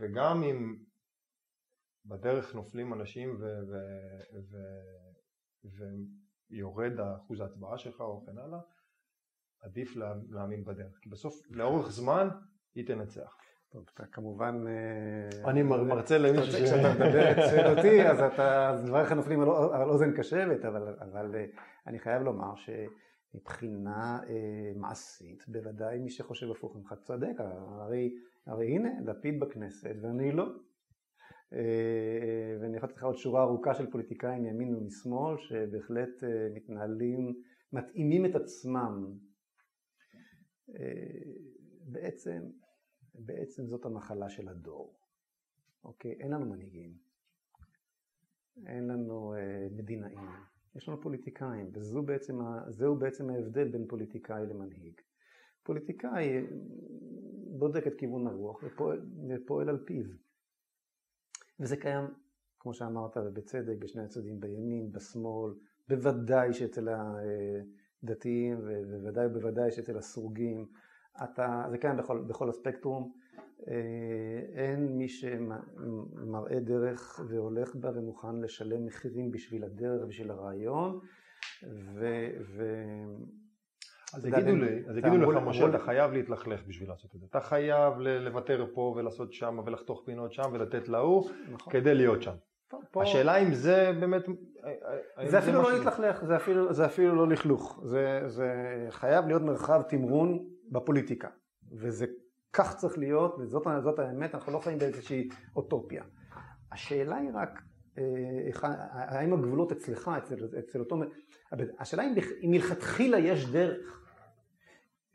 וגם 0.00 0.42
אם 0.42 0.76
בדרך 2.04 2.54
נופלים 2.54 2.92
אנשים 2.92 3.40
ויורד 6.50 7.00
אחוז 7.00 7.40
ההצבעה 7.40 7.78
שלך 7.78 8.00
או 8.00 8.24
כן 8.26 8.38
הלאה 8.38 8.60
עדיף 9.62 9.96
להאמין 10.30 10.64
בדרך 10.64 10.98
כי 11.02 11.10
בסוף 11.10 11.34
לאורך 11.50 11.90
זמן 11.90 12.28
היא 12.74 12.86
תנצח. 12.86 13.36
טוב, 13.72 13.84
אתה 13.94 14.06
כמובן... 14.06 14.64
אה, 14.66 15.50
אני 15.50 15.62
מרצה 15.62 16.18
למישהו 16.18 16.52
ש... 16.52 16.62
כשאתה 16.62 16.94
מדבר 16.94 17.30
את 17.32 17.76
אותי, 17.76 18.08
אז 18.08 18.20
אתה, 18.20 18.76
דבריך 18.86 19.12
נופלים 19.12 19.40
על 19.72 19.88
אוזן 19.88 20.16
קשבת, 20.16 20.64
אבל, 20.64 20.96
אבל 21.00 21.34
אה, 21.34 21.44
אני 21.86 21.98
חייב 21.98 22.22
לומר 22.22 22.52
שמבחינה 22.56 24.20
אה, 24.28 24.72
מעשית, 24.76 25.48
בוודאי 25.48 25.98
מי 25.98 26.10
שחושב 26.10 26.50
הפוך 26.50 26.76
ממך 26.76 26.94
צודק, 27.02 27.34
הרי, 27.38 28.14
הרי 28.48 28.74
הנה, 28.74 28.90
לפיד 29.06 29.40
בכנסת 29.40 29.94
ואני 30.02 30.32
לא. 30.32 30.46
ואני 32.60 32.76
יכול 32.76 32.88
לתת 32.88 32.96
לך 32.96 33.04
עוד 33.04 33.16
שורה 33.16 33.42
ארוכה 33.42 33.74
של 33.74 33.90
פוליטיקאים 33.90 34.42
מימין 34.42 34.74
ומשמאל, 34.74 35.38
שבהחלט 35.38 36.24
מתנהלים, 36.54 37.42
מתאימים 37.72 38.26
את 38.26 38.34
עצמם 38.34 39.12
בעצם 41.84 42.42
בעצם 43.18 43.66
זאת 43.66 43.84
המחלה 43.84 44.28
של 44.28 44.48
הדור. 44.48 44.98
אוקיי? 45.84 46.12
אין 46.12 46.30
לנו 46.30 46.46
מנהיגים. 46.46 46.92
אין 48.66 48.88
לנו 48.88 49.34
אה, 49.34 49.66
מדינאים. 49.70 50.18
יש 50.76 50.88
לנו 50.88 51.00
פוליטיקאים, 51.00 51.70
וזהו 51.74 52.02
בעצם, 52.02 52.38
בעצם 52.98 53.30
ההבדל 53.30 53.68
בין 53.68 53.86
פוליטיקאי 53.88 54.46
למנהיג. 54.46 55.00
פוליטיקאי 55.62 56.28
אה, 56.28 56.42
בודק 57.58 57.86
את 57.86 57.94
כיוון 57.94 58.26
הרוח 58.26 58.62
ופועל, 58.62 59.00
ופועל 59.28 59.68
על 59.68 59.78
פיו. 59.86 60.04
וזה 61.60 61.76
קיים, 61.76 62.04
כמו 62.60 62.74
שאמרת, 62.74 63.16
ובצדק, 63.16 63.76
בשני 63.78 64.02
הצדדים, 64.02 64.40
בימין, 64.40 64.92
בשמאל, 64.92 65.52
בוודאי 65.88 66.52
שאצל 66.52 66.88
הדתיים, 66.88 68.58
ובוודאי 68.62 69.26
ובוודאי 69.26 69.70
שאצל 69.70 69.98
הסרוגים, 69.98 70.66
אתה, 71.24 71.64
זה 71.70 71.78
קיים 71.78 71.96
בכל, 71.96 72.18
בכל 72.20 72.48
הספקטרום, 72.48 73.12
אה, 73.68 74.40
אין 74.52 74.98
מי 74.98 75.08
שמראה 75.08 76.60
דרך 76.60 77.20
והולך 77.28 77.76
בה 77.76 77.90
ומוכן 77.94 78.40
לשלם 78.40 78.86
מחירים 78.86 79.30
בשביל 79.30 79.64
הדרך, 79.64 80.06
בשביל 80.08 80.30
הרעיון, 80.30 81.00
ו... 81.62 82.28
ו... 82.40 82.74
אז 84.14 84.26
יגידו 84.26 84.56
לי, 84.56 84.82
אז 84.88 84.96
יגידו 84.96 85.32
לך 85.32 85.42
משה, 85.42 85.68
אתה 85.68 85.78
חייב 85.78 86.12
להתלכלך 86.12 86.60
בשביל 86.66 86.88
לעשות 86.88 87.14
את 87.14 87.20
זה. 87.20 87.26
אתה 87.30 87.40
חייב 87.40 87.98
לוותר 87.98 88.66
פה 88.74 88.94
ולעשות 88.96 89.32
שם 89.32 89.58
ולחתוך 89.66 90.02
פינות 90.04 90.32
שם 90.32 90.50
ולתת 90.52 90.88
להוא 90.88 91.30
נכון. 91.50 91.72
כדי 91.72 91.94
להיות 91.94 92.22
שם. 92.22 92.34
פה... 92.90 93.02
השאלה 93.02 93.36
אם 93.36 93.54
זה 93.54 93.92
באמת... 94.00 94.22
זה 95.24 95.38
אפילו 95.38 95.62
לא 95.62 95.72
להתלכלך, 95.72 96.24
זה 96.70 96.86
אפילו 96.86 97.14
לא 97.14 97.28
לכלוך. 97.28 97.80
זה 98.26 98.50
חייב 98.90 99.26
להיות 99.26 99.42
מרחב 99.42 99.82
תמרון 99.82 100.44
בפוליטיקה. 100.70 101.28
וזה 101.72 102.06
כך 102.52 102.76
צריך 102.76 102.98
להיות, 102.98 103.36
וזאת 103.38 103.98
האמת, 103.98 104.34
אנחנו 104.34 104.52
לא 104.52 104.58
חיים 104.58 104.78
באיזושהי 104.78 105.28
אוטופיה. 105.56 106.04
השאלה 106.72 107.16
היא 107.16 107.30
רק, 107.34 107.50
אה, 107.50 107.67
האם 108.92 109.32
הגבולות 109.32 109.72
אצלך, 109.72 110.10
אצל, 110.18 110.34
אצל 110.58 110.80
אותו... 110.80 110.96
השאלה 111.78 112.02
אם, 112.02 112.14
אם 112.44 112.50
מלכתחילה 112.50 113.18
יש 113.18 113.46
דרך. 113.46 113.98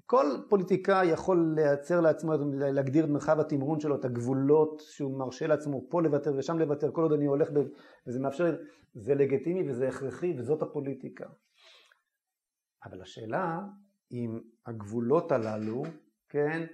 כל 0.06 0.26
פוליטיקאי 0.50 1.06
יכול 1.06 1.54
לייצר 1.56 2.02
לעצמו, 2.02 2.34
להגדיר 2.54 3.06
את 3.06 3.10
מרחב 3.10 3.39
התמרון 3.39 3.80
שלו, 3.80 3.96
את 3.96 4.06
הגבולות 4.06 4.82
שהוא 4.86 5.19
מרשה 5.19 5.48
לעצמו 5.48 5.86
פה 5.89 6.02
לוותר 6.02 6.34
ושם 6.38 6.60
לוותר, 6.60 6.91
כל 6.91 7.02
עוד 7.02 7.13
אני 7.13 7.26
הולך, 7.26 7.52
ב, 7.52 7.60
וזה 8.08 8.19
מאפשר, 8.19 8.56
זה 8.93 9.15
לגיטימי 9.15 9.69
וזה 9.69 9.88
הכרחי 9.88 10.34
וזאת 10.38 10.62
הפוליטיקה. 10.62 11.26
אבל 12.86 13.02
השאלה 13.02 13.60
אם 14.12 14.39
הגבולות 14.65 15.32
הללו, 15.32 15.84
כן, 16.30 16.65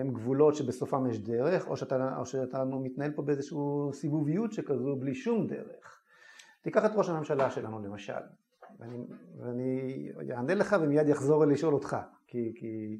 הם 0.00 0.12
גבולות 0.12 0.54
שבסופם 0.54 1.06
יש 1.06 1.18
דרך, 1.18 1.68
או 1.68 1.76
שאתה, 1.76 2.18
או 2.18 2.26
שאתה 2.26 2.64
מתנהל 2.64 3.12
פה 3.12 3.22
באיזושהי 3.22 3.58
סיבוביות 3.92 4.52
שכזו 4.52 4.96
בלי 4.96 5.14
שום 5.14 5.46
דרך. 5.46 6.00
תיקח 6.62 6.84
את 6.84 6.90
ראש 6.94 7.08
הממשלה 7.08 7.50
שלנו 7.50 7.78
למשל, 7.78 8.12
ואני, 8.78 9.04
ואני 9.36 10.12
אענה 10.32 10.54
לך 10.54 10.76
ומיד 10.80 11.08
יחזור 11.08 11.44
לשאול 11.44 11.74
אותך, 11.74 11.96
כי, 12.26 12.52
כי 12.56 12.98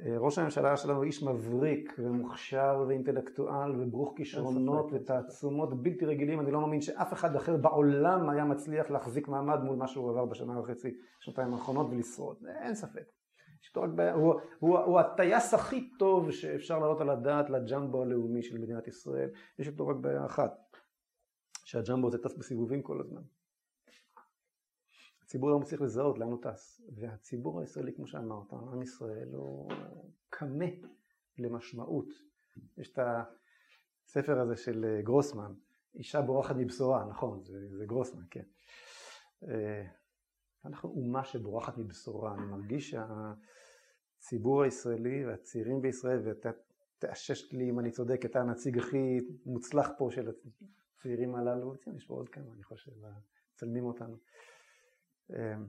אה, 0.00 0.18
ראש 0.18 0.38
הממשלה 0.38 0.76
שלנו 0.76 1.02
איש 1.02 1.22
מבריק 1.22 1.92
ומוכשר 1.98 2.84
ואינטלקטואל 2.88 3.82
וברוך 3.82 4.12
כישרונות 4.16 4.90
ותעצומות 4.92 5.82
בלתי 5.82 6.06
רגילים, 6.06 6.40
אני 6.40 6.50
לא 6.50 6.60
מאמין 6.60 6.80
שאף 6.80 7.12
אחד 7.12 7.36
אחר 7.36 7.56
בעולם 7.56 8.28
היה 8.28 8.44
מצליח 8.44 8.90
להחזיק 8.90 9.28
מעמד 9.28 9.60
מול 9.62 9.76
מה 9.76 9.86
שהוא 9.86 10.10
עבר 10.10 10.24
בשנה 10.24 10.60
וחצי, 10.60 10.90
שנתיים 11.20 11.54
האחרונות 11.54 11.86
ולשרוד, 11.90 12.36
אין 12.62 12.74
ספק. 12.74 13.23
הוא, 14.14 14.40
הוא, 14.58 14.78
הוא 14.78 15.00
הטייס 15.00 15.54
הכי 15.54 15.90
טוב 15.98 16.30
שאפשר 16.30 16.78
להעלות 16.78 17.00
על 17.00 17.10
הדעת 17.10 17.50
לג'מבו 17.50 18.02
הלאומי 18.02 18.42
של 18.42 18.58
מדינת 18.58 18.88
ישראל, 18.88 19.30
יש 19.58 19.68
איתו 19.68 19.88
רק 19.88 19.96
בעיה 19.96 20.26
אחת, 20.26 20.76
שהג'מבו 21.64 22.08
הזה 22.08 22.18
טס 22.18 22.34
בסיבובים 22.34 22.82
כל 22.82 23.00
הזמן. 23.00 23.22
הציבור 25.22 25.50
לא 25.50 25.58
מצליח 25.58 25.80
לזהות 25.80 26.18
לאן 26.18 26.28
הוא 26.28 26.42
טס. 26.42 26.80
והציבור 26.96 27.60
הישראלי, 27.60 27.94
כמו 27.94 28.06
שאמרת, 28.06 28.52
עם 28.52 28.82
ישראל 28.82 29.28
הוא 29.32 29.70
קמה 30.30 30.64
למשמעות. 31.38 32.08
יש 32.78 32.92
את 32.92 32.98
הספר 32.98 34.40
הזה 34.40 34.56
של 34.56 34.84
אה, 34.84 35.02
גרוסמן, 35.02 35.52
אישה 35.94 36.22
בורחת 36.22 36.56
מבשורה, 36.58 37.04
נכון, 37.04 37.44
זה, 37.44 37.68
זה 37.78 37.86
גרוסמן, 37.86 38.22
כן. 38.30 38.44
אנחנו 40.64 40.88
אומה 40.88 41.24
שבורחת 41.24 41.78
מבשורה, 41.78 42.34
אני 42.34 42.46
מרגיש 42.46 42.94
שהציבור 44.20 44.62
הישראלי 44.62 45.26
והצעירים 45.26 45.82
בישראל, 45.82 46.20
ואתה 46.24 46.50
תאשש 46.98 47.52
לי 47.52 47.70
אם 47.70 47.78
אני 47.78 47.90
צודק, 47.90 48.24
אתה 48.24 48.40
הנציג 48.40 48.78
הכי 48.78 49.18
מוצלח 49.46 49.88
פה 49.98 50.08
של 50.10 50.30
הצעירים 50.98 51.34
הללו, 51.34 51.74
יש 51.96 52.06
פה 52.06 52.14
עוד 52.14 52.28
כמה, 52.28 52.52
אני 52.54 52.62
חושב, 52.62 52.92
מצלמים 53.54 53.84
אותנו. 53.84 54.16
אמ, 55.30 55.66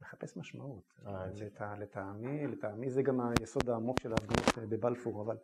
מחפש 0.00 0.36
משמעות. 0.36 1.00
אה, 1.06 1.26
לטעמי, 1.76 2.46
לטעמי 2.46 2.90
זה 2.90 3.02
גם 3.02 3.20
היסוד 3.20 3.70
העמוק 3.70 4.00
של 4.00 4.12
ההפגנות 4.12 4.58
אה, 4.58 4.66
בבלפור, 4.66 5.22
אבל 5.22 5.36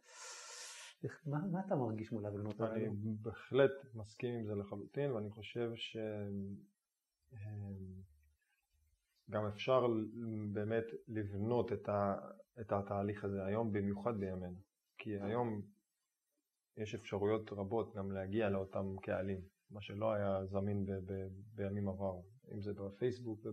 מה, 1.26 1.38
מה 1.52 1.60
אתה 1.66 1.76
מרגיש 1.76 2.12
מול 2.12 2.26
ההפגנות 2.26 2.60
האלה? 2.60 2.74
אני 2.74 3.14
בהחלט 3.22 3.70
מסכים 3.94 4.34
עם 4.34 4.46
זה 4.46 4.54
לחלוטין, 4.54 5.10
ואני 5.10 5.30
חושב 5.30 5.70
שגם 5.74 6.10
אמ, 9.34 9.46
אפשר 9.46 9.86
באמת 10.52 10.84
לבנות 11.08 11.72
את, 11.72 11.88
ה, 11.88 12.14
את 12.60 12.72
התהליך 12.72 13.24
הזה 13.24 13.44
היום, 13.44 13.72
במיוחד 13.72 14.20
בימינו. 14.20 14.58
כי 14.98 15.20
היום 15.20 15.62
יש 16.76 16.94
אפשרויות 16.94 17.52
רבות 17.52 17.94
גם 17.96 18.12
להגיע 18.12 18.50
לאותם 18.50 18.96
קהלים, 19.02 19.40
מה 19.70 19.80
שלא 19.80 20.12
היה 20.12 20.44
זמין 20.44 20.86
ב, 20.86 20.92
ב, 20.92 21.28
בימים 21.54 21.88
עברו. 21.88 22.24
אם 22.52 22.62
זה 22.62 22.72
בפייסבוק 22.72 23.46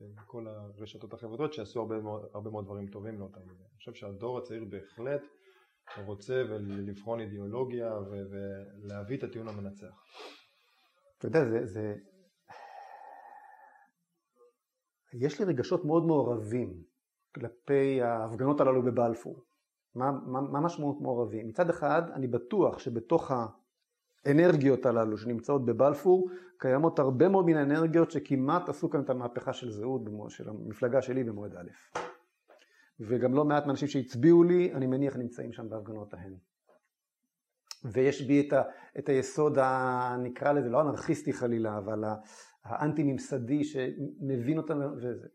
ובכל 0.00 0.46
הרשתות 0.48 1.12
החברתיות 1.12 1.52
שעשו 1.52 1.80
הרבה 1.80 2.00
מאוד, 2.00 2.28
הרבה 2.34 2.50
מאוד 2.50 2.64
דברים 2.64 2.86
טובים 2.86 3.18
לאותם. 3.18 3.40
אני 3.40 3.76
חושב 3.76 3.94
שהדור 3.94 4.38
הצעיר 4.38 4.64
בהחלט 4.64 5.22
רוצה 6.04 6.42
לבחון 6.60 7.20
אידיאולוגיה 7.20 7.94
ולהביא 8.30 9.18
את 9.18 9.22
הטיעון 9.22 9.48
המנצח. 9.48 10.04
אתה 11.18 11.26
יודע, 11.26 11.44
זה, 11.44 11.66
זה... 11.66 11.94
יש 15.12 15.40
לי 15.40 15.44
רגשות 15.44 15.84
מאוד 15.84 16.06
מעורבים 16.06 16.82
כלפי 17.34 18.02
ההפגנות 18.02 18.60
הללו 18.60 18.82
בבלפור. 18.82 19.44
מה, 19.94 20.12
מה, 20.12 20.40
מה 20.40 20.60
משמעות 20.60 21.00
מעורבים? 21.00 21.48
מצד 21.48 21.70
אחד, 21.70 22.02
אני 22.12 22.26
בטוח 22.26 22.78
שבתוך 22.78 23.32
האנרגיות 24.26 24.86
הללו 24.86 25.18
שנמצאות 25.18 25.64
בבלפור, 25.64 26.30
קיימות 26.58 26.98
הרבה 26.98 27.28
מאוד 27.28 27.46
מן 27.46 27.56
האנרגיות 27.56 28.10
שכמעט 28.10 28.68
עשו 28.68 28.90
כאן 28.90 29.00
את 29.00 29.10
המהפכה 29.10 29.52
של 29.52 29.70
זהות 29.70 30.02
של 30.28 30.48
המפלגה 30.48 31.02
שלי 31.02 31.24
במועד 31.24 31.54
א'. 31.54 31.68
וגם 33.00 33.34
לא 33.34 33.44
מעט 33.44 33.66
מהאנשים 33.66 33.88
שהצביעו 33.88 34.44
לי, 34.44 34.72
אני 34.72 34.86
מניח 34.86 35.16
נמצאים 35.16 35.52
שם 35.52 35.68
בהפגנות 35.68 36.14
ההן. 36.14 36.34
ויש 37.84 38.22
בי 38.22 38.48
את, 38.48 38.52
ה, 38.52 38.62
את 38.98 39.08
היסוד, 39.08 39.58
הנקרא 39.60 40.52
לזה, 40.52 40.68
לא 40.68 40.80
אנרכיסטי 40.80 41.32
חלילה, 41.32 41.78
אבל 41.78 42.04
האנטי-ממסדי 42.64 43.64
שמבין 43.64 44.58
אותם 44.58 44.80
וזה. 44.96 45.28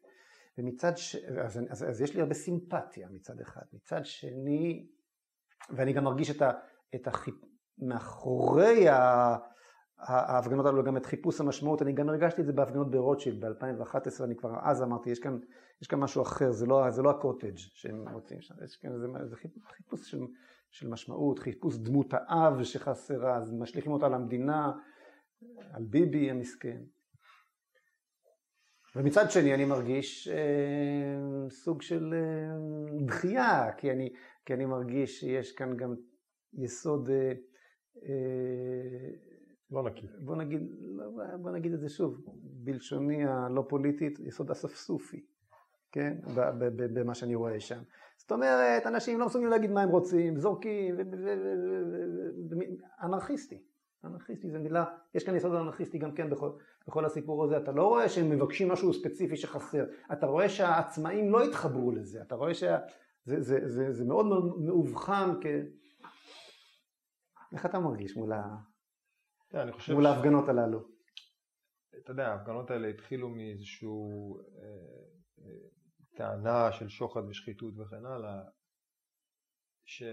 ומצד 0.58 0.98
ש... 0.98 1.16
אז, 1.16 1.60
אז, 1.70 1.90
אז 1.90 2.02
יש 2.02 2.16
לי 2.16 2.22
הרבה 2.22 2.34
סימפתיה 2.34 3.08
מצד 3.12 3.40
אחד. 3.42 3.62
מצד 3.74 4.06
שני, 4.06 4.88
ואני 5.70 5.94
גם 5.94 6.04
מרגיש 6.04 6.32
את, 6.32 6.42
ה, 6.42 6.52
את, 6.96 7.08
החיפ... 7.08 7.36
מאחורי 7.78 8.86
ההפגנות 9.98 10.66
האלו 10.66 10.84
גם 10.84 10.98
את 10.98 11.06
חיפוש 11.06 11.42
המשמעות, 11.42 11.82
אני 11.82 11.94
גם 11.94 12.10
הרגשתי 12.10 12.42
את 12.42 12.46
זה 12.46 12.54
בהפגנות 12.54 12.92
ברוטשילד 12.92 13.46
ב-2011, 13.46 14.24
אני 14.24 14.36
כבר 14.36 14.56
אז 14.62 14.84
אמרתי, 14.84 15.10
יש 15.10 15.20
כאן, 15.20 15.40
יש 15.82 15.88
כאן 15.88 16.00
משהו 16.00 16.22
אחר, 16.22 16.52
זה 16.52 16.66
לא, 16.66 16.90
זה 16.90 17.02
לא 17.02 17.10
הקוטג' 17.10 17.58
שהם 17.58 18.10
רוצים 18.10 18.42
שם, 18.42 18.56
יש 18.64 18.76
כאן, 18.76 18.98
זה, 18.98 19.08
זה 19.26 19.36
חיפוש 19.68 20.12
של, 20.12 20.20
של 20.74 20.90
משמעות, 20.90 21.40
חיפוש 21.40 21.78
דמות 21.78 22.08
האב 22.12 22.64
שחסרה, 22.64 23.38
אז 23.38 23.54
משליכים 23.54 23.92
אותה 23.92 24.10
למדינה, 24.10 24.72
על 25.72 25.84
ביבי 25.84 26.32
המסכן. 26.32 26.82
ומצד 28.96 29.32
שני 29.32 29.54
אני 29.54 29.66
מרגיש 29.66 30.28
אה, 30.28 31.50
סוג 31.50 31.82
של 31.82 32.14
אה, 32.14 33.06
דחייה, 33.06 33.72
כי 33.78 33.92
אני, 33.92 34.14
כי 34.46 34.54
אני 34.54 34.66
מרגיש 34.66 35.20
שיש 35.20 35.52
כאן 35.52 35.78
גם 35.78 35.96
יסוד 36.54 37.10
אה, 37.10 37.32
אה, 38.04 39.10
לא 39.72 39.84
נקי. 39.84 40.08
בוא 40.26 40.36
נגיד, 40.36 40.62
לא, 40.82 41.06
בוא 41.42 41.52
נגיד 41.52 41.74
את 41.74 41.80
זה 41.80 41.90
שוב, 41.90 42.26
בלשוני 42.44 43.26
הלא 43.26 43.66
פוליטית, 43.70 44.20
יסוד 44.20 44.52
אספסופי, 44.52 45.26
כן? 45.92 46.18
במה 46.94 47.16
שאני 47.16 47.36
רואה 47.36 47.60
שם. 47.60 47.82
זאת 48.24 48.32
אומרת, 48.32 48.88
אנשים 48.88 49.20
לא 49.20 49.26
מסוגלים 49.26 49.52
להגיד 49.52 49.72
מה 49.72 49.82
הם 49.82 49.90
רוצים, 49.90 50.40
זורקים, 50.40 50.96
אנרכיסטי. 53.04 53.64
אנרכיסטי 54.06 54.50
זה 54.50 54.60
מילה, 54.60 54.86
יש 55.16 55.24
כאן 55.24 55.36
יסוד 55.36 55.56
אנרכיסטי 55.56 55.98
גם 55.98 56.16
כן 56.16 56.30
בכל, 56.30 56.52
בכל 56.88 57.06
הסיפור 57.06 57.44
הזה, 57.44 57.58
אתה 57.58 57.72
לא 57.72 57.88
רואה 57.88 58.10
שהם 58.10 58.30
מבקשים 58.30 58.70
משהו 58.70 58.94
ספציפי 58.94 59.38
שחסר, 59.38 59.86
אתה 60.14 60.26
רואה 60.26 60.50
שהעצמאים 60.50 61.32
לא 61.32 61.44
התחברו 61.44 61.92
לזה, 61.92 62.22
אתה 62.22 62.36
רואה 62.36 62.54
שזה 62.54 62.78
זה, 63.26 63.42
זה, 63.42 63.60
זה, 63.68 63.94
זה 63.94 64.06
מאוד 64.06 64.26
מאובחן 64.60 65.30
כ... 65.42 65.46
איך 67.54 67.66
אתה 67.66 67.80
מרגיש 67.80 68.18
מול, 68.18 68.34
ה... 68.34 68.56
חושב 69.72 69.94
מול 69.94 70.06
ההפגנות 70.06 70.50
הללו? 70.50 70.80
אתה 72.04 72.12
יודע, 72.12 72.28
ההפגנות 72.28 72.72
האלה 72.72 72.88
התחילו 72.88 73.30
מאיזושהי 73.30 73.88
אה, 73.88 74.66
אה, 75.40 75.52
טענה 76.16 76.72
של 76.72 76.90
שוחד 76.90 77.22
ושחיתות 77.30 77.74
וכן 77.78 78.06
הלאה, 78.06 78.42
ש... 79.86 80.04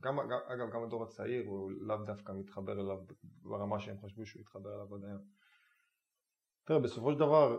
גם, 0.00 0.18
אגב, 0.20 0.70
גם 0.74 0.82
הדור 0.84 1.04
הצעיר 1.04 1.46
הוא 1.46 1.72
לאו 1.80 1.96
דווקא 1.96 2.32
מתחבר 2.32 2.72
אליו 2.72 2.98
ברמה 3.42 3.80
שהם 3.80 3.98
חשבו 4.00 4.26
שהוא 4.26 4.40
יתחבר 4.42 4.74
אליו 4.74 4.94
עד 4.94 5.04
היום. 5.04 5.22
תראה, 6.64 6.78
בסופו 6.78 7.12
של 7.12 7.18
דבר, 7.18 7.58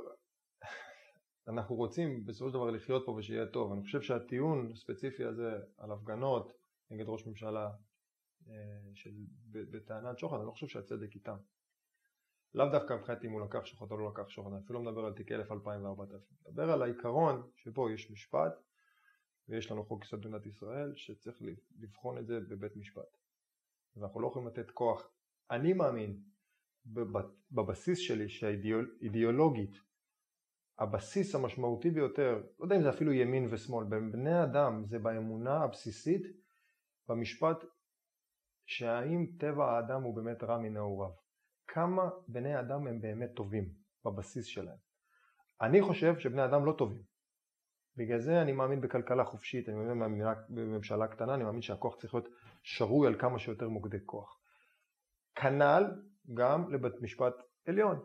אנחנו 1.48 1.76
רוצים 1.76 2.26
בסופו 2.26 2.50
של 2.50 2.54
דבר 2.54 2.70
לחיות 2.70 3.04
פה 3.06 3.12
ושיהיה 3.12 3.46
טוב. 3.46 3.72
אני 3.72 3.82
חושב 3.82 4.02
שהטיעון 4.02 4.72
הספציפי 4.72 5.24
הזה 5.24 5.52
על 5.78 5.92
הפגנות 5.92 6.54
נגד 6.92 7.06
ראש 7.08 7.28
ממשלה 7.28 7.72
אה, 8.48 8.54
של, 8.94 9.14
בטענת 9.52 10.20
שוחד, 10.20 10.38
אני 10.38 10.46
לא 10.46 10.52
חושב 10.52 10.68
שהצדק 10.68 11.16
איתם. 11.16 11.38
לאו 12.54 12.70
דווקא 12.72 12.94
מבחינת 12.94 13.26
אם 13.26 13.32
הוא 13.32 13.42
לקח 13.42 13.66
שוחד 13.66 13.92
או 13.92 13.98
לא 13.98 14.10
לקח 14.10 14.30
שוחד, 14.30 14.52
אני 14.52 14.62
אפילו 14.66 14.84
לא 14.84 14.92
מדבר 14.92 15.06
על 15.06 15.14
תיקי 15.14 15.36
1000, 15.36 15.52
2000 15.52 15.86
ו-4000. 15.86 16.50
מדבר 16.50 16.72
על 16.72 16.82
העיקרון 16.82 17.50
שבו 17.56 17.90
יש 17.90 18.12
משפט 18.12 18.54
ויש 19.50 19.72
לנו 19.72 19.86
חוק 19.86 20.06
יסוד 20.06 20.22
במדינת 20.22 20.46
ישראל 20.46 20.94
שצריך 20.96 21.38
לבחון 21.80 22.18
את 22.18 22.28
זה 22.28 22.40
בבית 22.40 22.76
משפט. 22.76 23.18
ואנחנו 23.96 24.22
לא 24.22 24.28
יכולים 24.28 24.48
לתת 24.48 24.72
כוח. 24.72 25.10
אני 25.52 25.74
מאמין 25.74 26.22
בבסיס 27.52 28.00
שלי 28.00 28.30
שהאידיאולוגית 28.30 29.78
הבסיס 30.80 31.36
המשמעותי 31.36 31.90
ביותר, 31.90 32.44
לא 32.60 32.66
יודע 32.66 32.76
אם 32.76 32.82
זה 32.82 32.90
אפילו 32.90 33.14
ימין 33.14 33.48
ושמאל, 33.52 33.86
בבני 33.86 34.44
אדם 34.44 34.84
זה 34.86 35.00
באמונה 35.00 35.64
הבסיסית 35.64 36.22
במשפט 37.08 37.58
שהאם 38.66 39.26
טבע 39.40 39.66
האדם 39.66 40.04
הוא 40.04 40.16
באמת 40.16 40.44
רע 40.44 40.58
מנעוריו. 40.58 41.25
כמה 41.76 42.10
בני 42.28 42.60
אדם 42.60 42.88
הם 42.88 43.02
באמת 43.02 43.30
טובים 43.34 43.70
בבסיס 44.06 44.46
שלהם. 44.46 44.78
אני 45.62 45.82
חושב 45.82 46.20
שבני 46.20 46.46
אדם 46.46 46.66
לא 46.66 46.76
טובים. 46.78 47.02
בגלל 47.98 48.20
זה 48.20 48.42
אני 48.42 48.52
מאמין 48.52 48.82
בכלכלה 48.82 49.26
חופשית, 49.26 49.70
אני 49.70 49.76
מאמין 49.76 50.26
בממשלה 50.50 51.08
קטנה, 51.08 51.36
אני 51.36 51.44
מאמין 51.44 51.62
שהכוח 51.62 51.96
צריך 51.96 52.14
להיות 52.14 52.28
שרוי 52.64 53.08
על 53.08 53.20
כמה 53.20 53.40
שיותר 53.40 53.70
מוקדי 53.70 53.98
כוח. 54.06 54.40
כנ"ל 55.36 55.84
גם 56.34 56.74
לבית 56.74 57.02
משפט 57.02 57.34
עליון. 57.68 58.00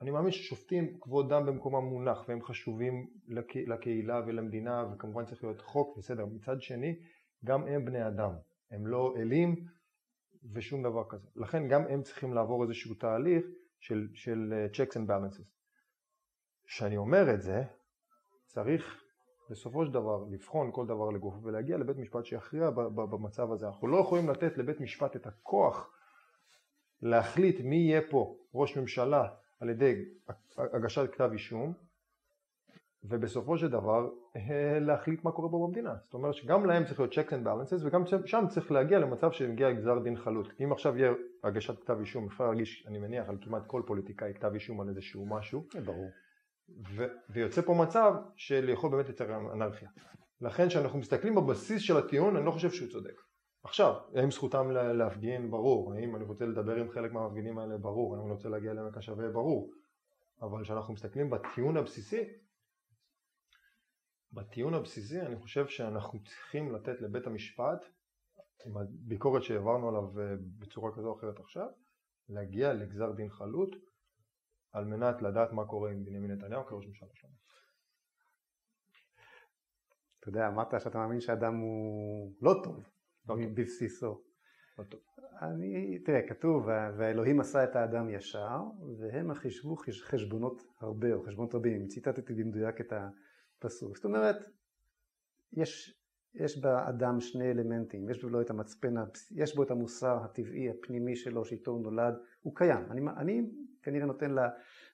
אני 0.00 0.10
מאמין 0.10 0.30
ששופטים 0.30 1.00
כבודם 1.00 1.46
במקומם 1.46 1.88
מונח 1.88 2.24
והם 2.28 2.42
חשובים 2.42 3.10
לקה, 3.28 3.58
לקהילה 3.66 4.20
ולמדינה 4.26 4.84
וכמובן 4.92 5.24
צריך 5.24 5.44
להיות 5.44 5.60
חוק 5.60 5.98
וסדר. 5.98 6.26
מצד 6.26 6.62
שני, 6.62 6.98
גם 7.44 7.66
הם 7.66 7.84
בני 7.84 8.08
אדם, 8.08 8.32
הם 8.70 8.86
לא 8.86 9.14
אלים 9.16 9.66
ושום 10.52 10.82
דבר 10.82 11.04
כזה. 11.08 11.28
לכן 11.36 11.68
גם 11.68 11.86
הם 11.86 12.02
צריכים 12.02 12.34
לעבור 12.34 12.62
איזשהו 12.62 12.94
תהליך 12.94 13.44
של, 13.80 14.08
של 14.14 14.52
אה, 14.52 14.66
checks 14.72 14.92
and 14.92 15.08
balances. 15.08 15.44
כשאני 16.66 16.96
אומר 16.96 17.34
את 17.34 17.42
זה, 17.42 17.62
צריך 18.46 19.04
בסופו 19.50 19.86
של 19.86 19.92
דבר 19.92 20.24
לבחון 20.30 20.70
כל 20.72 20.86
דבר 20.86 21.10
לגוף 21.10 21.34
ולהגיע 21.42 21.76
לבית 21.76 21.96
משפט 21.96 22.24
שיכריע 22.24 22.70
במצב 22.70 23.52
הזה. 23.52 23.66
אנחנו 23.66 23.88
לא 23.88 23.96
יכולים 23.96 24.28
לתת 24.28 24.58
לבית 24.58 24.80
משפט 24.80 25.16
את 25.16 25.26
הכוח 25.26 25.90
להחליט 27.02 27.60
מי 27.60 27.76
יהיה 27.76 28.00
פה 28.10 28.36
ראש 28.54 28.76
ממשלה 28.76 29.28
על 29.60 29.70
ידי 29.70 30.04
הגשת 30.56 31.12
כתב 31.12 31.30
אישום 31.32 31.72
ובסופו 33.04 33.58
של 33.58 33.68
דבר 33.68 34.10
להחליט 34.80 35.24
מה 35.24 35.32
קורה 35.32 35.48
פה 35.50 35.66
במדינה. 35.66 35.94
זאת 36.04 36.14
אומרת 36.14 36.34
שגם 36.34 36.66
להם 36.66 36.84
צריך 36.84 37.00
להיות 37.00 37.12
checks 37.12 37.30
and 37.30 37.46
balances 37.46 37.86
וגם 37.86 38.02
שם 38.26 38.44
צריך 38.48 38.72
להגיע 38.72 38.98
למצב 38.98 39.32
שמגיע 39.32 39.72
גזר 39.72 39.98
דין 39.98 40.16
חלוט. 40.16 40.48
אם 40.64 40.72
עכשיו 40.72 40.96
יהיה 40.96 41.12
הגשת 41.44 41.80
כתב 41.80 41.96
אישום, 42.00 42.26
אפשר 42.26 42.48
להגיש, 42.50 42.86
אני 42.88 42.98
מניח, 42.98 43.28
על 43.28 43.36
כמעט 43.40 43.66
כל 43.66 43.82
פוליטיקאי 43.86 44.34
כתב 44.34 44.50
אישום 44.54 44.80
על 44.80 44.88
איזשהו 44.88 45.26
משהו. 45.26 45.66
ברור. 45.84 46.10
ו- 46.96 47.06
ויוצא 47.30 47.62
פה 47.62 47.74
מצב 47.74 48.14
של 48.36 48.68
יכול 48.68 48.90
באמת 48.90 49.06
לייצר 49.06 49.36
אנרכיה. 49.52 49.88
לכן 50.40 50.68
כשאנחנו 50.68 50.98
מסתכלים 50.98 51.34
בבסיס 51.34 51.82
של 51.82 51.96
הטיעון, 51.96 52.36
אני 52.36 52.46
לא 52.46 52.50
חושב 52.50 52.70
שהוא 52.70 52.88
צודק. 52.88 53.20
עכשיו, 53.64 53.94
האם 54.14 54.30
זכותם 54.30 54.70
להפגין? 54.70 55.50
ברור. 55.50 55.94
האם 55.94 56.16
אני 56.16 56.24
רוצה 56.24 56.46
לדבר 56.46 56.74
עם 56.74 56.90
חלק 56.90 57.12
מהמפגינים 57.12 57.58
האלה? 57.58 57.76
ברור. 57.76 58.16
האם 58.16 58.24
אני 58.24 58.32
רוצה 58.32 58.48
להגיע 58.48 58.72
לעמק 58.72 58.96
השווה? 58.96 59.28
ברור. 59.28 59.70
אבל 60.42 60.62
כשאנחנו 60.62 60.94
מסתכלים 60.94 61.30
בטיעון 61.30 61.76
הבסיסי, 61.76 62.24
בטיעון 64.34 64.74
הבסיסי 64.74 65.20
אני 65.20 65.36
חושב 65.36 65.66
שאנחנו 65.66 66.24
צריכים 66.24 66.74
לתת 66.74 67.00
לבית 67.00 67.26
המשפט, 67.26 67.84
עם 68.66 68.76
הביקורת 68.76 69.42
שהעברנו 69.42 69.88
עליו 69.88 70.20
אה, 70.20 70.34
בצורה 70.58 70.92
כזו 70.96 71.08
או 71.08 71.18
אחרת 71.18 71.40
עכשיו, 71.40 71.68
להגיע 72.28 72.72
לגזר 72.72 73.12
דין 73.12 73.30
חלוט 73.30 73.76
על 74.72 74.84
מנת 74.84 75.22
לדעת 75.22 75.52
מה 75.52 75.66
קורה 75.66 75.90
עם 75.90 76.04
בנימין 76.04 76.30
נתניהו 76.30 76.66
כראש 76.66 76.86
ממשלה 76.86 77.08
שלנו. 77.14 77.34
אתה 80.20 80.28
יודע, 80.28 80.48
אמרת 80.48 80.80
שאתה 80.80 80.98
מאמין 80.98 81.20
שאדם 81.20 81.56
הוא 81.56 82.32
לא 82.42 82.54
טוב, 82.64 82.88
לא 83.28 83.36
בבסיסו. 83.54 84.24
לא 84.78 84.84
טוב. 84.84 85.00
אני, 85.42 85.98
תראה, 85.98 86.28
כתוב, 86.28 86.66
והאלוהים 86.66 87.40
עשה 87.40 87.64
את 87.64 87.76
האדם 87.76 88.10
ישר, 88.10 88.58
והם 88.98 89.34
חישבו 89.34 89.76
חשבונות 90.02 90.62
הרבה, 90.80 91.14
או 91.14 91.22
חשבונות 91.22 91.54
רבים. 91.54 91.86
ציטטתי 91.86 92.34
במדויק 92.34 92.80
את 92.80 92.92
הפסוק. 93.64 93.96
זאת 93.96 94.04
אומרת, 94.04 94.36
יש, 95.52 96.00
יש 96.34 96.58
באדם 96.58 97.20
שני 97.20 97.50
אלמנטים, 97.50 98.10
יש 98.10 98.24
בו 98.24 98.40
את 98.40 98.50
המצפן, 98.50 98.94
יש 99.30 99.56
בו 99.56 99.62
את 99.62 99.70
המוסר 99.70 100.16
הטבעי, 100.24 100.70
הפנימי 100.70 101.16
שלו, 101.16 101.44
שאיתו 101.44 101.70
הוא 101.70 101.82
נולד, 101.82 102.14
הוא 102.42 102.56
קיים. 102.56 102.84
אני, 102.90 103.00
אני 103.16 103.50
כנראה 103.82 104.06
נותן 104.06 104.34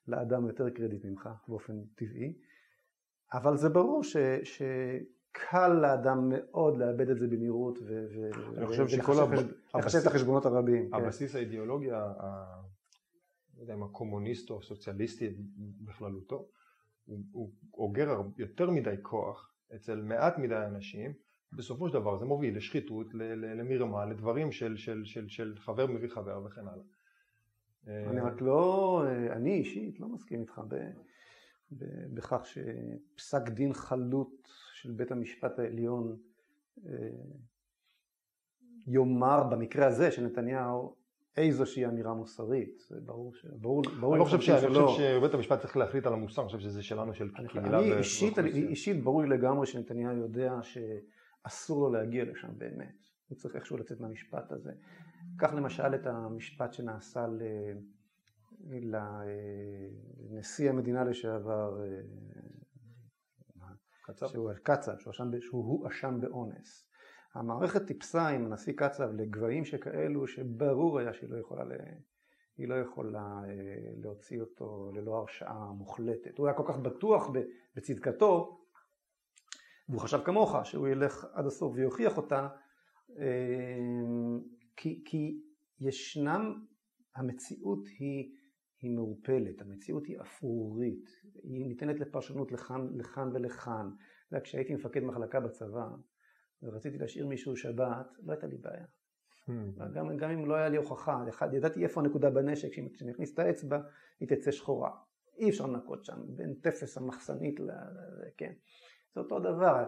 לאדם 0.08 0.46
יותר 0.46 0.70
קרדיט 0.70 1.04
ממך 1.04 1.28
באופן 1.48 1.72
טבעי, 1.94 2.34
אבל 3.32 3.56
זה 3.56 3.68
ברור 3.68 4.04
ש, 4.04 4.16
שקל 4.42 5.68
לאדם 5.68 6.28
מאוד 6.28 6.78
לאבד 6.78 7.10
את 7.10 7.18
זה 7.18 7.26
במהירות 7.26 7.78
ולחשב 7.82 8.86
את 10.00 10.06
החשבונות 10.06 10.46
הרבים. 10.46 10.90
כן. 10.90 10.96
הבסיס 10.96 11.32
כן. 11.32 11.38
האידיאולוגי, 11.38 11.90
לא 11.90 13.60
יודע 13.60 13.74
אם 13.74 13.82
הקומוניסט 13.82 14.50
או 14.50 14.58
הסוציאליסטי 14.58 15.34
בכללותו, 15.84 16.48
הוא 17.06 17.50
אוגר 17.74 18.22
יותר 18.38 18.70
מדי 18.70 18.94
כוח 19.02 19.54
אצל 19.74 20.02
מעט 20.02 20.38
מדי 20.38 20.56
אנשים, 20.56 21.12
בסופו 21.52 21.88
של 21.88 21.94
דבר 21.94 22.18
זה 22.18 22.24
מוביל 22.24 22.56
לשחיתות, 22.56 23.06
למרמה, 23.14 24.04
לדברים 24.06 24.52
של, 24.52 24.76
של, 24.76 25.04
של, 25.04 25.28
של 25.28 25.54
חבר 25.58 25.86
מביא 25.86 26.08
חבר 26.08 26.44
וכן 26.44 26.60
הלאה. 26.60 26.84
אני 27.86 28.20
רק 28.20 28.40
לא, 28.40 29.04
אני 29.30 29.52
אישית 29.54 30.00
לא 30.00 30.08
מסכים 30.08 30.40
איתך 30.40 30.60
ב, 30.68 30.74
ב, 31.72 31.84
בכך 32.14 32.42
שפסק 32.46 33.48
דין 33.48 33.72
חלוט 33.72 34.48
של 34.72 34.90
בית 34.90 35.10
המשפט 35.12 35.58
העליון 35.58 36.16
אה, 36.86 36.92
יאמר 38.86 39.42
במקרה 39.50 39.86
הזה 39.86 40.10
של 40.10 40.26
נתניהו 40.26 40.96
איזושהי 41.36 41.86
אמירה 41.86 42.14
מוסרית, 42.14 42.82
זה 42.88 43.00
ברור 43.00 43.34
ש... 43.34 43.46
ברור, 43.46 43.82
ברור 44.00 44.14
אני 44.14 44.20
לא 44.20 44.24
חושב, 44.24 44.40
שאני 44.40 44.68
חושב 44.68 44.98
שבית 44.98 45.34
המשפט 45.34 45.60
צריך 45.60 45.76
להחליט 45.76 46.06
על 46.06 46.12
המוסר, 46.12 46.42
אני 46.42 46.46
חושב 46.46 46.60
שזה 46.60 46.82
שלנו 46.82 47.14
של 47.14 47.30
קהילה. 47.48 47.78
אני 47.78 47.92
אישית, 47.92 48.38
אני, 48.38 48.48
אישית 48.50 49.04
ברור 49.04 49.22
לי 49.22 49.28
לגמרי 49.28 49.66
שנתניהו 49.66 50.16
יודע 50.16 50.52
שאסור 50.62 51.80
לו 51.80 51.92
להגיע 51.92 52.24
לשם 52.24 52.58
באמת. 52.58 53.06
הוא 53.28 53.38
צריך 53.38 53.56
איכשהו 53.56 53.76
לצאת 53.76 54.00
מהמשפט 54.00 54.52
הזה. 54.52 54.72
קח 55.38 55.52
למשל 55.52 55.94
את 55.94 56.06
המשפט 56.06 56.72
שנעשה 56.72 57.26
ל... 57.26 57.42
לנשיא 60.30 60.70
המדינה 60.70 61.04
לשעבר 61.04 61.78
קצב, 64.02 64.26
שהוא 64.26 64.52
קצב, 64.62 64.92
שהוא 65.40 65.64
הואשם 65.64 66.20
באונס. 66.20 66.89
המערכת 67.34 67.86
טיפסה 67.86 68.28
עם 68.28 68.46
הנשיא 68.46 68.72
קצב 68.76 69.10
לגבהים 69.12 69.64
שכאלו 69.64 70.26
שברור 70.26 70.98
היה 70.98 71.14
שהיא 71.14 71.30
לא 71.30 71.36
יכולה, 71.36 71.64
ל... 71.64 71.72
היא 72.56 72.68
לא 72.68 72.74
יכולה 72.74 73.40
אה, 73.48 73.92
להוציא 74.02 74.40
אותו 74.40 74.90
ללא 74.94 75.16
הרשעה 75.16 75.72
מוחלטת. 75.72 76.38
הוא 76.38 76.46
היה 76.46 76.56
כל 76.56 76.64
כך 76.66 76.78
בטוח 76.78 77.30
בצדקתו, 77.76 78.60
והוא 79.88 80.00
חשב 80.00 80.20
כמוך 80.24 80.56
שהוא 80.64 80.88
ילך 80.88 81.26
עד 81.32 81.46
הסוף 81.46 81.72
ויוכיח 81.76 82.16
אותה, 82.16 82.48
אה, 83.18 83.78
כי, 84.76 85.02
כי 85.04 85.40
ישנם, 85.80 86.64
המציאות 87.16 87.86
היא, 87.98 88.32
היא 88.80 88.90
מעורפלת, 88.90 89.60
המציאות 89.60 90.06
היא 90.06 90.20
אפרורית, 90.20 91.10
היא 91.42 91.66
ניתנת 91.66 92.00
לפרשנות 92.00 92.52
לכאן, 92.52 92.88
לכאן 92.96 93.28
ולכאן. 93.32 93.90
כשהייתי 94.44 94.74
מפקד 94.74 95.02
מחלקה 95.04 95.40
בצבא, 95.40 95.88
ורציתי 96.62 96.98
להשאיר 96.98 97.26
מישהו 97.26 97.56
שבת, 97.56 98.06
לא 98.22 98.32
הייתה 98.32 98.46
לי 98.46 98.56
בעיה. 98.56 98.84
Hmm. 99.48 99.52
גם, 99.94 100.16
גם 100.16 100.30
אם 100.30 100.46
לא 100.46 100.54
היה 100.54 100.68
לי 100.68 100.76
הוכחה, 100.76 101.24
ידעתי 101.52 101.84
איפה 101.84 102.00
הנקודה 102.00 102.30
בנשק, 102.30 102.68
כשאני 102.92 103.12
אכניס 103.12 103.34
את 103.34 103.38
האצבע 103.38 103.78
היא 104.20 104.28
תצא 104.28 104.50
שחורה. 104.50 104.90
אי 105.38 105.50
אפשר 105.50 105.66
לנקות 105.66 106.04
שם, 106.04 106.16
בין 106.26 106.54
תפס 106.62 106.98
המחסנית 106.98 107.60
ל... 107.60 107.70
כן. 108.36 108.52
זה 109.14 109.20
אותו 109.20 109.38
דבר, 109.38 109.84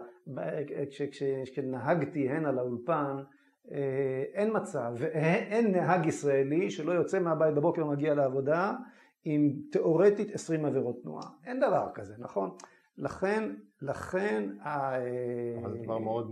כשנהגתי 1.45 2.29
הנה 2.29 2.51
לאולפן, 2.51 3.17
אה, 3.71 4.23
אין 4.33 4.49
מצב, 4.55 4.93
אין 5.01 5.71
נהג 5.71 6.05
ישראלי 6.05 6.71
שלא 6.71 6.91
יוצא 6.91 7.19
מהבית 7.19 7.55
בבוקר 7.55 7.85
ומגיע 7.85 8.13
לעבודה 8.13 8.73
עם 9.23 9.53
תיאורטית 9.71 10.35
20 10.35 10.65
עבירות 10.65 11.01
תנועה. 11.03 11.29
אין 11.45 11.59
דבר 11.59 11.89
כזה, 11.93 12.15
נכון? 12.19 12.49
לכן, 12.97 13.55
לכן... 13.81 14.49
אבל 15.61 15.71
זה 15.71 15.83
דבר 15.83 15.97
מאוד, 15.97 16.31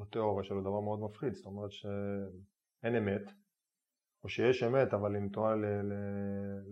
בתיאוריה 0.00 0.44
שלו, 0.44 0.60
דבר 0.60 0.80
מאוד 0.80 1.00
מפחיד, 1.00 1.34
זאת 1.34 1.46
אומרת 1.46 1.70
שאין 1.72 2.96
אמת, 2.96 3.30
או 4.24 4.28
שיש 4.28 4.62
אמת 4.62 4.94
אבל 4.94 5.14
היא 5.14 5.22
נטועה 5.22 5.54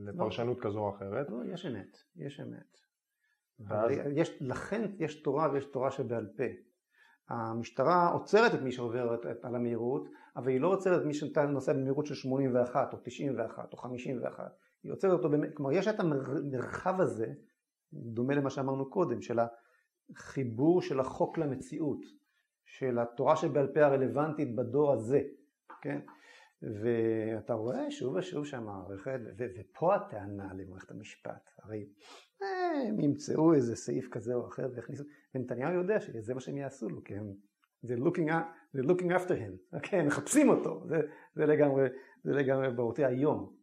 לפרשנות. 0.05 0.61
כזו 0.61 0.79
או 0.79 0.97
אחרת. 0.97 1.31
לא, 1.31 1.53
יש 1.53 1.67
אמת, 1.67 1.97
יש 2.17 2.41
אמת. 2.41 2.79
ואז... 3.61 3.93
יש, 4.17 4.43
לכן 4.43 4.91
יש 4.99 5.23
תורה 5.23 5.51
ויש 5.53 5.65
תורה 5.65 5.91
שבעל 5.91 6.27
פה. 6.37 6.45
המשטרה 7.29 8.09
עוצרת 8.09 8.55
את 8.55 8.61
מי 8.61 8.73
שעובר 8.73 9.17
על 9.43 9.55
המהירות, 9.55 10.09
אבל 10.37 10.49
היא 10.49 10.61
לא 10.61 10.69
עוצרת 10.69 11.01
את 11.01 11.07
מי 11.07 11.15
שנוסע 11.15 11.73
במהירות 11.73 12.07
של 12.07 12.15
81 12.15 12.93
או 12.93 12.99
91 13.03 13.73
או 13.73 13.79
51, 13.79 14.45
היא 14.83 14.93
עוצרת 14.93 15.13
אותו, 15.13 15.29
כלומר 15.55 15.73
יש 15.73 15.89
את 15.89 16.01
המרחב 16.01 17.01
הזה 17.01 17.35
דומה 17.93 18.35
למה 18.35 18.51
שאמרנו 18.51 18.91
קודם, 18.91 19.23
של 19.23 19.39
החיבור 20.11 20.83
של 20.83 21.01
החוק 21.01 21.39
למציאות, 21.39 22.01
של 22.65 22.99
התורה 22.99 23.37
שבעל 23.37 23.67
פה 23.75 23.85
הרלוונטית 23.85 24.55
בדור 24.55 24.93
הזה, 24.93 25.21
כן? 25.83 26.01
ואתה 26.63 27.55
רואה 27.55 27.91
שוב 27.91 28.15
ושוב 28.15 28.45
שהמערכת, 28.45 29.21
ופה 29.37 29.95
הטענה 29.95 30.55
למערכת 30.55 30.91
המשפט, 30.91 31.51
הרי 31.63 31.89
הם 32.89 33.01
ימצאו 33.01 33.55
איזה 33.55 33.77
סעיף 33.77 34.09
כזה 34.11 34.35
או 34.35 34.49
אחר 34.49 34.69
ויכניסו, 34.75 35.05
ונתניהו 35.35 35.73
יודע 35.73 36.01
שזה 36.01 36.35
מה 36.35 36.41
שהם 36.41 36.57
יעשו 36.57 36.89
לו, 36.89 37.05
כי 37.05 37.15
הם, 37.15 37.33
they're 37.87 38.05
looking, 38.05 38.31
looking 38.77 39.11
after 39.11 39.33
him, 39.33 39.79
כן, 39.83 40.07
מחפשים 40.07 40.49
אותו, 40.49 40.85
זה, 40.89 40.97
זה 41.35 41.47
לגמרי, 41.47 41.89
זה 42.25 42.33
לגמרי 42.33 42.71
ברור. 42.71 42.95
היום, 42.99 43.57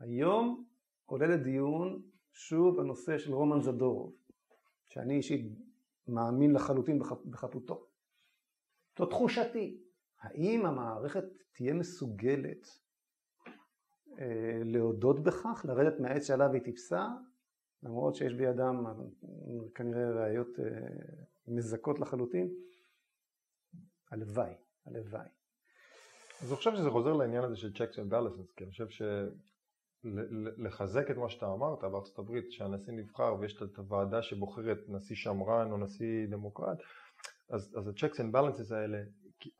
היום 0.00 0.64
עולה 1.06 1.26
לדיון 1.26 2.02
שוב 2.32 2.80
הנושא 2.80 3.18
של 3.18 3.34
רומן 3.34 3.60
זדורוב, 3.62 4.16
שאני 4.86 5.16
אישית 5.16 5.58
מאמין 6.08 6.52
לחלוטין 6.52 6.98
בחפותו. 7.30 7.86
זו 8.98 9.06
תחושתי. 9.06 9.80
האם 10.20 10.66
המערכת 10.66 11.24
תהיה 11.52 11.74
מסוגלת 11.74 12.66
אה, 14.18 14.60
להודות 14.64 15.22
בכך, 15.22 15.64
לרדת 15.68 16.00
מהעץ 16.00 16.26
שעליו 16.26 16.52
היא 16.52 16.62
טיפסה, 16.62 17.06
למרות 17.82 18.14
שיש 18.14 18.34
בידם 18.34 18.84
כנראה 19.74 20.10
ראיות 20.10 20.60
אה, 20.60 20.64
מזכות 21.48 21.98
לחלוטין? 22.00 22.48
הלוואי, 24.10 24.54
הלוואי. 24.86 25.28
אז 26.42 26.48
אני 26.48 26.56
חושב 26.56 26.74
שזה 26.74 26.90
חוזר 26.90 27.12
לעניין 27.12 27.44
הזה 27.44 27.56
של 27.56 27.72
checks 27.74 27.94
and 27.94 28.12
balances, 28.12 28.52
כי 28.56 28.64
אני 28.64 28.70
חושב 28.70 28.88
ש... 28.88 29.02
לחזק 30.56 31.10
את 31.10 31.16
מה 31.16 31.28
שאתה 31.28 31.46
אמרת 31.46 31.84
בארצות 31.84 32.18
הברית 32.18 32.52
שהנשיא 32.52 32.92
נבחר 32.92 33.36
ויש 33.40 33.62
את 33.62 33.76
הוועדה 33.76 34.22
שבוחרת 34.22 34.78
נשיא 34.88 35.16
שמרן 35.16 35.72
או 35.72 35.78
נשיא 35.78 36.26
דמוקרט 36.30 36.78
אז, 37.50 37.74
אז 37.78 37.88
ה-checks 37.88 38.16
and 38.16 38.34
balances 38.34 38.74
האלה 38.74 38.98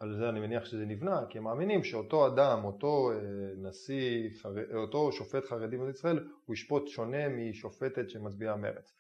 על 0.01 0.15
זה 0.15 0.29
אני 0.29 0.41
מניח 0.41 0.65
שזה 0.65 0.87
נבנה 0.87 1.21
כי 1.29 1.39
הם 1.39 1.45
מאמינים 1.45 1.85
שאותו 1.85 2.27
אדם, 2.27 2.65
אותו 2.65 3.13
אה, 3.13 3.17
נשיא, 3.57 4.29
אותו 4.75 5.13
שופט 5.13 5.45
חרדי 5.45 5.77
במדינת 5.77 5.95
ישראל 5.95 6.29
הוא 6.45 6.55
ישפוט 6.55 6.89
שונה 6.89 7.29
משופטת 7.29 8.11
שמצביעה 8.11 8.57
מרץ 8.57 8.97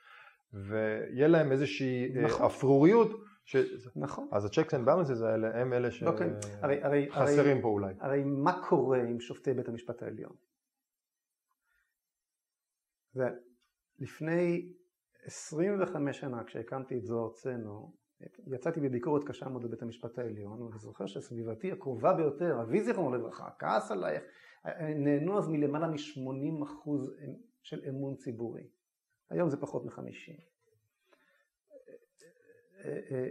ויהיה 0.52 1.28
להם 1.28 1.52
איזושהי 1.52 2.16
אה, 2.16 2.22
נכון. 2.22 2.46
אפרוריות 2.46 3.10
ש... 3.44 3.56
נכון. 3.96 4.28
אז 4.32 4.44
ה-checks 4.44 4.70
and 4.70 4.86
balances 4.88 5.24
האלה 5.24 5.60
הם 5.60 5.72
אלה 5.72 5.90
שחסרים 5.90 6.36
אוקיי. 7.46 7.62
פה 7.62 7.68
אולי. 7.68 7.94
הרי 8.00 8.22
מה 8.24 8.62
קורה 8.68 8.98
עם 8.98 9.20
שופטי 9.20 9.54
בית 9.54 9.68
המשפט 9.68 10.02
העליון? 10.02 10.32
ולפני 13.14 14.72
25 15.24 16.20
שנה 16.20 16.44
כשהקמתי 16.44 16.98
את 16.98 17.04
זוהר 17.04 17.24
ארצנו, 17.24 17.94
יצאתי 18.54 18.80
בביקורת 18.80 19.24
קשה 19.24 19.48
מאוד 19.48 19.62
בבית 19.62 19.82
המשפט 19.82 20.18
העליון, 20.18 20.62
ואני 20.62 20.78
זוכר 20.78 21.06
שסביבתי 21.06 21.72
הקרובה 21.72 22.14
ביותר, 22.14 22.62
אבי 22.62 22.82
זיכרונו 22.82 23.16
לברכה, 23.16 23.48
כעס 23.58 23.90
עלייך, 23.90 24.22
נהנו 24.96 25.38
אז 25.38 25.48
מלמעלה 25.48 25.86
מ-80% 25.86 26.90
של 27.62 27.80
אמון 27.88 28.16
ציבורי. 28.16 28.68
היום 29.30 29.48
זה 29.50 29.56
פחות 29.56 29.84
מ-50. 29.84 30.40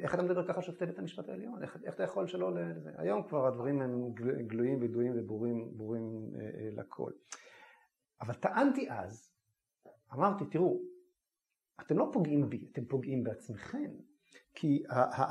איך 0.04 0.14
אתה 0.14 0.24
מדבר 0.24 0.48
ככה 0.48 0.56
על 0.56 0.62
שופטי 0.62 0.86
בית 0.86 1.00
המשפט 1.00 1.30
העליון? 1.30 1.64
איך, 1.64 1.78
איך 1.84 1.96
אתה 1.96 2.04
יכול 2.04 2.28
שלא 2.28 2.56
לזה? 2.56 2.92
היום 2.98 3.28
כבר 3.28 3.48
הדברים 3.48 3.82
הם 3.82 4.14
גלויים 4.48 4.82
וידועים 4.82 5.14
וברורים 5.16 5.78
ברורים 5.78 6.32
אה, 6.36 6.42
אה, 6.42 6.70
לכל. 6.72 7.12
אבל 8.22 8.34
טענתי 8.34 8.92
אז 8.92 9.37
אמרתי, 10.14 10.46
תראו, 10.46 10.82
אתם 11.82 11.98
לא 11.98 12.10
פוגעים 12.14 12.50
בי, 12.50 12.68
אתם 12.72 12.86
פוגעים 12.86 13.24
בעצמכם. 13.24 13.92
כי 14.60 14.84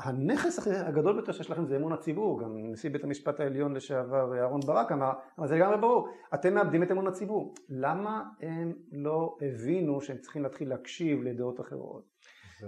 הנכס 0.03 0.67
הגדול 0.67 1.13
ביותר 1.13 1.31
שיש 1.31 1.51
לכם 1.51 1.65
זה 1.65 1.77
אמון 1.77 1.93
הציבור, 1.93 2.41
גם 2.41 2.57
נשיא 2.57 2.89
בית 2.89 3.03
המשפט 3.03 3.39
העליון 3.39 3.73
לשעבר 3.73 4.39
אהרן 4.39 4.59
ברק 4.59 4.91
אמר, 4.91 5.11
אבל 5.37 5.47
זה 5.47 5.55
לגמרי 5.55 5.77
ברור, 5.77 6.07
אתם 6.33 6.53
מאבדים 6.53 6.83
את 6.83 6.91
אמון 6.91 7.07
הציבור. 7.07 7.53
למה 7.69 8.23
הם 8.41 8.73
לא 8.91 9.37
הבינו 9.41 10.01
שהם 10.01 10.17
צריכים 10.17 10.43
להתחיל 10.43 10.69
להקשיב 10.69 11.23
לדעות 11.23 11.59
אחרות? 11.59 12.03
זה... 12.59 12.67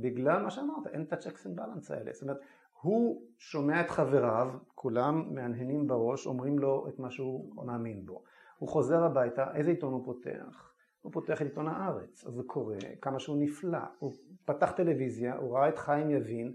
בגלל 0.00 0.42
מה 0.42 0.50
שאמרת, 0.50 0.86
אין 0.86 1.02
את 1.02 1.12
ה-checks 1.12 1.46
and 1.46 1.58
balance 1.58 1.94
האלה. 1.94 2.12
זאת 2.12 2.22
אומרת, 2.22 2.40
הוא 2.80 3.22
שומע 3.38 3.80
את 3.80 3.90
חבריו, 3.90 4.48
כולם 4.74 5.34
מהנהנים 5.34 5.86
בראש, 5.86 6.26
אומרים 6.26 6.58
לו 6.58 6.88
את 6.88 6.98
מה 6.98 7.10
שהוא 7.10 7.66
מאמין 7.66 8.06
בו. 8.06 8.22
הוא 8.58 8.68
חוזר 8.68 9.04
הביתה, 9.04 9.54
איזה 9.54 9.70
עיתון 9.70 9.92
הוא 9.92 10.04
פותח? 10.04 10.69
הוא 11.00 11.12
פותח 11.12 11.42
את 11.42 11.46
עיתון 11.46 11.68
הארץ, 11.68 12.24
אז 12.26 12.34
זה 12.34 12.42
קורה, 12.46 12.76
כמה 13.02 13.20
שהוא 13.20 13.42
נפלא, 13.42 13.78
הוא 13.98 14.14
פתח 14.44 14.70
טלוויזיה, 14.76 15.36
הוא 15.36 15.56
ראה 15.56 15.68
את 15.68 15.78
חיים 15.78 16.10
יבין, 16.10 16.54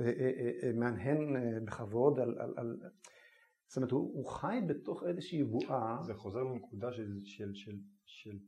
אה, 0.00 0.06
אה, 0.06 0.50
אה, 0.62 0.72
מהנהן 0.72 1.34
בכבוד 1.64 2.20
על, 2.20 2.38
על, 2.38 2.54
על... 2.56 2.76
זאת 3.66 3.76
אומרת, 3.76 3.90
הוא, 3.90 4.16
הוא 4.16 4.26
חי 4.26 4.60
בתוך 4.66 5.04
איזושהי 5.04 5.44
בועה. 5.44 5.98
זה 6.02 6.14
חוזר 6.14 6.42
לנקודה 6.42 6.92
של, 6.92 7.20
של, 7.24 7.54
של, 7.54 7.76
של 8.04 8.38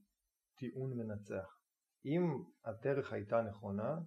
טיעון 0.57 0.97
מנצח. 0.97 1.59
אם 2.07 2.43
הדרך 2.65 3.13
הייתה 3.13 3.43
נכונה, 3.43 3.99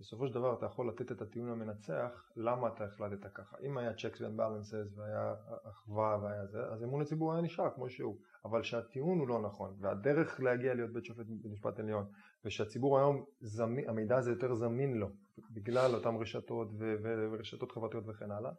בסופו 0.00 0.26
של 0.26 0.34
דבר 0.34 0.58
אתה 0.58 0.66
יכול 0.66 0.88
לתת 0.88 1.12
את 1.12 1.22
הטיעון 1.22 1.48
המנצח 1.48 2.30
למה 2.36 2.68
אתה 2.68 2.84
החלטת 2.84 3.32
ככה. 3.34 3.56
אם 3.66 3.78
היה 3.78 3.90
checks 3.90 4.18
and 4.18 4.38
balances 4.38 4.98
והיה 4.98 5.34
אחווה 5.64 6.18
והיה 6.22 6.46
זה, 6.46 6.66
אז 6.66 6.84
אמון 6.84 7.02
הציבור 7.02 7.32
היה 7.32 7.42
נשאר 7.42 7.74
כמו 7.74 7.90
שהוא. 7.90 8.18
אבל 8.44 8.62
שהטיעון 8.62 9.18
הוא 9.18 9.28
לא 9.28 9.42
נכון, 9.42 9.76
והדרך 9.80 10.40
להגיע 10.40 10.74
להיות 10.74 10.92
בית 10.92 11.04
שופט 11.04 11.26
במשפט 11.42 11.78
עליון, 11.78 12.04
ושהציבור 12.44 12.98
היום, 12.98 13.24
זמין, 13.40 13.88
המידע 13.88 14.16
הזה 14.16 14.30
יותר 14.30 14.54
זמין 14.54 14.94
לו, 14.94 15.08
בגלל 15.50 15.94
אותן 15.94 16.16
רשתות 16.20 16.68
ו- 16.78 16.94
ו- 17.02 17.28
ורשתות 17.32 17.72
חברתיות 17.72 18.04
וכן 18.08 18.30
הלאה, 18.30 18.50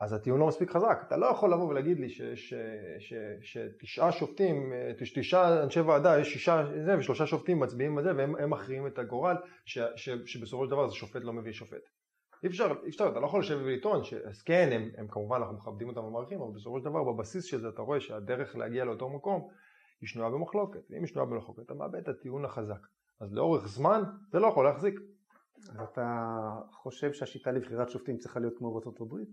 אז 0.00 0.12
הטיעון 0.12 0.40
לא 0.40 0.46
מספיק 0.46 0.70
חזק. 0.70 0.98
אתה 1.06 1.16
לא 1.16 1.26
יכול 1.26 1.52
לבוא 1.52 1.68
ולהגיד 1.68 2.00
לי 2.00 2.08
שתשעה 3.40 4.12
שופטים, 4.12 4.72
תשעה 5.14 5.62
אנשי 5.62 5.80
ועדה, 5.80 6.20
יש 6.20 6.32
שישה 6.32 6.64
זה, 6.84 6.98
ושלושה 6.98 7.26
שופטים 7.26 7.60
מצביעים 7.60 7.98
על 7.98 8.04
זה, 8.04 8.16
והם 8.16 8.50
מכריעים 8.50 8.86
את 8.86 8.98
הגורל, 8.98 9.36
ש, 9.64 9.78
ש, 9.96 10.08
שבסופו 10.26 10.64
של 10.64 10.70
דבר 10.70 10.88
זה 10.88 10.94
שופט 10.94 11.22
לא 11.24 11.32
מביא 11.32 11.52
שופט. 11.52 11.99
אי 12.42 12.48
אפשר, 12.48 12.72
אי 12.84 12.88
אפשר, 12.88 13.08
אתה 13.08 13.20
לא 13.20 13.26
יכול 13.26 13.40
לשבת 13.40 13.62
ולטעון, 13.64 14.02
אז 14.28 14.42
כן, 14.42 14.68
הם, 14.72 14.90
הם 14.96 15.08
כמובן, 15.08 15.36
אנחנו 15.36 15.54
מכבדים 15.54 15.88
אותם 15.88 16.04
ומעריכים, 16.04 16.40
אבל 16.40 16.52
בסופו 16.54 16.78
של 16.78 16.84
דבר, 16.84 17.12
בבסיס 17.12 17.44
של 17.44 17.60
זה 17.60 17.68
אתה 17.68 17.82
רואה 17.82 18.00
שהדרך 18.00 18.56
להגיע 18.56 18.84
לאותו 18.84 19.08
מקום 19.08 19.48
היא 20.00 20.08
שנויה 20.08 20.30
במחלוקת. 20.30 20.80
ואם 20.90 20.98
היא 20.98 21.06
שנויה 21.06 21.26
במחלוקת, 21.26 21.62
אתה 21.62 21.74
מאבד 21.74 21.98
את 21.98 22.08
הטיעון 22.08 22.44
החזק. 22.44 22.86
אז 23.20 23.32
לאורך 23.32 23.66
זמן, 23.68 24.02
זה 24.32 24.38
לא 24.38 24.46
יכול 24.46 24.64
להחזיק. 24.64 25.00
אז 25.56 25.80
אתה 25.80 26.28
חושב 26.72 27.12
שהשיטה 27.12 27.52
לבחירת 27.52 27.90
שופטים 27.90 28.18
צריכה 28.18 28.40
להיות 28.40 28.58
כמו 28.58 28.72
בארצות 28.72 29.00
הברית? 29.00 29.28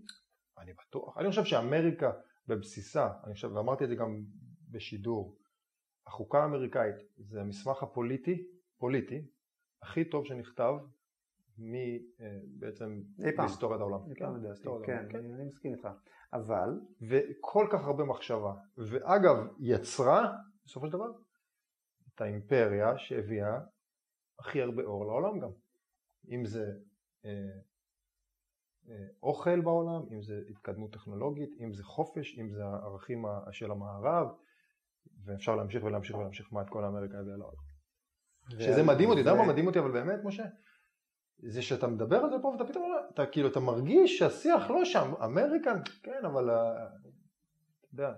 אני 0.58 0.72
בטוח. 0.72 1.18
אני 1.18 1.30
חושב 1.30 1.44
שאמריקה 1.44 2.12
בבסיסה, 2.46 3.08
אני 3.24 3.34
חושב, 3.34 3.52
ואמרתי 3.54 3.84
את 3.84 3.88
זה 3.88 3.94
גם 3.94 4.24
בשידור, 4.70 5.38
החוקה 6.06 6.42
האמריקאית 6.42 6.94
זה 7.16 7.40
המסמך 7.40 7.82
הפוליטי, 7.82 8.46
פוליטי, 8.78 9.26
הכי 9.82 10.04
טוב 10.04 10.24
שנכתב 10.24 10.74
מבעצם 11.58 13.02
בהיסטוריית 13.36 13.80
העולם. 13.80 14.10
אי 14.10 14.14
פעם 14.18 14.36
לדעתי, 14.36 14.68
כן, 14.84 15.06
כן, 15.10 15.34
אני 15.34 15.44
מסכים 15.44 15.72
איתך. 15.72 15.88
אבל... 16.32 16.80
וכל 17.08 17.66
כך 17.72 17.84
הרבה 17.86 18.04
מחשבה. 18.04 18.54
ואגב, 18.76 19.36
יצרה, 19.58 20.32
בסופו 20.64 20.86
של 20.86 20.92
דבר, 20.92 21.10
את 22.14 22.20
האימפריה 22.20 22.98
שהביאה 22.98 23.60
הכי 24.38 24.62
הרבה 24.62 24.82
אור 24.82 25.06
לעולם 25.06 25.40
גם. 25.40 25.50
אם 26.30 26.44
זה 26.44 26.72
אה, 27.24 27.30
אה, 28.88 29.06
אוכל 29.22 29.60
בעולם, 29.60 30.02
אם 30.12 30.22
זה 30.22 30.40
התקדמות 30.50 30.92
טכנולוגית, 30.92 31.50
אם 31.60 31.72
זה 31.72 31.84
חופש, 31.84 32.38
אם 32.38 32.50
זה 32.50 32.64
הערכים 32.64 33.24
של 33.50 33.70
המערב, 33.70 34.28
ואפשר 35.24 35.56
להמשיך 35.56 35.84
ולהמשיך 35.84 36.16
ולהמשיך 36.16 36.52
מה 36.52 36.62
את 36.62 36.68
כל 36.68 36.84
אמריקה 36.84 37.18
הביאה 37.18 37.36
לעולם. 37.36 37.68
שזה 38.50 38.82
מדהים 38.82 39.08
אותי, 39.08 39.20
אתה 39.20 39.30
יודע 39.30 39.42
מה 39.42 39.48
מדהים 39.48 39.66
אותי 39.66 39.78
אבל 39.78 39.92
באמת 39.92 40.20
משה? 40.24 40.44
זה 41.42 41.62
שאתה 41.62 41.86
מדבר 41.86 42.16
על 42.16 42.30
זה 42.30 42.36
פה 42.42 42.48
ואתה 42.48 42.64
פתאום, 42.64 42.92
אתה 43.14 43.26
כאילו, 43.26 43.48
אתה 43.48 43.60
מרגיש 43.60 44.18
שהשיח 44.18 44.70
לא 44.70 44.84
שם, 44.84 45.12
אמריקן, 45.24 45.80
כן, 46.02 46.24
אבל, 46.24 46.50
אה, 46.50 46.86
אתה 46.86 47.88
יודע, 47.92 48.12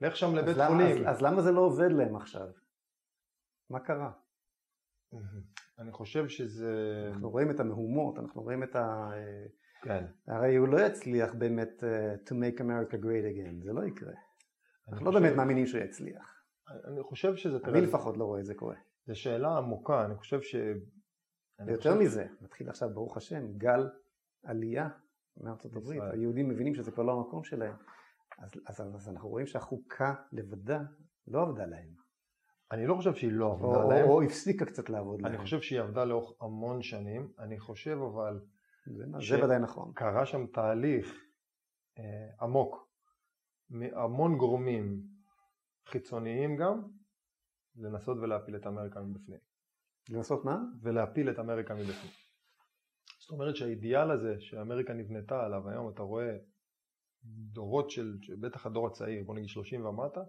לך 0.00 0.16
שם 0.16 0.34
לבית 0.34 0.56
אז 0.56 0.68
חולים. 0.68 1.06
אז, 1.06 1.16
אז 1.16 1.22
למה 1.22 1.42
זה 1.42 1.52
לא 1.52 1.60
עובד 1.60 1.92
להם 1.92 2.16
עכשיו? 2.16 2.46
מה 3.70 3.80
קרה? 3.80 4.10
אני 5.78 5.92
חושב 5.92 6.28
שזה... 6.28 7.08
אנחנו 7.12 7.30
רואים 7.30 7.50
את 7.50 7.60
המהומות, 7.60 8.18
אנחנו 8.18 8.42
רואים 8.42 8.62
את 8.62 8.76
ה... 8.76 9.10
כן. 9.82 10.04
הרי 10.28 10.56
הוא 10.56 10.68
לא 10.68 10.80
יצליח 10.80 11.34
באמת 11.34 11.82
uh, 11.82 12.28
to 12.28 12.32
make 12.32 12.60
America 12.60 12.94
great 12.94 13.26
again, 13.34 13.64
זה 13.64 13.72
לא 13.72 13.84
יקרה. 13.84 14.12
אנחנו 14.88 15.06
לא 15.06 15.20
באמת 15.20 15.36
מאמינים 15.36 15.66
שהוא 15.66 15.80
יצליח. 15.80 16.42
אני 16.84 17.02
חושב 17.02 17.36
שזה... 17.36 17.58
אני 17.64 17.80
לפחות 17.80 18.16
לא 18.16 18.24
רואה 18.24 18.40
את 18.40 18.46
זה 18.46 18.54
קורה. 18.54 18.76
זו 19.06 19.20
שאלה 19.20 19.56
עמוקה, 19.56 20.04
אני 20.04 20.14
חושב 20.14 20.42
ש... 20.42 20.56
ויותר 21.66 21.98
מזה, 21.98 22.26
מתחיל 22.40 22.68
עכשיו 22.68 22.90
ברוך 22.94 23.16
השם 23.16 23.52
גל 23.58 23.88
עלייה 24.42 24.88
מארצות 25.36 25.76
הברית, 25.76 26.02
היהודים 26.12 26.48
מבינים 26.48 26.74
שזה 26.74 26.90
כבר 26.90 27.02
לא 27.02 27.12
המקום 27.12 27.44
שלהם, 27.44 27.76
אז, 28.38 28.50
אז, 28.66 28.80
אז 28.94 29.08
אנחנו 29.08 29.28
רואים 29.28 29.46
שהחוקה 29.46 30.14
לבדה 30.32 30.82
לא 31.26 31.42
עבדה 31.42 31.66
להם. 31.66 31.94
אני 32.72 32.86
לא 32.86 32.94
חושב 32.94 33.14
שהיא 33.14 33.32
לא 33.32 33.52
עבדה 33.52 33.82
או, 33.82 33.90
להם. 33.90 34.08
או, 34.08 34.14
או 34.14 34.22
הפסיקה 34.22 34.64
קצת 34.64 34.90
לעבוד 34.90 35.22
להם. 35.22 35.32
אני 35.32 35.38
חושב 35.38 35.60
שהיא 35.60 35.80
עבדה 35.80 36.04
לאורך 36.04 36.42
המון 36.42 36.82
שנים, 36.82 37.32
אני 37.38 37.58
חושב 37.58 37.98
אבל... 38.12 38.40
זה, 38.86 39.04
זה 39.28 39.44
ודאי 39.44 39.58
נכון. 39.58 39.92
קרה 39.94 40.26
שם 40.26 40.46
תהליך 40.46 41.24
אה, 41.98 42.04
עמוק 42.40 42.88
מהמון 43.70 44.36
גורמים 44.36 45.02
חיצוניים 45.86 46.56
גם, 46.56 46.82
לנסות 47.76 48.18
ולהפיל 48.18 48.56
את 48.56 48.66
אמריקה 48.66 49.00
מבפנים. 49.00 49.49
לנסות 50.08 50.44
מה? 50.44 50.58
ולהפיל 50.82 51.30
את 51.30 51.38
אמריקה 51.38 51.74
מבפנים. 51.74 52.12
זאת 53.20 53.30
אומרת 53.30 53.56
שהאידיאל 53.56 54.10
הזה 54.10 54.36
שאמריקה 54.40 54.92
נבנתה 54.92 55.44
עליו, 55.44 55.68
היום 55.68 55.88
אתה 55.88 56.02
רואה 56.02 56.36
דורות 57.24 57.90
של, 57.90 58.16
בטח 58.40 58.66
הדור 58.66 58.86
הצעיר, 58.86 59.24
בוא 59.24 59.34
נגיד 59.34 59.48
30 59.48 59.86
ומטה, 59.86 60.20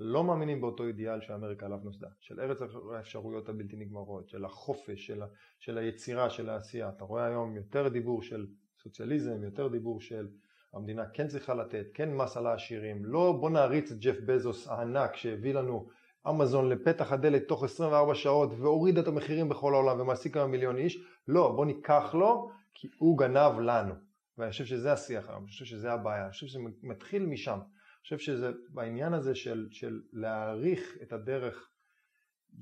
לא 0.00 0.24
מאמינים 0.24 0.60
באותו 0.60 0.86
אידיאל 0.86 1.20
שאמריקה 1.20 1.66
עליו 1.66 1.78
נוסדה, 1.78 2.08
של 2.20 2.40
ארץ 2.40 2.58
האפשרויות 2.94 3.48
הבלתי 3.48 3.76
נגמרות, 3.76 4.28
של 4.28 4.44
החופש, 4.44 5.06
של, 5.06 5.22
ה, 5.22 5.26
של 5.58 5.78
היצירה, 5.78 6.30
של 6.30 6.48
העשייה. 6.48 6.88
אתה 6.88 7.04
רואה 7.04 7.26
היום 7.26 7.56
יותר 7.56 7.88
דיבור 7.88 8.22
של 8.22 8.46
סוציאליזם, 8.82 9.42
יותר 9.44 9.68
דיבור 9.68 10.00
של 10.00 10.28
המדינה 10.72 11.06
כן 11.12 11.28
צריכה 11.28 11.54
לתת, 11.54 11.86
כן 11.94 12.14
מס 12.14 12.36
על 12.36 12.46
העשירים, 12.46 13.04
לא 13.04 13.36
בוא 13.40 13.50
נעריץ 13.50 13.92
את 13.92 13.98
ג'ף 13.98 14.16
בזוס 14.26 14.68
הענק 14.68 15.16
שהביא 15.16 15.54
לנו 15.54 15.88
אמזון 16.28 16.68
לפתח 16.68 17.12
הדלת 17.12 17.48
תוך 17.48 17.64
24 17.64 18.14
שעות 18.14 18.50
והוריד 18.58 18.98
את 18.98 19.08
המחירים 19.08 19.48
בכל 19.48 19.74
העולם 19.74 20.00
ומעסיק 20.00 20.34
כמה 20.34 20.46
מיליון 20.46 20.76
איש, 20.76 20.98
לא, 21.28 21.52
בוא 21.56 21.66
ניקח 21.66 22.14
לו 22.14 22.50
כי 22.74 22.88
הוא 22.98 23.18
גנב 23.18 23.58
לנו. 23.60 23.94
ואני 24.38 24.50
חושב 24.50 24.64
שזה 24.64 24.92
השיח 24.92 25.28
היום, 25.28 25.42
אני 25.42 25.48
חושב 25.48 25.64
שזה 25.64 25.92
הבעיה, 25.92 26.22
אני 26.22 26.30
חושב 26.30 26.46
שזה 26.46 26.58
מתחיל 26.82 27.26
משם. 27.26 27.58
אני 27.58 28.02
חושב 28.02 28.18
שזה 28.18 28.50
בעניין 28.68 29.14
הזה 29.14 29.34
של, 29.34 29.68
של 29.70 30.02
להעריך 30.12 30.98
את 31.02 31.12
הדרך, 31.12 31.70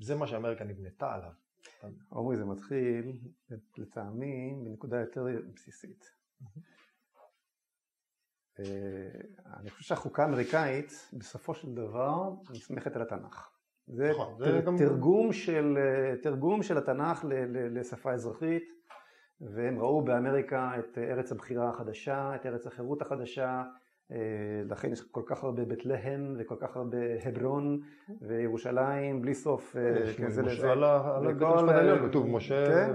זה 0.01 0.15
מה 0.15 0.27
שאמריקה 0.27 0.63
נבנתה 0.63 1.13
עליו. 1.13 1.31
עמרי, 2.11 2.37
זה 2.37 2.45
מתחיל 2.45 3.19
לטעמי 3.77 4.55
בנקודה 4.65 4.99
יותר 4.99 5.25
בסיסית. 5.55 6.05
אני 9.59 9.69
חושב 9.69 9.83
שהחוקה 9.83 10.23
האמריקאית 10.23 11.09
בסופו 11.13 11.55
של 11.55 11.73
דבר 11.73 12.31
נסמכת 12.49 12.95
על 12.95 13.01
התנ"ך. 13.01 13.52
זה, 13.87 14.09
נכון, 14.11 14.35
זה 14.37 14.61
גם... 14.65 14.77
תרגום, 14.77 15.33
של, 15.33 15.77
תרגום 16.21 16.63
של 16.63 16.77
התנ"ך 16.77 17.25
לשפה 17.49 18.11
אזרחית, 18.11 18.63
והם 19.41 19.79
ראו 19.79 20.01
באמריקה 20.01 20.71
את 20.79 20.97
ארץ 20.97 21.31
הבחירה 21.31 21.69
החדשה, 21.69 22.35
את 22.35 22.45
ארץ 22.45 22.67
החירות 22.67 23.01
החדשה, 23.01 23.63
לכן 24.69 24.91
יש 24.91 25.01
כל 25.11 25.21
כך 25.25 25.43
הרבה 25.43 25.65
בית 25.65 25.85
לחם 25.85 26.35
וכל 26.37 26.55
כך 26.59 26.75
הרבה 26.77 26.97
הברון 27.25 27.79
וירושלים 28.21 29.21
בלי 29.21 29.33
סוף 29.33 29.75
כזה 30.25 30.41
לזה. 30.41 30.71
על 30.71 31.33
בית 31.33 31.41
המשפט 31.41 31.69
העליון 31.69 32.09
כתוב 32.09 32.29
משה. 32.29 32.65
כן, 32.65 32.91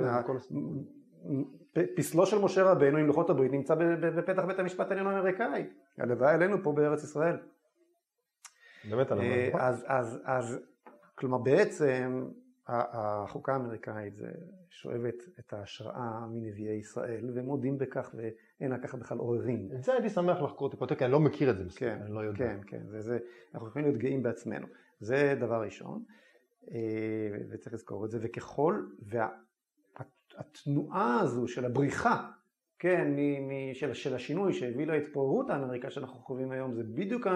פסלו 1.97 2.27
של 2.27 2.39
משה 2.39 2.63
רבנו 2.63 2.99
עם 2.99 3.07
לוחות 3.07 3.31
הברית 3.31 3.53
נמצא 3.53 3.75
בפתח 4.01 4.45
בית 4.45 4.59
המשפט 4.59 4.91
העליון 4.91 5.07
האמריקאי. 5.07 5.67
הלוואי 5.99 6.35
עלינו 6.35 6.63
פה 6.63 6.73
בארץ 6.73 7.05
ישראל. 7.05 7.37
באמת 8.91 9.11
הלוואי. 9.11 9.51
אז, 9.55 9.85
אז, 9.89 10.23
אז 10.25 10.61
כלומר 11.19 11.39
בעצם 11.39 12.29
החוקה 12.67 13.53
האמריקאית 13.53 14.17
זה 14.17 14.31
שואבת 14.71 15.15
את 15.39 15.53
ההשראה 15.53 16.27
מנביאי 16.31 16.77
ישראל 16.77 17.31
ומודים 17.35 17.79
בכך 17.79 18.15
ואין 18.15 18.73
על 18.73 18.81
כך 18.83 18.95
בכלל 18.95 19.19
עוררין. 19.19 19.69
את 19.75 19.85
זה 19.85 19.93
הייתי 19.93 20.09
שמח 20.09 20.43
לחקור 20.43 20.71
טיפה, 20.71 20.87
כי 20.87 21.05
אני 21.05 21.13
לא 21.13 21.21
מכיר 21.21 21.51
את 21.51 21.59
זה 21.59 21.65
מספיק, 21.65 21.89
כן, 21.89 21.99
אני 22.03 22.15
לא 22.15 22.21
יודע. 22.21 22.39
כן, 22.39 22.61
כן, 22.67 22.83
זה, 22.89 23.01
זה, 23.01 23.19
אנחנו 23.55 23.69
יכולים 23.69 23.89
להיות 23.89 24.01
גאים 24.01 24.23
בעצמנו. 24.23 24.67
זה 25.01 25.35
דבר 25.41 25.63
ראשון, 25.63 26.05
וצריך 27.51 27.75
לזכור 27.75 28.05
את 28.05 28.11
זה, 28.11 28.19
וככל, 28.23 28.87
והתנועה 30.37 31.21
הזו 31.21 31.49
של 31.49 31.65
הבריחה, 31.65 32.31
כן, 32.79 33.13
של, 33.73 33.95
של 33.95 34.15
השינוי 34.15 34.53
שהביא 34.53 34.87
להתפוררות 34.87 35.51
האמריקה 35.51 35.91
שאנחנו 35.91 36.21
חווים 36.21 36.51
היום, 36.51 36.75
זה 36.75 36.83
בדיוק 36.85 37.27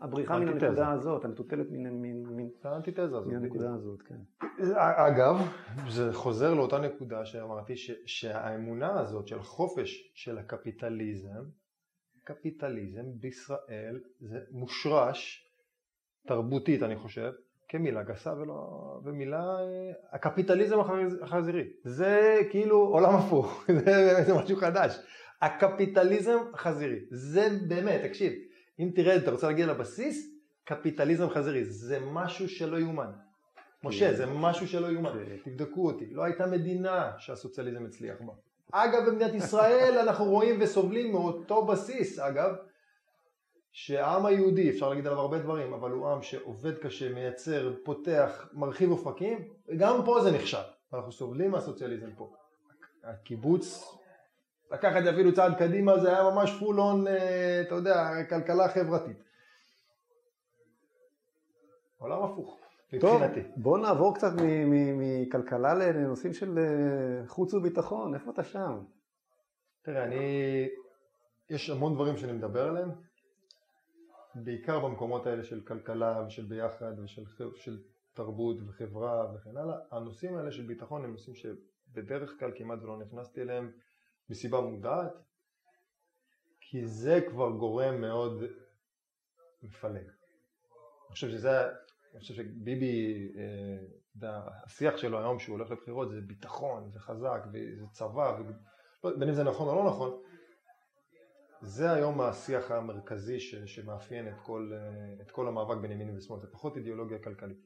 הבריחה 0.00 0.38
מן 0.38 0.48
הנקודה 0.48 0.92
הזאת, 0.92 1.24
המטוטלת 1.24 1.66
מן 1.70 2.48
האנטיתזה 2.64 3.02
הזאת. 3.02 3.26
מהנקודה 3.26 3.74
הזאת, 3.74 4.02
כן. 4.02 4.18
אגב, 4.76 5.36
זה 5.88 6.12
חוזר 6.12 6.54
לאותה 6.54 6.78
נקודה 6.78 7.24
שאמרתי, 7.24 7.74
שהאמונה 8.06 9.00
הזאת 9.00 9.28
של 9.28 9.42
חופש 9.42 10.12
של 10.14 10.38
הקפיטליזם, 10.38 11.44
קפיטליזם 12.24 13.04
בישראל 13.20 14.00
זה 14.20 14.38
מושרש 14.50 15.46
תרבותית 16.26 16.82
אני 16.82 16.96
חושב, 16.96 17.32
כמילה 17.68 18.02
גסה 18.02 18.32
ולא, 18.32 19.00
ומילה, 19.04 19.56
הקפיטליזם 20.12 20.76
החזירי, 21.22 21.64
זה 21.84 22.38
כאילו 22.50 22.78
עולם 22.78 23.14
הפוך, 23.14 23.64
זה, 23.84 24.24
זה 24.26 24.34
משהו 24.34 24.56
חדש, 24.56 24.98
הקפיטליזם 25.42 26.38
החזירי, 26.54 26.98
זה 27.10 27.48
באמת, 27.68 28.00
תקשיב, 28.04 28.32
אם 28.80 28.90
תראה, 28.94 29.16
אתה 29.16 29.30
רוצה 29.30 29.46
להגיע 29.46 29.66
לבסיס, 29.66 30.30
קפיטליזם 30.64 31.28
חזירי, 31.28 31.64
זה 31.64 31.98
משהו 32.00 32.48
שלא 32.48 32.76
יאומן. 32.76 33.10
משה, 33.84 34.14
זה 34.14 34.26
משהו 34.26 34.68
שלא 34.68 34.86
יאומן. 34.86 35.10
תבדקו 35.44 35.86
אותי, 35.86 36.10
לא 36.10 36.22
הייתה 36.22 36.46
מדינה 36.46 37.12
שהסוציאליזם 37.18 37.86
הצליח 37.86 38.16
בה. 38.20 38.32
אגב, 38.72 39.06
במדינת 39.06 39.34
ישראל 39.34 39.98
אנחנו 40.02 40.24
רואים 40.24 40.56
וסובלים 40.60 41.12
מאותו 41.12 41.66
בסיס, 41.66 42.18
אגב, 42.18 42.54
שהעם 43.72 44.26
היהודי, 44.26 44.70
אפשר 44.70 44.88
להגיד 44.88 45.06
עליו 45.06 45.18
הרבה 45.20 45.38
דברים, 45.38 45.72
אבל 45.72 45.90
הוא 45.90 46.08
עם 46.08 46.22
שעובד 46.22 46.78
קשה, 46.78 47.12
מייצר, 47.12 47.74
פותח, 47.84 48.48
מרחיב 48.52 48.90
אופקים, 48.90 49.48
וגם 49.68 50.00
פה 50.04 50.20
זה 50.22 50.30
נכשל. 50.30 50.58
אנחנו 50.94 51.12
סובלים 51.12 51.50
מהסוציאליזם 51.50 52.10
פה. 52.16 52.32
הקיבוץ 53.04 53.94
לקח 54.70 54.96
את 54.98 55.04
זה 55.04 55.10
אפילו 55.10 55.34
צעד 55.34 55.58
קדימה, 55.58 55.98
זה 55.98 56.08
היה 56.08 56.30
ממש 56.30 56.56
פול 56.58 56.80
און, 56.80 57.06
אה, 57.06 57.60
אתה 57.60 57.74
יודע, 57.74 58.24
כלכלה 58.28 58.68
חברתית. 58.68 59.22
עולם 61.98 62.22
הפוך, 62.22 62.60
מבחינתי. 62.92 63.42
טוב, 63.42 63.52
בוא 63.56 63.78
נעבור 63.78 64.14
קצת 64.14 64.32
מכלכלה 64.96 65.74
לנושאים 65.74 66.32
של 66.32 66.58
אה, 66.58 67.28
חוץ 67.28 67.54
וביטחון, 67.54 68.14
איפה 68.14 68.30
אתה 68.30 68.44
שם? 68.44 68.84
תראה, 69.82 70.04
אני... 70.04 70.68
יש 71.50 71.70
המון 71.70 71.94
דברים 71.94 72.16
שאני 72.16 72.32
מדבר 72.32 72.68
עליהם, 72.68 72.90
בעיקר 74.34 74.80
במקומות 74.80 75.26
האלה 75.26 75.44
של 75.44 75.60
כלכלה 75.60 76.24
ושל 76.26 76.44
ביחד 76.44 76.98
ושל 77.04 77.24
של 77.54 77.78
תרבות 78.14 78.56
וחברה 78.68 79.34
וכן 79.34 79.56
הלאה. 79.56 79.76
הנושאים 79.90 80.36
האלה 80.36 80.52
של 80.52 80.66
ביטחון 80.66 81.04
הם 81.04 81.12
נושאים 81.12 81.36
שבדרך 81.36 82.38
כלל 82.38 82.50
כמעט 82.56 82.82
ולא 82.82 82.98
נכנסתי 82.98 83.42
אליהם 83.42 83.70
מסיבה 84.30 84.60
מודעת, 84.60 85.12
כי 86.60 86.86
זה 86.86 87.20
כבר 87.30 87.50
גורם 87.50 88.00
מאוד 88.00 88.42
מפלג. 89.62 89.96
אני 89.96 91.12
חושב 91.12 91.30
שזה, 91.30 91.68
אני 92.12 92.20
חושב 92.20 92.34
שביבי, 92.34 93.28
אה, 93.36 94.40
השיח 94.64 94.96
שלו 94.96 95.18
היום 95.18 95.38
שהוא 95.38 95.56
הולך 95.56 95.70
לבחירות 95.70 96.10
זה 96.10 96.20
ביטחון, 96.20 96.90
זה 96.90 97.00
חזק, 97.00 97.42
וזה 97.52 97.86
צבא, 97.92 98.38
ו... 98.38 99.18
בין 99.18 99.28
אם 99.28 99.34
זה 99.34 99.44
נכון 99.44 99.68
או 99.68 99.74
לא 99.74 99.90
נכון, 99.90 100.22
זה 101.62 101.92
היום 101.92 102.20
השיח 102.20 102.70
המרכזי 102.70 103.40
ש, 103.40 103.54
שמאפיין 103.54 104.28
את 104.28 104.40
כל, 104.42 104.72
אה, 104.74 105.22
את 105.22 105.30
כל 105.30 105.48
המאבק 105.48 105.76
בין 105.76 105.90
ימין 105.90 106.16
ושמאל, 106.16 106.40
זה 106.40 106.46
פחות 106.52 106.76
אידיאולוגיה 106.76 107.18
כלכלית. 107.18 107.58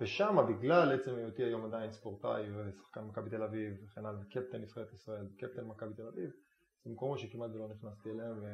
ושם 0.00 0.36
בגלל 0.48 0.92
עצם 0.92 1.14
היותי 1.14 1.42
היום 1.42 1.64
עדיין 1.64 1.92
ספורטאי 1.92 2.42
ושחקן 2.56 3.00
מכבי 3.00 3.30
תל 3.30 3.42
אביב 3.42 3.74
וכן 3.84 4.06
הלאה, 4.06 4.20
וקפטן 4.20 4.60
נבחרת 4.62 4.92
ישראל, 4.92 5.26
וקפטן 5.34 5.64
מכבי 5.64 5.94
תל 5.94 6.06
אביב, 6.06 6.30
זה 6.84 6.90
מקומות 6.90 7.18
שכמעט 7.18 7.50
ולא 7.54 7.68
נכנסתי 7.68 8.10
אליהם, 8.10 8.44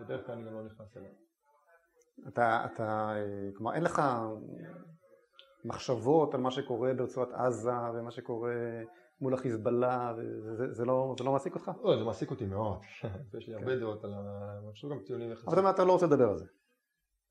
ובדרך 0.00 0.26
כלל 0.26 0.34
אני 0.34 0.44
גם 0.44 0.54
לא 0.54 0.64
נכנס 0.64 0.96
אליהם. 0.96 1.14
אתה, 2.28 2.66
אתה, 2.72 3.14
כלומר 3.56 3.74
אין 3.74 3.82
לך 3.82 4.02
מחשבות 5.64 6.34
על 6.34 6.40
מה 6.40 6.50
שקורה 6.50 6.94
ברצועת 6.94 7.28
עזה 7.32 7.90
ומה 7.94 8.10
שקורה 8.10 8.54
מול 9.20 9.34
החיזבאללה, 9.34 10.12
זה, 10.56 10.72
זה, 10.74 10.84
לא, 10.84 11.14
זה 11.18 11.24
לא 11.24 11.32
מעסיק 11.32 11.54
אותך? 11.54 11.70
לא, 11.82 11.98
זה 11.98 12.04
מעסיק 12.04 12.30
אותי 12.30 12.46
מאוד, 12.46 12.78
יש 13.38 13.48
לי 13.48 13.54
הרבה 13.54 13.66
כן. 13.74 13.80
דעות 13.80 14.04
על 14.04 14.14
ה... 14.14 14.58
אני 14.62 14.72
חושב 14.72 14.88
גם 14.88 14.98
טיעונים 15.06 15.32
יחסים. 15.32 15.48
אבל 15.48 15.70
אתה 15.70 15.84
לא 15.84 15.92
רוצה 15.92 16.06
לדבר 16.06 16.28
על 16.28 16.36
זה. 16.36 16.46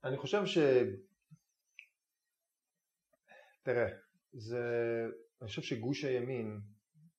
אני 0.04 0.16
חושב 0.16 0.46
ש... 0.46 0.58
תראה, 3.66 3.88
זה... 4.32 4.62
אני 5.40 5.48
חושב 5.48 5.62
שגוש 5.62 6.04
הימין 6.04 6.60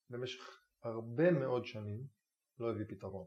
במשך 0.10 0.62
הרבה 0.84 1.32
מאוד 1.32 1.66
שנים 1.66 2.08
לא 2.60 2.72
הביא 2.72 2.86
פתרון. 2.90 3.26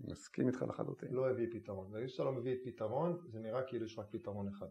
מסכים 0.00 0.48
איתך 0.48 0.62
לחלוטין. 0.62 1.12
לא 1.12 1.30
הביא 1.30 1.46
פתרון. 1.52 1.90
ברגע 1.90 2.08
שאתה 2.08 2.24
לא 2.24 2.32
מביא 2.32 2.56
פתרון, 2.64 3.18
זה 3.28 3.40
נראה 3.40 3.62
כאילו 3.68 3.86
יש 3.86 3.98
רק 3.98 4.06
פתרון 4.12 4.48
אחד. 4.48 4.66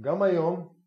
גם 0.00 0.22
היום, 0.22 0.78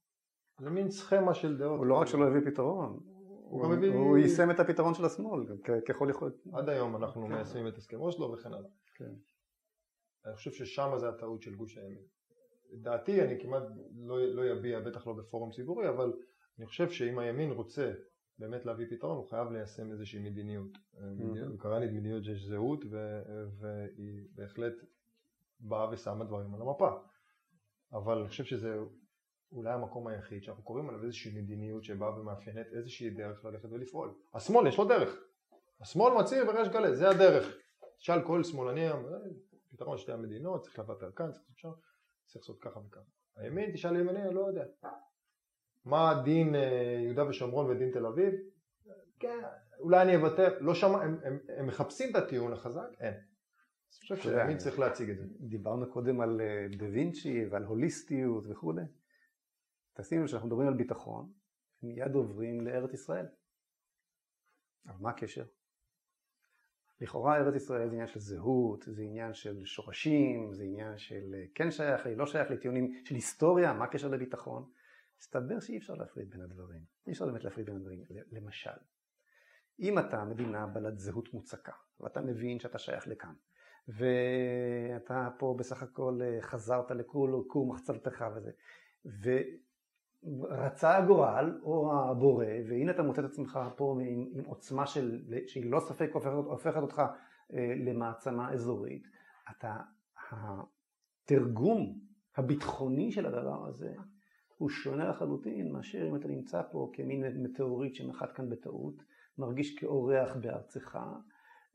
זה 0.62 0.70
מין 0.70 0.92
סכמה 0.92 1.34
של 1.34 1.58
דעות. 1.58 1.78
הוא 1.78 1.86
לא 1.86 1.96
רק 1.96 2.08
שלא 2.08 2.28
הביא 2.28 2.52
פתרון, 2.52 3.00
הוא, 3.04 3.66
הוא, 3.66 3.76
מביא... 3.76 3.94
הוא 3.94 4.18
יישם 4.18 4.52
את 4.52 4.60
הפתרון 4.60 4.94
של 4.94 5.06
השמאל, 5.06 5.46
ככל 5.88 6.08
יכול... 6.10 6.32
עד 6.54 6.70
היום 6.70 6.96
אנחנו 6.96 7.28
כן. 7.28 7.34
מיישמים 7.34 7.68
את 7.68 7.78
הסכם 7.78 8.00
אוסלו 8.00 8.32
וכן 8.32 8.54
הלאה. 8.54 8.70
כן. 8.96 9.14
אני 10.26 10.36
חושב 10.36 10.52
ששם 10.52 10.92
זה 10.98 11.10
הטעות 11.10 11.42
של 11.42 11.56
גוש 11.56 11.78
הימין. 11.78 12.19
דעתי 12.74 13.22
אני 13.22 13.42
כמעט 13.42 13.64
לא, 13.98 14.34
לא 14.36 14.46
יביע, 14.46 14.80
בטח 14.80 15.08
לא 15.08 15.14
בפורום 15.14 15.52
ציבורי, 15.52 15.90
אבל 15.90 16.14
אני 16.58 16.66
חושב 16.66 16.90
שאם 16.90 17.20
הימין 17.20 17.52
רוצה 17.52 17.92
באמת 18.40 18.66
להביא 18.66 18.86
פתרון 18.90 19.18
הוא 19.18 19.30
חייב 19.30 19.52
ליישם 19.52 19.92
איזושהי 19.92 20.20
מדיניות. 20.20 20.78
Mm-hmm. 20.96 21.58
קרא 21.60 21.80
לי 21.80 21.86
מדיניות 21.86 22.24
שיש 22.24 22.46
זהות 22.46 22.86
והיא 23.60 24.28
בהחלט 24.36 24.74
באה 25.60 25.90
ושמה 25.92 26.26
דברים 26.26 26.56
על 26.56 26.62
המפה. 26.62 26.90
אבל 27.94 28.18
אני 28.18 28.28
חושב 28.28 28.44
שזה 28.44 28.78
אולי 29.52 29.74
המקום 29.74 30.08
היחיד 30.08 30.44
שאנחנו 30.44 30.64
קוראים 30.64 30.90
עליו 30.90 31.04
איזושהי 31.04 31.42
מדיניות 31.42 31.84
שבאה 31.84 32.20
ומאפיינת 32.20 32.68
איזושהי 32.74 33.10
דרך 33.10 33.46
ללכת 33.46 33.70
ולפעול. 33.72 34.14
השמאל 34.34 34.68
יש 34.68 34.78
לו 34.78 34.86
דרך. 34.86 35.10
השמאל 35.82 36.14
מצהיר 36.22 36.46
בריש 36.46 36.68
גלי, 36.68 36.96
זה 36.96 37.10
הדרך. 37.10 37.58
תשאל 37.98 38.22
כל 38.22 38.44
שמאלני, 38.44 38.90
אה, 38.90 38.98
פתרון 39.72 39.98
שתי 39.98 40.12
המדינות, 40.12 40.62
צריך 40.62 40.80
לוותר 40.80 41.12
כאן, 41.12 41.32
צריך 41.32 41.46
שם, 41.56 41.70
צריך 42.30 42.44
לעשות 42.44 42.62
ככה 42.62 42.80
וככה. 42.80 43.02
הימין, 43.36 43.72
תשאל 43.74 43.96
ימני, 43.96 44.22
אני 44.22 44.36
לא 44.36 44.48
יודע. 44.48 44.66
מה 45.86 46.22
דין 46.26 46.56
אה, 46.56 47.02
יהודה 47.06 47.30
ושומרון 47.30 47.70
ודין 47.70 47.92
תל 47.92 48.06
אביב? 48.06 48.34
כן, 49.20 49.40
אולי 49.80 50.02
אני 50.02 50.16
אוותר, 50.16 50.60
לא 50.60 50.74
שמע, 50.76 51.04
הם, 51.04 51.20
הם, 51.24 51.40
הם 51.58 51.68
מחפשים 51.68 52.10
את 52.12 52.16
הטיעון 52.16 52.54
החזק? 52.54 52.88
אין. 53.00 53.14
אני 53.14 54.00
חושב 54.02 54.18
שהימין 54.18 54.58
צריך 54.58 54.80
להציג 54.80 55.10
את 55.10 55.18
זה. 55.18 55.26
דיברנו 55.40 55.92
קודם 55.92 56.22
על 56.22 56.42
אה, 56.42 56.68
דה 56.78 56.86
וינצ'י 56.86 57.46
ועל 57.46 57.64
הוליסטיות 57.64 58.44
וכולי. 58.50 58.82
תשימו 59.94 60.28
שאנחנו 60.28 60.48
מדברים 60.48 60.68
על 60.68 60.74
ביטחון, 60.74 61.32
מיד 61.84 62.16
עוברים 62.16 62.62
לארץ 62.62 62.94
ישראל. 62.94 63.26
אבל 64.88 64.98
מה 65.00 65.10
הקשר? 65.10 65.46
לכאורה 67.02 67.38
ארץ 67.38 67.56
ישראל 67.56 67.88
זה 67.88 67.94
עניין 67.94 68.08
של 68.08 68.20
זהות, 68.20 68.84
זה 68.88 69.02
עניין 69.02 69.34
של 69.34 69.66
שורשים, 69.66 70.54
זה 70.54 70.64
עניין 70.64 70.98
של 70.98 71.36
אה, 71.36 71.44
כן 71.56 71.72
שייך 71.72 72.06
לי, 72.06 72.16
לא 72.16 72.26
שייך 72.26 72.50
לי, 72.50 72.58
טיעונים 72.58 73.02
של 73.06 73.16
היסטוריה, 73.16 73.74
מה 73.74 73.86
הקשר 73.86 74.08
לביטחון? 74.08 74.70
מסתבר 75.20 75.60
שאי 75.60 75.78
אפשר 75.78 75.94
להפריד 75.94 76.30
בין 76.30 76.42
הדברים. 76.42 76.82
אי 77.08 77.12
אפשר 77.12 77.26
באמת 77.26 77.44
להפריד 77.44 77.66
בין 77.66 77.76
הדברים. 77.76 78.04
למשל, 78.32 78.70
אם 79.80 80.00
אתה 80.00 80.24
מדינה 80.24 80.68
בעלת 80.68 81.00
זהות 81.00 81.34
מוצקה, 81.34 81.72
ואתה 82.00 82.22
מבין 82.22 82.60
שאתה 82.60 82.80
שייך 82.80 83.08
לכאן, 83.08 83.34
ואתה 83.88 85.30
פה 85.38 85.56
בסך 85.60 85.84
הכל 85.84 86.20
אה, 86.24 86.42
חזרת 86.42 86.92
לכור 86.92 87.68
מחצלתך 87.68 88.26
וזה, 88.36 89.42
ורצה 90.24 90.98
הגורל 90.98 91.60
או 91.64 91.94
הבורא, 92.02 92.46
והנה 92.70 92.92
אתה 92.92 93.04
מוצא 93.04 93.22
את 93.22 93.26
עצמך 93.26 93.60
פה 93.76 93.98
עם, 94.02 94.26
עם 94.34 94.46
עוצמה 94.46 94.88
של, 94.88 95.22
שהיא 95.48 95.72
לא 95.72 95.80
ספק 95.80 96.10
הופכת, 96.14 96.32
הופכת 96.32 96.82
אותך 96.82 97.02
אה, 97.54 97.74
למעצמה 97.86 98.52
אזורית, 98.52 99.08
אתה, 99.52 99.76
התרגום 100.32 102.00
הביטחוני 102.38 103.12
של 103.12 103.26
הדבר 103.26 103.68
הזה 103.68 103.94
הוא 104.58 104.70
שונה 104.70 105.10
לחלוטין 105.10 105.72
מאשר 105.72 106.08
אם 106.08 106.16
אתה 106.16 106.28
נמצא 106.28 106.62
פה 106.72 106.92
כמין 106.94 107.44
מטאוריט 107.44 107.96
שנחת 107.96 108.32
כאן 108.32 108.50
בטעות, 108.50 109.04
מרגיש 109.38 109.76
כאורח 109.76 110.36
בארצך, 110.36 111.00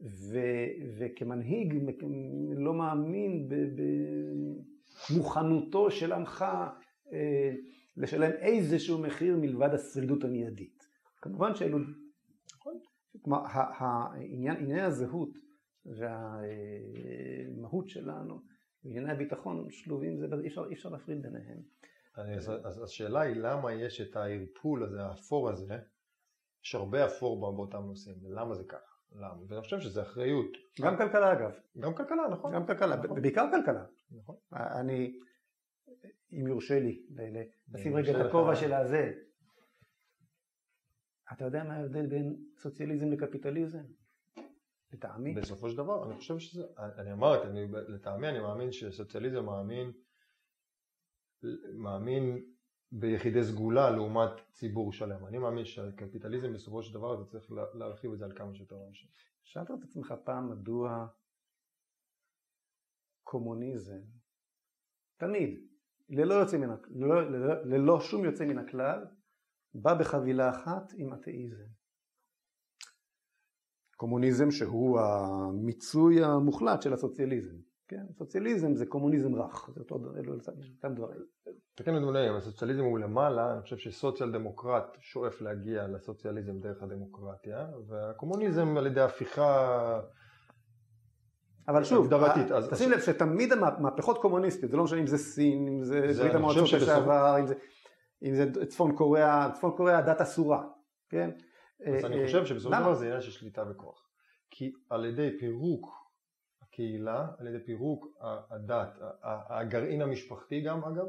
ו, 0.00 0.38
וכמנהיג 0.98 1.74
לא 2.56 2.74
מאמין 2.74 3.48
במוכנותו 5.10 5.90
של 5.90 6.12
עמך 6.12 6.44
אה, 7.12 7.54
לשלם 7.96 8.30
איזשהו 8.30 8.98
מחיר 8.98 9.36
מלבד 9.36 9.74
השרידות 9.74 10.24
המיידית. 10.24 10.86
כמובן 11.16 11.54
שאלו, 11.54 11.78
נכון, 12.54 12.78
כלומר 13.22 13.42
העניין, 13.46 14.56
ענייני 14.56 14.82
הזהות 14.82 15.38
והמהות 15.86 17.88
שלנו 17.88 18.40
וענייני 18.84 19.12
הביטחון 19.12 19.70
שלובים, 19.70 20.18
זה, 20.18 20.26
אי 20.42 20.48
אפשר, 20.48 20.64
אי 20.68 20.74
אפשר 20.74 20.88
להפריד 20.88 21.22
ביניהם. 21.22 21.62
אז, 22.14 22.52
אז 22.64 22.82
השאלה 22.82 23.20
היא 23.20 23.36
למה 23.36 23.72
יש 23.72 24.00
את 24.00 24.16
הערפול 24.16 24.84
הזה, 24.84 25.02
האפור 25.02 25.50
הזה, 25.50 25.78
יש 26.64 26.74
הרבה 26.74 27.06
אפור 27.06 27.56
באותם 27.56 27.82
נושאים, 27.86 28.16
למה 28.24 28.54
זה 28.54 28.64
ככה? 28.68 28.94
למה? 29.12 29.42
ואני 29.48 29.62
חושב 29.62 29.80
שזה 29.80 30.02
אחריות. 30.02 30.56
גם 30.80 30.96
כלכלה 30.96 31.32
אגב. 31.32 31.52
גם 31.78 31.94
כלכלה, 31.94 32.28
נכון. 32.30 32.54
גם 32.54 32.66
כלכלה, 32.66 32.96
נכון. 32.96 33.22
בעיקר 33.22 33.46
כלכלה. 33.50 33.84
נכון. 34.10 34.36
אני, 34.52 35.18
אם 36.32 36.46
יורשה 36.46 36.80
לי, 36.80 37.06
לשים 37.72 37.96
רגע 37.96 38.20
את 38.20 38.26
הכובע 38.26 38.56
של 38.56 38.72
הזה. 38.72 39.12
אתה 41.32 41.44
יודע 41.44 41.64
מה 41.64 41.76
ההבדל 41.76 42.06
בין 42.06 42.36
סוציאליזם 42.56 43.12
לקפיטליזם? 43.12 43.84
לטעמי. 44.92 45.34
בסופו 45.34 45.70
של 45.70 45.76
דבר, 45.76 46.06
אני 46.06 46.14
חושב 46.16 46.38
שזה, 46.38 46.62
אני 46.78 47.12
אמרתי, 47.12 47.48
לטעמי 47.88 48.28
אני 48.28 48.40
מאמין 48.40 48.72
שסוציאליזם 48.72 49.44
מאמין 49.44 49.92
מאמין 51.74 52.44
ביחידי 52.92 53.42
סגולה 53.42 53.90
לעומת 53.90 54.30
ציבור 54.52 54.92
שלם. 54.92 55.26
אני 55.26 55.38
מאמין 55.38 55.64
שהקפיטליזם 55.64 56.52
בסופו 56.52 56.82
של 56.82 56.94
דבר 56.94 57.14
אתה 57.14 57.30
צריך 57.30 57.52
להרחיב 57.74 58.12
את 58.12 58.18
זה 58.18 58.24
על 58.24 58.32
כמה 58.36 58.54
שיותר 58.54 58.76
אנשים. 58.88 59.10
שאלת 59.44 59.70
את 59.70 59.84
עצמך 59.84 60.14
פעם 60.24 60.50
מדוע 60.50 61.06
קומוניזם 63.22 64.00
תמיד, 65.16 65.73
ללא, 66.08 66.34
יוצא 66.34 66.56
מן, 66.56 66.68
ללא, 66.90 67.30
ללא, 67.30 67.54
ללא 67.64 68.00
שום 68.00 68.24
יוצא 68.24 68.44
מן 68.44 68.58
הכלל, 68.58 69.04
בא 69.74 69.94
בחבילה 69.94 70.50
אחת 70.50 70.92
עם 70.96 71.14
אתאיזם. 71.14 71.64
קומוניזם 73.96 74.50
שהוא 74.50 75.00
המיצוי 75.00 76.24
המוחלט 76.24 76.82
של 76.82 76.92
הסוציאליזם. 76.92 77.56
כן, 77.88 78.04
סוציאליזם 78.12 78.74
זה 78.74 78.86
קומוניזם 78.86 79.34
רך, 79.34 79.70
זה 79.74 79.80
אותו 79.80 79.98
דבר, 79.98 80.18
אלו 80.18 80.34
אותם 80.34 80.94
דברים. 80.94 81.20
תקן 81.74 81.94
אותי 81.94 82.30
אם 82.30 82.36
הסוציאליזם 82.36 82.84
הוא 82.84 82.98
למעלה, 82.98 83.52
אני 83.52 83.62
חושב 83.62 83.76
שסוציאל 83.76 84.32
דמוקרט 84.32 84.96
שואף 85.00 85.40
להגיע 85.40 85.88
לסוציאליזם 85.88 86.60
דרך 86.60 86.82
הדמוקרטיה, 86.82 87.68
והקומוניזם 87.88 88.76
על 88.76 88.86
ידי 88.86 89.00
הפיכה 89.00 90.00
אבל 91.68 91.84
שוב, 91.84 92.04
הגדרתית, 92.04 92.52
אז 92.52 92.68
תשים 92.70 92.90
לב 92.90 93.00
שתמיד 93.00 93.52
המהפכות 93.52 94.18
קומוניסטיות, 94.18 94.70
זה 94.70 94.76
לא 94.76 94.84
משנה 94.84 95.00
אם 95.00 95.06
זה 95.06 95.18
סין, 95.18 95.68
אם 95.68 95.84
זה 95.84 96.00
ברית 96.18 96.34
המועצות 96.34 96.72
לשעבר, 96.72 97.36
אם 98.22 98.34
זה 98.34 98.66
צפון 98.68 98.96
קוריאה, 98.96 99.50
צפון 99.54 99.76
קוריאה 99.76 100.02
דת 100.02 100.20
אסורה, 100.20 100.64
כן? 101.08 101.30
אז 101.86 102.04
אני 102.04 102.26
חושב 102.26 102.46
שבסופו 102.46 102.74
של 102.74 102.80
דבר 102.80 102.94
זה 102.94 103.04
עניין 103.06 103.20
של 103.20 103.30
שליטה 103.30 103.64
וכוח. 103.70 104.08
כי 104.50 104.72
על 104.90 105.04
ידי 105.04 105.38
פירוק 105.38 105.88
הקהילה, 106.62 107.28
על 107.38 107.46
ידי 107.46 107.64
פירוק 107.64 108.06
הדת, 108.50 108.98
הגרעין 109.50 110.02
המשפחתי 110.02 110.60
גם 110.60 110.84
אגב, 110.84 111.06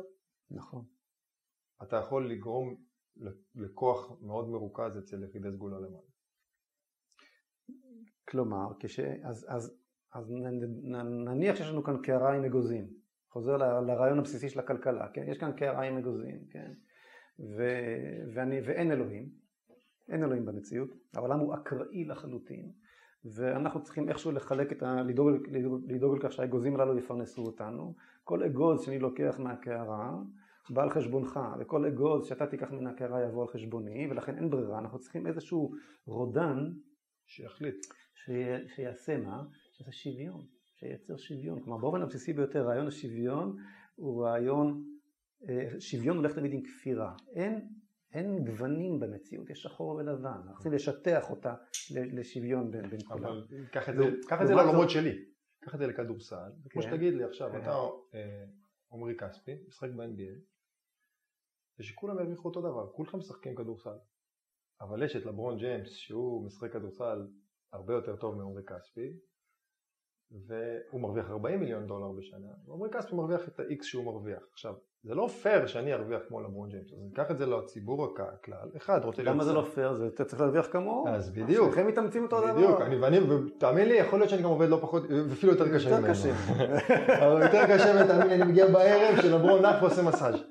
נכון. 0.51 0.85
אתה 1.83 1.95
יכול 1.95 2.31
לגרום 2.31 2.75
לכוח 3.55 4.11
מאוד 4.21 4.49
מרוכז 4.49 4.97
אצל 4.97 5.23
יחידי 5.23 5.51
סגולה 5.51 5.77
למעלה. 5.77 6.07
כלומר, 8.29 8.67
כש... 8.79 8.99
אז, 8.99 9.45
אז, 9.49 9.84
אז 10.15 10.31
נניח 11.25 11.55
שיש 11.55 11.69
לנו 11.69 11.83
כאן 11.83 11.97
קערה 11.97 12.33
עם 12.33 12.43
אגוזים, 12.43 12.87
חוזר 13.29 13.57
לרעיון 13.57 14.19
הבסיסי 14.19 14.49
של 14.49 14.59
הכלכלה, 14.59 15.07
כן? 15.13 15.23
יש 15.27 15.37
כאן 15.37 15.51
קערה 15.51 15.83
עם 15.83 15.97
אגוזים, 15.97 16.39
כן? 16.49 16.71
ו... 17.39 17.63
ואני... 18.33 18.61
ואין 18.65 18.91
אלוהים, 18.91 19.29
אין 20.09 20.23
אלוהים 20.23 20.45
במציאות, 20.45 20.89
העולם 21.13 21.39
הוא 21.39 21.53
אקראי 21.53 22.05
לחלוטין, 22.05 22.71
ואנחנו 23.25 23.83
צריכים 23.83 24.09
איכשהו 24.09 24.31
לחלק 24.31 24.71
את 24.71 24.83
ה... 24.83 25.01
לדאוג, 25.01 25.29
לדאוג, 25.47 25.91
לדאוג 25.91 26.15
לכך 26.17 26.31
שהאגוזים 26.31 26.75
הללו 26.75 26.97
יפרנסו 26.97 27.45
אותנו. 27.45 27.93
כל 28.23 28.43
אגוז 28.43 28.81
שאני 28.81 28.99
לוקח 28.99 29.39
מהקערה 29.39 30.17
בא 30.69 30.83
על 30.83 30.89
חשבונך, 30.89 31.39
וכל 31.59 31.85
אגוז 31.85 32.27
שאתה 32.27 32.47
תיקח 32.47 32.71
מן 32.71 32.87
הקערה 32.87 33.23
יבוא 33.23 33.41
על 33.41 33.47
חשבוני, 33.47 34.07
ולכן 34.11 34.35
אין 34.35 34.49
ברירה, 34.49 34.79
אנחנו 34.79 34.99
צריכים 34.99 35.27
איזשהו 35.27 35.71
רודן 36.05 36.71
שיחליט, 37.25 37.85
שי, 38.25 38.43
שיעשה 38.67 39.17
מה? 39.17 39.43
שיעשה 39.77 39.91
שוויון, 39.91 40.45
שייצר 40.75 41.17
שוויון. 41.17 41.63
כלומר 41.63 41.77
באופן 41.77 42.01
הבסיסי 42.01 42.33
ביותר 42.33 42.67
רעיון 42.67 42.87
השוויון 42.87 43.57
הוא 43.95 44.25
רעיון, 44.25 44.83
אה, 45.49 45.79
שוויון 45.79 46.17
הולך 46.17 46.35
תמיד 46.35 46.53
עם 46.53 46.61
כפירה. 46.63 47.15
אין, 47.35 47.69
אין 48.11 48.45
גוונים 48.45 48.99
במציאות, 48.99 49.49
יש 49.49 49.61
שחור 49.61 49.89
ולבן, 49.89 50.27
אנחנו 50.27 50.53
צריכים 50.53 50.71
לשטח 50.71 51.29
אותה 51.29 51.55
לשוויון 51.91 52.71
בין, 52.71 52.89
בין 52.89 52.99
כולם. 53.07 53.23
אבל 53.23 53.47
קח 53.71 53.89
את 53.89 53.95
זה, 53.95 54.03
קח 54.27 54.41
את 54.41 54.47
זה 54.47 54.53
לעולמות 54.53 54.89
שלי, 54.89 55.25
קח 55.59 55.75
את 55.75 55.79
זה 55.79 55.87
לכדורסל, 55.87 56.51
כמו 56.69 56.81
כן. 56.81 56.89
שתגיד 56.89 57.13
לי 57.13 57.23
עכשיו, 57.23 57.51
כן. 57.51 57.61
אתה 57.61 57.71
אה, 58.13 58.45
עמרי 58.91 59.15
כספי, 59.17 59.51
משחק 59.67 59.89
ב-NBA, 59.89 60.39
ושכולם 61.79 62.19
ירוויחו 62.19 62.49
אותו 62.49 62.61
דבר, 62.61 62.91
כולכם 62.91 63.17
משחקים 63.17 63.55
כדורסל. 63.55 63.97
אבל 64.81 65.03
יש 65.03 65.15
את 65.15 65.25
לברון 65.25 65.57
ג'יימס 65.57 65.89
שהוא 65.89 66.45
משחק 66.45 66.73
כדורסל 66.73 67.27
הרבה 67.73 67.93
יותר 67.93 68.15
טוב 68.15 68.35
מעמרי 68.35 68.63
כספי 68.63 69.13
והוא 70.31 71.01
מרוויח 71.01 71.29
40 71.29 71.59
מיליון 71.59 71.87
דולר 71.87 72.11
בשנה, 72.11 72.47
ועמרי 72.67 72.89
כספי 72.89 73.15
מרוויח 73.15 73.47
את 73.47 73.59
ה-X 73.59 73.83
שהוא 73.83 74.05
מרוויח. 74.05 74.43
עכשיו, 74.51 74.73
זה 75.03 75.15
לא 75.15 75.27
פייר 75.27 75.67
שאני 75.67 75.93
ארוויח 75.93 76.21
כמו 76.27 76.41
לברון 76.41 76.69
ג'יימס, 76.69 76.93
אז 76.93 76.99
ניקח 76.99 77.31
את 77.31 77.37
זה 77.37 77.45
לציבור 77.45 78.05
הכלל, 78.05 78.69
אחד 78.77 78.99
רוצה 79.03 79.23
להיות... 79.23 79.35
למה 79.35 79.43
זה 79.43 79.53
לא 79.53 79.61
פייר? 79.61 79.93
זה 79.93 80.07
אתה 80.07 80.25
צריך 80.25 80.41
להרוויח 80.41 80.67
כמוהו. 80.71 81.07
אז 81.07 81.31
בדיוק. 81.31 81.73
שניכם 81.73 81.87
מתאמצים 81.87 82.23
אותו 82.23 82.41
דבר. 82.41 82.55
בדיוק, 82.55 82.81
אני 82.81 82.95
ואני, 82.95 83.19
ותאמין 83.19 83.87
לי, 83.87 83.93
יכול 83.93 84.19
להיות 84.19 84.29
שאני 84.29 84.41
גם 84.41 84.49
עובד 84.49 84.69
לא 84.69 84.77
פחות, 84.81 85.03
ואפילו 85.29 85.51
יותר 85.51 85.75
קשה 85.75 85.89
ממנו. 85.89 86.07
יותר 86.07 86.13
קשה. 86.13 86.33
אבל 87.25 87.41
יותר 87.41 87.63
קשה, 87.67 88.03
ותאמין 88.05 88.27
לי, 88.27 88.35
אני 88.35 88.51
מגיע 88.51 88.67
בערב 88.67 89.21
שלברון 89.21 89.65
נח 89.65 89.81
ועושה 89.81 90.03
מסאז'. 90.03 90.43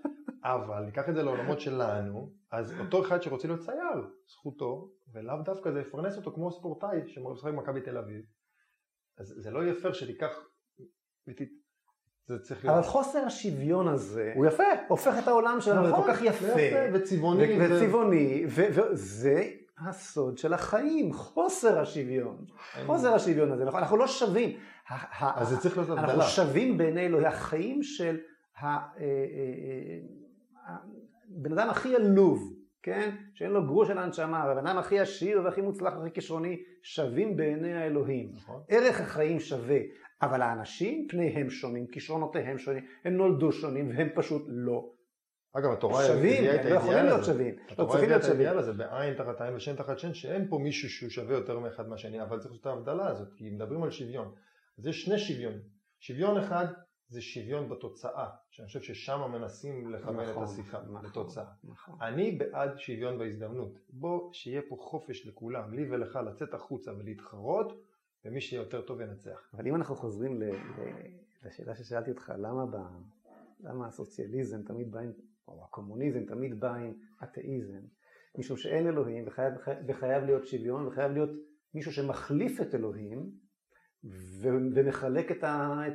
אבל 0.44 0.84
ניקח 0.84 1.08
את 1.08 1.14
זה 1.14 1.22
לעולמות 1.22 1.60
שלנו, 1.60 2.30
אז 2.52 2.74
אותו 2.80 3.02
אחד 3.02 3.22
שרוצה 3.22 3.48
להיות 3.48 3.60
צייר, 3.60 4.06
זכותו, 4.26 4.90
ולאו 5.14 5.36
דווקא 5.44 5.70
זה 5.70 5.80
יפרנס 5.80 6.16
אותו 6.16 6.32
כמו 6.32 6.50
ספורטאי 6.50 7.00
שמשחק 7.06 7.52
במכבי 7.52 7.80
תל 7.80 7.98
אביב. 7.98 8.22
אז 9.18 9.34
זה 9.36 9.50
לא 9.50 9.62
יהיה 9.62 9.74
פייר 9.74 9.92
שתיקח, 9.92 10.30
זה 12.26 12.38
צריך 12.38 12.64
להיות... 12.64 12.78
אבל 12.78 12.86
חוסר 12.86 13.18
השוויון 13.18 13.88
הזה, 13.88 14.32
הוא 14.36 14.46
יפה, 14.46 14.62
הופך 14.88 15.14
את 15.22 15.28
העולם 15.28 15.60
שלנו 15.60 15.88
נכון, 15.88 16.04
כל 16.04 16.12
כך 16.12 16.22
יפה, 16.22 16.60
יפה. 16.60 16.76
וצבעוני, 16.94 17.58
ו- 17.58 17.76
וצבעוני, 17.76 18.44
וזה 18.48 19.50
הסוד 19.78 20.38
של 20.38 20.52
החיים, 20.52 21.12
חוסר 21.12 21.80
השוויון, 21.80 22.44
חוסר 22.86 23.14
השוויון 23.14 23.52
הזה, 23.52 23.64
נכון? 23.64 23.80
אנחנו 23.80 23.96
לא 23.96 24.06
שווים, 24.06 24.58
אז 25.20 25.48
זה 25.48 25.58
צריך 25.58 25.76
להיות 25.76 25.90
הבדלה, 25.90 26.04
אנחנו 26.04 26.22
שווים 26.22 26.78
בעיני 26.78 27.06
אלוהי 27.06 27.26
החיים 27.26 27.82
של 27.82 28.18
אה, 28.62 28.68
אה, 28.68 28.78
אה, 28.98 30.76
הבן 31.38 31.52
אדם 31.52 31.70
הכי 31.70 31.96
עלוב, 31.96 32.54
כן? 32.84 33.16
שאין 33.34 33.50
לו 33.50 33.66
גרוש 33.66 33.88
של 33.88 33.98
הנשמה, 33.98 34.44
והבן 34.48 34.66
אדם 34.66 34.78
הכי 34.78 35.00
עשיר 35.00 35.40
והכי 35.44 35.60
מוצלח 35.60 35.94
והכי 35.96 36.14
כישרוני, 36.14 36.62
שווים 36.82 37.36
בעיני 37.36 37.74
האלוהים. 37.74 38.32
נכון. 38.34 38.62
ערך 38.68 39.00
החיים 39.00 39.40
שווה, 39.40 39.78
אבל 40.22 40.42
האנשים, 40.42 41.06
פניהם 41.10 41.50
שונים, 41.50 41.86
כישרונותיהם 41.86 42.58
שונים, 42.58 42.86
הם 43.04 43.16
נולדו 43.16 43.52
שונים 43.52 43.88
והם 43.88 44.08
פשוט 44.14 44.44
לא. 44.48 44.90
אגב, 45.52 45.72
התורה 45.72 46.04
שווים, 46.06 46.44
הם 46.44 46.66
לא 46.66 46.74
יכולים 46.74 47.04
להיות 47.04 47.24
שווים. 47.24 47.54
לא 47.78 47.84
צריכים 47.84 47.84
להיות 47.84 47.84
שווים. 47.84 47.90
התורה 47.90 47.98
הביאה 47.98 48.16
את 48.16 48.24
האידיאל 48.24 48.58
הזה 48.58 48.72
בעין 48.72 49.14
תחת 49.14 49.40
עין 49.40 49.54
ושן 49.54 49.76
תחת 49.76 49.98
שן, 49.98 50.14
שאין 50.14 50.48
פה 50.48 50.58
מישהו 50.58 50.90
שהוא 50.90 51.10
שווה 51.10 51.34
יותר 51.34 51.58
מאחד 51.58 51.88
מהשני, 51.88 52.22
אבל 52.22 52.38
צריך 52.38 52.50
לעשות 52.50 52.60
את 52.60 52.66
ההבדלה 52.66 53.08
הזאת, 53.08 53.28
כי 53.36 53.50
מדברים 53.50 53.82
על 53.82 53.90
שוויון. 53.90 54.34
אז 54.78 54.86
יש 54.86 55.02
שני 55.02 55.18
שוויון. 55.18 55.54
שוויון 56.00 56.38
אחד 56.38 56.66
זה 57.08 57.20
שוויון 57.20 57.68
בתוצאה, 57.68 58.30
שאני 58.50 58.66
חושב 58.66 58.80
ששם 58.80 59.20
מנסים 59.32 59.90
לכוון 59.90 60.20
נכון, 60.20 60.44
את 60.44 60.48
השיחה, 60.48 60.82
נכון, 60.82 61.04
לתוצאה. 61.04 61.44
נכון. 61.64 62.02
אני 62.02 62.32
בעד 62.32 62.78
שוויון 62.78 63.18
בהזדמנות. 63.18 63.78
בוא, 63.90 64.32
שיהיה 64.32 64.62
פה 64.68 64.76
חופש 64.80 65.26
לכולם, 65.26 65.74
לי 65.74 65.90
ולך, 65.90 66.16
לצאת 66.16 66.54
החוצה 66.54 66.92
ולהתחרות, 66.98 67.72
ומי 68.24 68.40
שיהיה 68.40 68.60
יותר 68.60 68.80
טוב 68.80 69.00
ינצח. 69.00 69.50
אבל 69.54 69.66
אם 69.66 69.74
אנחנו 69.74 69.96
חוזרים 69.96 70.42
ל, 70.42 70.44
לשאלה 71.44 71.74
ששאלתי 71.74 72.10
אותך, 72.10 72.32
למה, 72.38 72.66
ב, 72.66 72.76
למה 73.60 73.86
הסוציאליזם 73.86 74.62
תמיד 74.62 74.92
בא 74.92 75.00
עם, 75.00 75.12
או 75.48 75.64
הקומוניזם 75.64 76.24
תמיד 76.24 76.60
בא 76.60 76.74
עם 76.74 76.92
אתאיזם? 77.22 77.80
משום 78.38 78.56
שאין 78.56 78.86
אלוהים 78.86 79.26
וחייב, 79.26 79.54
וחייב 79.86 80.24
להיות 80.24 80.46
שוויון 80.46 80.86
וחייב 80.86 81.12
להיות 81.12 81.30
מישהו 81.74 81.92
שמחליף 81.92 82.60
את 82.60 82.74
אלוהים 82.74 83.43
ומחלק 84.74 85.32
את, 85.32 85.44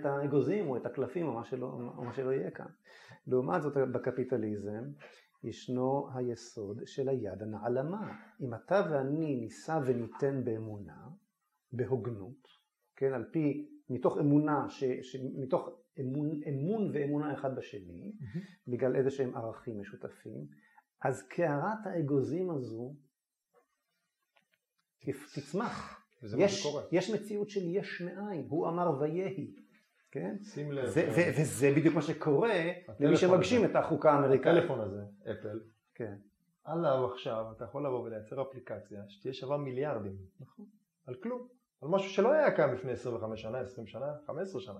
האגוזים 0.05 0.67
או 0.67 0.77
את 0.77 0.85
הקלפים 0.85 1.27
או 1.27 1.33
מה, 1.33 1.43
שלא, 1.43 1.65
או 1.97 2.03
מה 2.03 2.13
שלא 2.13 2.31
יהיה 2.31 2.51
כאן. 2.51 2.65
לעומת 3.27 3.61
זאת 3.61 3.77
בקפיטליזם 3.91 4.83
ישנו 5.43 6.09
היסוד 6.15 6.81
של 6.85 7.09
היד 7.09 7.43
הנעלמה. 7.43 8.17
אם 8.41 8.53
אתה 8.53 8.81
ואני 8.91 9.35
נישא 9.35 9.79
וניתן 9.85 10.43
באמונה, 10.43 11.07
בהוגנות, 11.71 12.47
כן, 12.95 13.13
על 13.13 13.25
פי, 13.31 13.69
מתוך 13.89 14.17
אמונה, 14.17 14.69
ש, 14.69 14.83
ש, 14.83 15.15
מתוך 15.35 15.69
אמון, 15.99 16.39
אמון 16.49 16.91
ואמונה 16.93 17.33
אחד 17.33 17.55
בשני, 17.55 18.13
mm-hmm. 18.19 18.39
בגלל 18.67 18.95
איזה 18.95 19.11
שהם 19.11 19.35
ערכים 19.35 19.81
משותפים, 19.81 20.45
אז 21.01 21.27
קערת 21.27 21.85
האגוזים 21.85 22.49
הזו 22.49 22.95
תצמח. 25.35 25.98
וזה 26.23 26.37
יש, 26.37 26.41
מה 26.41 26.57
שקורה. 26.57 26.83
יש 26.91 27.09
מציאות 27.09 27.49
של 27.49 27.61
יש 27.63 28.01
מאין, 28.01 28.45
הוא 28.49 28.67
אמר 28.67 28.99
ויהי. 28.99 29.55
כן? 30.11 30.35
שים 30.43 30.71
לב. 30.71 30.85
זה, 30.85 31.09
ו, 31.11 31.41
וזה 31.41 31.71
בדיוק 31.75 31.95
מה 31.95 32.01
שקורה 32.01 32.63
למי 32.99 33.17
שמגשים 33.17 33.65
את 33.65 33.75
החוקה 33.75 34.11
האמריקאית. 34.11 34.57
הטלפון 34.57 34.79
הזה, 34.79 35.01
אפל, 35.31 35.59
כן. 35.95 36.15
עליו 36.63 37.05
עכשיו 37.13 37.45
אתה 37.55 37.63
יכול 37.63 37.85
לבוא 37.85 38.03
ולייצר 38.03 38.41
אפליקציה 38.41 39.03
שתהיה 39.07 39.33
שווה 39.33 39.57
מיליארדים. 39.57 40.17
נכון. 40.39 40.65
על 41.07 41.15
כלום. 41.15 41.47
על 41.81 41.89
משהו 41.89 42.09
שלא 42.09 42.31
היה 42.31 42.55
קיים 42.55 42.73
לפני 42.73 42.91
25 42.91 43.41
שנה, 43.41 43.59
20 43.59 43.87
שנה, 43.87 44.15
15 44.27 44.61
שנה. 44.61 44.79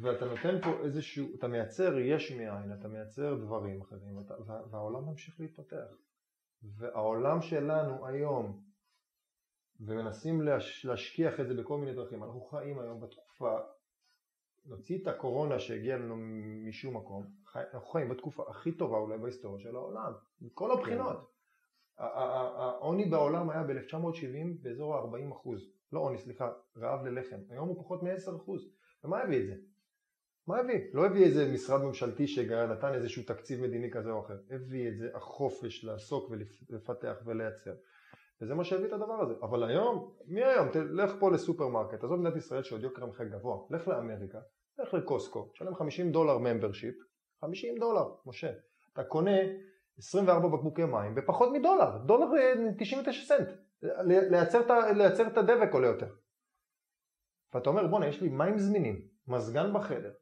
ואתה 0.00 0.24
נותן 0.24 0.60
פה 0.62 0.84
איזשהו, 0.84 1.34
אתה 1.38 1.48
מייצר 1.48 1.98
יש 1.98 2.32
מאין, 2.32 2.72
אתה 2.80 2.88
מייצר 2.88 3.34
דברים 3.34 3.80
אחרים, 3.80 4.16
ואתה, 4.16 4.34
והעולם 4.70 5.04
ממשיך 5.04 5.40
להתפתח. 5.40 5.86
והעולם 6.62 7.40
שלנו 7.40 8.06
היום, 8.06 8.62
ומנסים 9.86 10.42
להש, 10.42 10.84
להשכיח 10.84 11.40
את 11.40 11.48
זה 11.48 11.54
בכל 11.54 11.78
מיני 11.78 11.94
דרכים. 11.94 12.24
אנחנו 12.24 12.40
חיים 12.40 12.78
היום 12.78 13.00
בתקופה, 13.00 13.58
נוציא 14.64 15.02
את 15.02 15.06
הקורונה 15.06 15.58
שהגיעה 15.58 15.98
לנו 15.98 16.16
משום 16.68 16.96
מקום, 16.96 17.26
חי, 17.46 17.62
אנחנו 17.74 17.88
חיים 17.88 18.08
בתקופה 18.08 18.44
הכי 18.48 18.72
טובה 18.72 18.98
אולי 18.98 19.18
בהיסטוריה 19.18 19.60
של 19.62 19.76
העולם, 19.76 20.12
מכל 20.40 20.72
הבחינות. 20.72 21.16
כן. 21.16 21.32
העוני 21.98 23.04
בעולם 23.04 23.50
היה 23.50 23.62
ב-1970 23.62 24.62
באזור 24.62 24.96
ה-40 24.96 25.32
אחוז, 25.32 25.70
לא 25.92 26.00
עוני 26.00 26.18
סליחה, 26.18 26.52
רעב 26.76 27.06
ללחם, 27.06 27.36
היום 27.48 27.68
הוא 27.68 27.82
פחות 27.82 28.02
מ-10 28.02 28.36
אחוז, 28.36 28.68
ומה 29.04 29.22
הביא 29.22 29.40
את 29.40 29.46
זה? 29.46 29.54
מה 30.46 30.58
הביא? 30.58 30.80
לא 30.92 31.06
הביא 31.06 31.24
איזה 31.24 31.52
משרד 31.52 31.82
ממשלתי 31.82 32.26
שנתן 32.26 32.94
איזשהו 32.94 33.22
תקציב 33.22 33.60
מדיני 33.60 33.90
כזה 33.90 34.10
או 34.10 34.20
אחר, 34.20 34.38
הביא 34.50 34.88
את 34.88 34.96
זה 34.96 35.10
החופש 35.14 35.84
לעסוק 35.84 36.30
ולפתח 36.30 37.16
ולייצר. 37.24 37.74
וזה 38.42 38.54
מה 38.54 38.64
שהביא 38.64 38.86
את 38.86 38.92
הדבר 38.92 39.20
הזה. 39.20 39.34
אבל 39.42 39.64
היום, 39.64 40.14
מי 40.26 40.44
היום? 40.44 40.68
תלך 40.68 41.12
פה 41.20 41.30
לסופרמרקט, 41.30 42.04
עזוב 42.04 42.20
מדינת 42.20 42.36
ישראל 42.36 42.62
שעוד 42.62 42.82
יוקר 42.82 43.02
המחיה 43.02 43.26
גבוה, 43.26 43.58
לך 43.70 43.88
לאמריקה, 43.88 44.38
לך 44.78 44.94
ל 44.94 45.01
Costco, 45.01 45.50
תשלם 45.52 45.74
50 45.74 46.12
דולר 46.12 46.38
membership, 46.38 46.94
50 47.40 47.78
דולר, 47.78 48.14
משה. 48.26 48.52
אתה 48.92 49.04
קונה 49.04 49.36
24 49.98 50.48
בקבוקי 50.48 50.84
מים 50.84 51.14
בפחות 51.14 51.48
מדולר, 51.52 51.98
דולר 51.98 52.26
99 52.78 53.20
אה, 53.20 53.38
סנט. 53.38 53.48
לייצר, 54.30 54.92
לייצר 54.96 55.26
את 55.26 55.36
הדבק 55.36 55.72
עולה 55.72 55.86
יותר. 55.86 56.06
ואתה 57.54 57.70
אומר 57.70 57.86
בואנה 57.86 58.06
יש 58.06 58.20
לי 58.22 58.28
מים 58.28 58.58
זמינים, 58.58 59.00
מזגן 59.28 59.72
בחדר, 59.72 60.12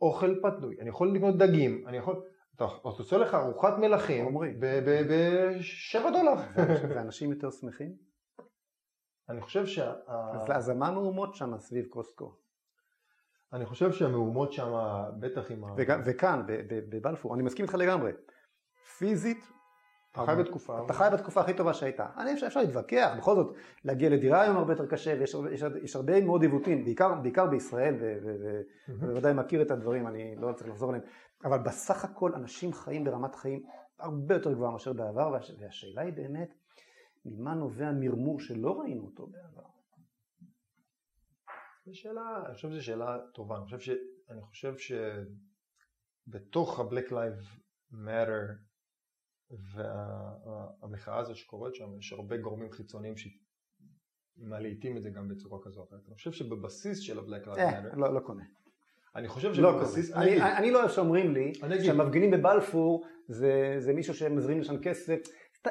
אוכל 0.00 0.40
פתוי, 0.42 0.80
אני 0.80 0.88
יכול 0.88 1.14
לקנות 1.14 1.36
דגים, 1.38 1.84
אני 1.88 1.96
יכול... 1.96 2.22
אתה 2.54 2.64
עושה 2.82 3.18
לך 3.18 3.34
ארוחת 3.34 3.78
מלכים 3.78 4.38
בשבע 4.60 6.10
דולר. 6.10 6.34
ואנשים 6.90 7.30
יותר 7.32 7.50
שמחים? 7.50 7.96
אני 9.28 9.40
חושב 9.40 9.66
שה... 9.66 9.92
אז, 10.06 10.50
אז 10.50 10.68
מה 10.68 10.88
המהומות 10.88 11.34
שם 11.34 11.58
סביב 11.58 11.86
קוסקו? 11.86 12.36
אני 13.52 13.66
חושב 13.66 13.92
שהמהומות 13.92 14.52
שם, 14.52 14.72
בטח 15.20 15.50
עם 15.50 15.64
ה... 15.64 15.68
וכאן, 16.04 16.42
בבלפור, 16.68 17.34
אני 17.34 17.42
מסכים 17.42 17.64
איתך 17.64 17.74
לגמרי. 17.74 18.12
פיזית, 18.98 19.44
אתה 20.12 20.26
חי 20.26 20.32
בתקופה... 20.38 20.84
אתה 20.84 20.92
חי 20.92 21.08
בתקופה 21.12 21.40
הכי 21.40 21.54
טובה 21.56 21.74
שהייתה. 21.74 22.06
אני 22.16 22.32
אפשר, 22.32 22.46
אפשר 22.46 22.60
להתווכח, 22.60 23.14
בכל 23.18 23.34
זאת, 23.34 23.56
להגיע 23.84 24.10
לדירה 24.10 24.42
היום 24.42 24.56
הרבה 24.56 24.72
יותר 24.72 24.86
קשה, 24.86 25.14
ויש 25.20 25.34
הרבה- 25.34 25.52
יש, 25.52 25.62
יש 25.82 25.96
הרבה 25.96 26.24
מאוד 26.24 26.42
עיוותים, 26.42 26.84
בעיקר, 26.84 27.14
בעיקר 27.14 27.46
בישראל, 27.46 27.94
ובוודאי 28.88 29.32
מכיר 29.32 29.62
את 29.62 29.70
הדברים, 29.70 30.06
אני 30.06 30.36
לא 30.36 30.52
צריך 30.52 30.70
לחזור 30.70 30.88
עליהם, 30.88 31.04
אבל 31.44 31.58
בסך 31.58 32.04
הכל 32.04 32.34
אנשים 32.34 32.72
חיים 32.72 33.04
ברמת 33.04 33.34
חיים 33.34 33.62
הרבה 33.98 34.34
יותר 34.34 34.52
גבוהה 34.52 34.72
מאשר 34.72 34.92
בעבר, 34.92 35.30
והש, 35.32 35.52
והשאלה 35.60 36.02
היא 36.02 36.12
באמת, 36.12 36.54
ממה 37.24 37.54
נובע 37.54 37.92
מרמור 37.92 38.40
שלא 38.40 38.80
ראינו 38.80 39.04
אותו 39.04 39.26
בעבר. 39.26 39.68
זו 41.86 41.94
שאלה, 41.94 42.42
אני 42.46 42.54
חושב 42.54 42.68
שזו 42.70 42.84
שאלה 42.84 43.18
טובה, 43.34 43.56
אני 43.56 43.64
חושב, 43.64 43.78
ש, 43.78 43.90
אני 44.30 44.42
חושב 44.42 44.74
שבתוך 46.28 46.80
ה-Black 46.80 47.10
Lives 47.10 47.58
Matter 47.92 48.71
והמחאה 49.74 51.18
הזאת 51.18 51.36
שקורית 51.36 51.74
שם, 51.74 51.98
יש 51.98 52.12
הרבה 52.12 52.36
גורמים 52.36 52.70
חיצוניים 52.72 53.14
שמלהיטים 53.16 54.96
את 54.96 55.02
זה 55.02 55.10
גם 55.10 55.28
בצורה 55.28 55.58
כזו 55.64 55.80
או 55.80 55.86
אחרת. 55.88 56.00
אני 56.08 56.14
חושב 56.14 56.32
שבבסיס 56.32 56.98
של 56.98 57.18
ה-Black 57.18 57.46
Lives 57.48 57.58
אה, 57.58 57.80
Matter, 57.80 57.96
לא, 57.96 58.14
לא 58.14 58.20
קונה. 58.20 58.42
אני 59.16 59.28
חושב 59.28 59.48
לא 59.60 59.72
שבבסיס. 59.72 60.12
אני, 60.12 60.42
אני 60.58 60.70
לא 60.70 60.78
אוהב 60.78 60.90
שאומרים 60.90 61.34
לי 61.34 61.52
אני. 61.62 61.84
שהמפגינים 61.84 62.30
בבלפור 62.30 63.04
זה, 63.28 63.74
זה 63.78 63.92
מישהו 63.92 64.14
שמזרים 64.14 64.60
לשם 64.60 64.78
כסף, 64.78 65.18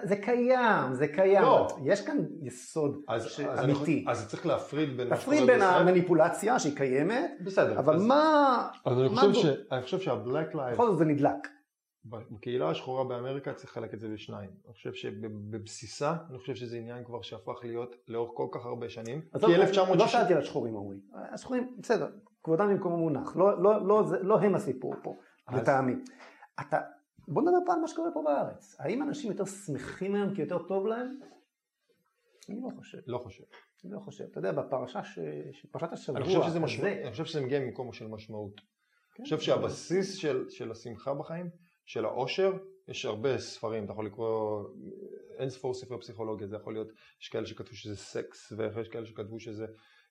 זה 0.04 0.16
קיים, 0.16 0.94
זה 0.94 1.08
קיים. 1.08 1.42
לא. 1.42 1.68
יש 1.86 2.06
כאן 2.06 2.18
יסוד 2.42 3.02
אז, 3.08 3.26
ש- 3.26 3.40
אז, 3.40 3.60
אני, 3.60 3.74
אמיתי. 3.74 4.06
חושב- 4.06 4.10
אז 4.10 4.28
צריך 4.28 4.46
להפריד 4.46 4.98
בין 4.98 5.08
שקורה 5.18 5.38
בין 5.38 5.46
בישראל- 5.48 5.82
המניפולציה 5.88 6.60
שהיא 6.60 6.78
קיימת, 6.78 7.32
בסדר, 7.46 7.80
אבל 7.80 7.96
אז, 7.96 8.06
מה, 8.06 8.70
אז 8.86 9.00
אני, 9.00 9.10
מה 9.10 9.22
חושב 9.22 9.34
ש, 9.34 9.46
אני 9.72 9.82
חושב 9.82 10.00
שה-Black 10.00 10.54
Lives 10.56 10.74
בכל 10.74 10.88
זאת 10.90 10.98
זה 10.98 11.06
נדלק. 11.06 11.48
בקהילה 12.06 12.70
השחורה 12.70 13.04
באמריקה 13.04 13.54
צריך 13.54 13.72
לחלק 13.78 13.94
את 13.94 14.00
זה 14.00 14.08
לשניים. 14.08 14.50
אני 14.66 14.74
חושב 14.74 14.94
שבבסיסה, 14.94 16.16
אני 16.30 16.38
חושב 16.38 16.56
שזה 16.56 16.78
עניין 16.78 17.04
כבר 17.06 17.22
שהפך 17.22 17.60
להיות 17.64 17.96
לאורך 18.08 18.32
כל 18.34 18.48
כך 18.52 18.66
הרבה 18.66 18.90
שנים. 18.90 19.22
אז 19.34 19.42
כי 19.46 19.52
לא- 19.52 19.56
1960... 19.56 20.00
לא 20.00 20.08
שאלתי 20.08 20.34
על 20.34 20.40
השחורים 20.40 20.76
אומרים, 20.76 21.00
השחורים 21.34 21.76
בסדר, 21.80 22.10
כבודם 22.44 22.70
במקום 22.70 22.94
המונח, 22.94 23.36
לא, 23.36 23.62
לא, 23.64 23.88
לא, 23.88 24.04
זה, 24.04 24.18
לא 24.24 24.40
הם 24.40 24.56
הסיפור 24.56 24.94
פה, 25.04 25.16
אז- 25.48 25.62
לטעמי. 25.62 25.94
אתה, 26.60 26.80
בוא 27.28 27.42
נדבר 27.42 27.58
פעם 27.66 27.76
על 27.76 27.82
מה 27.82 27.88
שקורה 27.88 28.10
פה 28.14 28.22
בארץ, 28.26 28.76
האם 28.80 29.02
אנשים 29.04 29.32
יותר 29.32 29.46
שמחים 29.46 30.16
היום 30.16 30.36
כי 30.36 30.42
יותר 30.42 30.68
טוב 30.68 30.88
להם? 30.88 31.20
אני 32.50 32.60
לא 32.62 32.70
חושב. 32.78 32.98
לא 33.08 33.18
חושב. 33.18 33.44
אני 33.86 33.92
לא 33.94 34.00
חושב, 34.00 34.24
אתה 34.24 34.40
יודע, 34.40 34.52
בפרשה, 34.52 35.04
ש... 35.04 35.20
פרשת 35.72 35.94
השבוע, 35.94 36.18
אני 36.18 36.26
חושב 36.26 36.40
שזה 36.40 36.48
הזה- 36.48 36.60
משמעות, 36.60 36.92
אני 37.04 37.12
חושב 37.12 37.26
שזה 37.26 37.42
מגיע 37.42 37.60
ממקום 37.60 37.94
של 37.94 38.08
משמעות. 38.08 38.56
כן, 38.56 38.64
אני 39.20 39.24
חושב 39.24 39.40
שהבסיס 39.40 40.16
של, 40.16 40.50
של 40.50 40.72
השמחה 40.72 41.14
בחיים, 41.14 41.50
של 41.86 42.06
העושר, 42.06 42.52
יש 42.88 43.06
הרבה 43.06 43.38
ספרים, 43.38 43.86
אתה 43.86 43.94
יכול 43.94 44.06
לקרוא 44.06 44.64
אין 45.38 45.50
ספור 45.50 45.74
ספרי 45.74 46.00
פסיכולוגיה, 46.00 46.48
זה 46.48 46.56
יכול 46.56 46.74
להיות, 46.74 46.88
יש 47.22 47.30
כאלה 47.30 47.46
שכתבו 47.46 47.76
שזה 47.76 47.96
סקס, 47.96 48.54
ויש 48.58 48.90
כאלה 48.90 49.06
שכתבו 49.06 49.40
שזה 49.40 49.66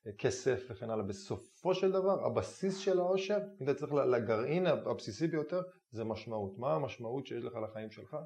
אה, 0.07 0.13
כסף 0.13 0.67
וכן 0.71 0.91
הלאה. 0.91 1.05
בסופו 1.05 1.75
של 1.75 1.93
דבר, 1.93 2.27
הבסיס 2.27 2.79
של 2.79 2.99
העושר, 2.99 3.39
אם 3.61 3.71
אתה 3.71 3.75
צריך 3.75 3.93
לגרעין 3.93 4.67
הבסיסי 4.67 5.27
ביותר, 5.27 5.63
זה 5.91 6.05
משמעות. 6.05 6.59
מה 6.59 6.75
המשמעות 6.75 7.27
שיש 7.27 7.45
לך 7.45 7.55
לחיים 7.55 7.91
שלך, 7.91 8.17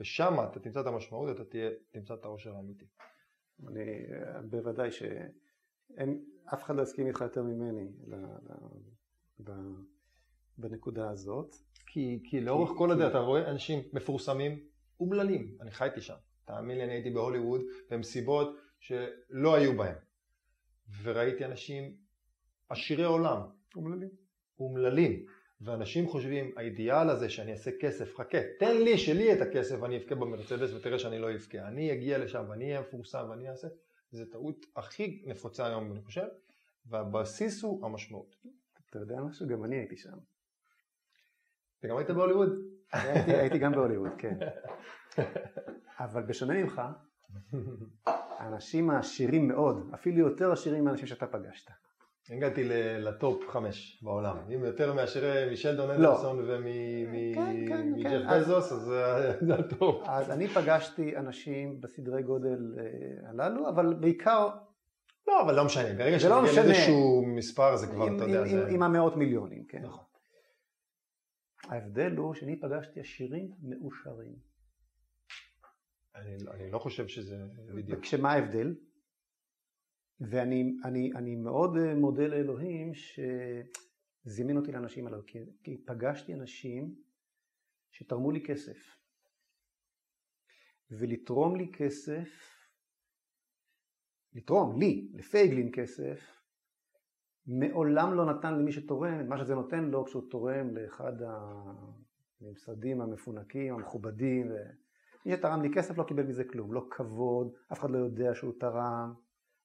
ושם 0.00 0.34
אתה 0.50 0.60
תמצא 0.60 0.80
את 0.80 0.86
המשמעות, 0.86 1.36
אתה 1.36 1.44
תהיה, 1.44 1.70
תמצא 1.90 2.14
את 2.14 2.24
העושר 2.24 2.56
האמיתי. 2.56 2.86
אני, 3.68 3.80
אה, 3.80 4.42
בוודאי 4.42 4.90
שאין, 4.90 6.24
אף 6.54 6.62
אחד 6.62 6.76
לא 6.76 6.82
יסכים 6.82 7.06
איתך 7.06 7.20
יותר 7.20 7.42
ממני 7.42 7.92
ל, 8.06 8.14
ל, 8.14 8.54
ב, 9.44 9.52
בנקודה 10.58 11.10
הזאת. 11.10 11.56
כי, 11.92 12.18
כי 12.24 12.40
לאורך 12.40 12.70
כל 12.78 12.90
הדרך 12.90 13.10
אתה 13.10 13.18
רואה 13.18 13.50
אנשים 13.50 13.82
מפורסמים, 13.92 14.58
אומללים, 15.00 15.56
אני 15.60 15.70
חייתי 15.70 16.00
שם, 16.00 16.14
תאמין 16.44 16.78
לי, 16.78 16.84
אני 16.84 16.92
הייתי 16.92 17.10
בהוליווד 17.10 17.60
במסיבות 17.90 18.56
שלא 18.80 19.54
היו 19.54 19.76
בהם, 19.76 19.94
וראיתי 21.02 21.44
אנשים 21.44 21.96
עשירי 22.68 23.04
עולם, 23.04 23.40
אומללים. 23.76 24.08
אומללים, 24.60 25.26
ואנשים 25.60 26.08
חושבים, 26.08 26.52
האידיאל 26.56 27.10
הזה 27.10 27.30
שאני 27.30 27.52
אעשה 27.52 27.70
כסף, 27.80 28.14
חכה, 28.16 28.38
תן 28.58 28.76
לי 28.76 28.98
שלי 28.98 29.32
את 29.32 29.40
הכסף 29.40 29.82
ואני 29.82 29.96
אבכה 29.96 30.14
במרצדס 30.14 30.72
ותראה 30.72 30.98
שאני 30.98 31.18
לא 31.18 31.34
אבכה, 31.34 31.68
אני 31.68 31.92
אגיע 31.92 32.18
לשם 32.18 32.44
ואני 32.48 32.64
אהיה 32.64 32.80
מפורסם 32.80 33.26
ואני 33.30 33.50
אעשה, 33.50 33.68
זו 34.10 34.24
טעות 34.24 34.66
הכי 34.76 35.22
נפוצה 35.26 35.66
היום 35.66 35.92
אני 35.92 36.02
חושב, 36.02 36.26
והבסיס 36.86 37.62
הוא 37.62 37.86
המשמעות. 37.86 38.36
אתה 38.90 38.98
יודע 38.98 39.20
משהו? 39.20 39.46
גם 39.46 39.64
אני 39.64 39.76
הייתי 39.76 39.96
שם. 39.96 40.18
אתה 41.82 41.90
גם 41.90 41.96
היית 41.96 42.10
בהוליווד? 42.10 42.48
הייתי, 43.26 43.58
גם 43.58 43.72
בהוליווד, 43.72 44.10
כן. 44.18 44.34
אבל 46.00 46.22
בשונה 46.22 46.54
ממך, 46.54 46.82
האנשים 48.06 48.90
העשירים 48.90 49.48
מאוד, 49.48 49.90
אפילו 49.94 50.18
יותר 50.18 50.52
עשירים 50.52 50.84
מהאנשים 50.84 51.06
שאתה 51.06 51.26
פגשת. 51.26 51.70
הגעתי 52.30 52.64
ל 52.98 53.11
top 53.11 53.48
חמש 53.48 54.00
בעולם. 54.02 54.36
אם 54.54 54.64
יותר 54.64 54.94
מאשר 54.94 55.48
משלדון 55.52 55.88
לא. 55.88 55.94
אדלסון 55.94 56.38
כן, 57.34 57.54
כן, 57.68 57.92
ומג'ף 57.94 58.10
כן. 58.10 58.40
בזוס, 58.40 58.72
אז 58.72 58.80
זה- 58.80 59.32
זה 59.46 59.54
ה 59.54 59.64
top. 59.64 60.02
אז 60.08 60.30
אני 60.30 60.48
פגשתי 60.48 61.16
אנשים 61.16 61.80
בסדרי 61.80 62.22
גודל 62.22 62.74
אה, 62.78 62.84
הללו, 63.30 63.68
אבל 63.68 63.94
בעיקר 63.94 64.48
לא, 65.28 65.42
אבל 65.42 65.54
לא 65.54 65.64
משנה. 65.64 65.94
ברגע 65.98 66.16
לא 66.28 66.46
שמגיע. 66.46 66.62
לאיזשהו 66.64 67.24
מספר, 67.26 67.76
זה 67.76 67.86
כבר, 67.86 68.16
אתה 68.16 68.24
יודע, 68.24 68.44
זה... 68.46 68.66
עם 68.70 68.82
המאות 68.82 69.16
מיליונים, 69.16 69.64
כן. 69.68 69.82
נכון. 69.82 70.04
ההבדל 71.72 72.16
הוא 72.16 72.34
שאני 72.34 72.60
פגשתי 72.60 73.00
עשירים 73.00 73.52
מאושרים. 73.62 74.36
אני 76.14 76.36
אני 76.50 76.70
לא 76.70 76.78
חושב 76.78 77.08
שזה 77.08 77.44
בדיוק. 77.74 78.00
כשמה 78.00 78.32
ההבדל? 78.32 78.74
ואני 80.20 80.76
אני, 80.84 81.12
אני 81.16 81.36
מאוד 81.36 81.76
אה, 81.76 81.94
מודה 81.94 82.26
לאלוהים 82.26 82.92
שזימן 82.94 84.56
אותי 84.56 84.72
לאנשים 84.72 85.06
הללו, 85.06 85.26
כי, 85.26 85.38
כי 85.64 85.84
פגשתי 85.86 86.34
אנשים 86.34 86.94
שתרמו 87.90 88.30
לי 88.30 88.44
כסף. 88.44 88.96
ולתרום 90.90 91.56
לי 91.56 91.72
כסף, 91.72 92.28
לתרום 94.32 94.80
לי, 94.80 95.08
לפייגלין 95.14 95.70
כסף, 95.74 96.41
מעולם 97.46 98.14
לא 98.14 98.24
נתן 98.24 98.54
למי 98.58 98.72
שתורם 98.72 99.20
את 99.20 99.26
מה 99.26 99.38
שזה 99.38 99.54
נותן 99.54 99.84
לו 99.84 100.04
כשהוא 100.04 100.30
תורם 100.30 100.76
לאחד 100.76 101.12
הממסדים 102.40 103.00
המפונקים, 103.00 103.74
המכובדים. 103.74 104.50
ו... 104.50 104.54
מי 105.26 105.32
שתרם 105.36 105.62
לי 105.62 105.68
כסף 105.74 105.98
לא 105.98 106.04
קיבל 106.04 106.22
מזה 106.22 106.44
כלום, 106.44 106.72
לא 106.72 106.86
כבוד, 106.90 107.52
אף 107.72 107.80
אחד 107.80 107.90
לא 107.90 107.98
יודע 107.98 108.34
שהוא 108.34 108.52
תרם, 108.60 109.14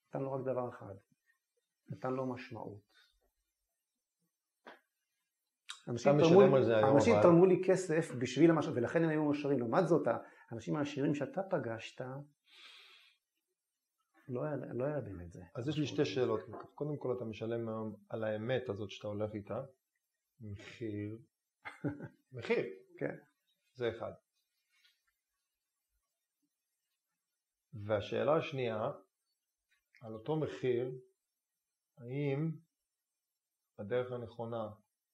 נתן 0.10 0.22
לו 0.22 0.32
רק 0.32 0.42
דבר 0.46 0.70
אחד, 0.70 0.94
נתן 1.90 2.14
לו 2.14 2.26
משמעות. 2.26 2.98
אנשים 5.88 6.20
תרמו, 6.20 6.56
על 6.56 6.64
זה 6.64 6.78
היום, 6.78 6.96
אנשים 6.96 7.14
אבל- 7.14 7.24
תרמו 7.24 7.46
לי 7.46 7.62
כסף 7.66 8.16
בשביל 8.20 8.52
המשאב, 8.52 8.74
ולכן 8.76 9.04
הם 9.04 9.10
היו 9.10 9.24
מאושרים. 9.24 9.60
לעומת 9.60 9.88
זאת, 9.88 10.08
האנשים 10.50 10.76
העשירים 10.76 11.16
שאתה 11.16 11.42
פגשת, 11.44 12.02
לא 14.28 14.44
היה, 14.44 14.56
לא 14.56 14.84
היה 14.84 15.02
באמת 15.02 15.32
זה. 15.32 15.44
אז 15.56 15.68
יש 15.68 15.78
לי 15.78 15.88
שתי 15.88 16.06
שאלות. 16.06 16.40
קודם 16.76 16.98
כל, 16.98 17.16
אתה 17.18 17.26
משלם 17.26 17.70
היום 17.70 17.96
על 18.10 18.24
האמת 18.24 18.70
הזאת 18.70 18.92
שאתה 18.92 19.08
הולך 19.08 19.34
איתה. 19.34 19.64
מחיר. 20.42 21.18
מחיר. 22.32 22.66
כן. 22.98 23.16
זה 23.74 23.90
אחד. 23.90 24.12
והשאלה 27.74 28.36
השנייה, 28.36 28.92
על 30.02 30.14
אותו 30.14 30.36
מחיר, 30.36 31.00
האם 31.98 32.52
הדרך 33.80 34.12
הנכונה 34.12 34.70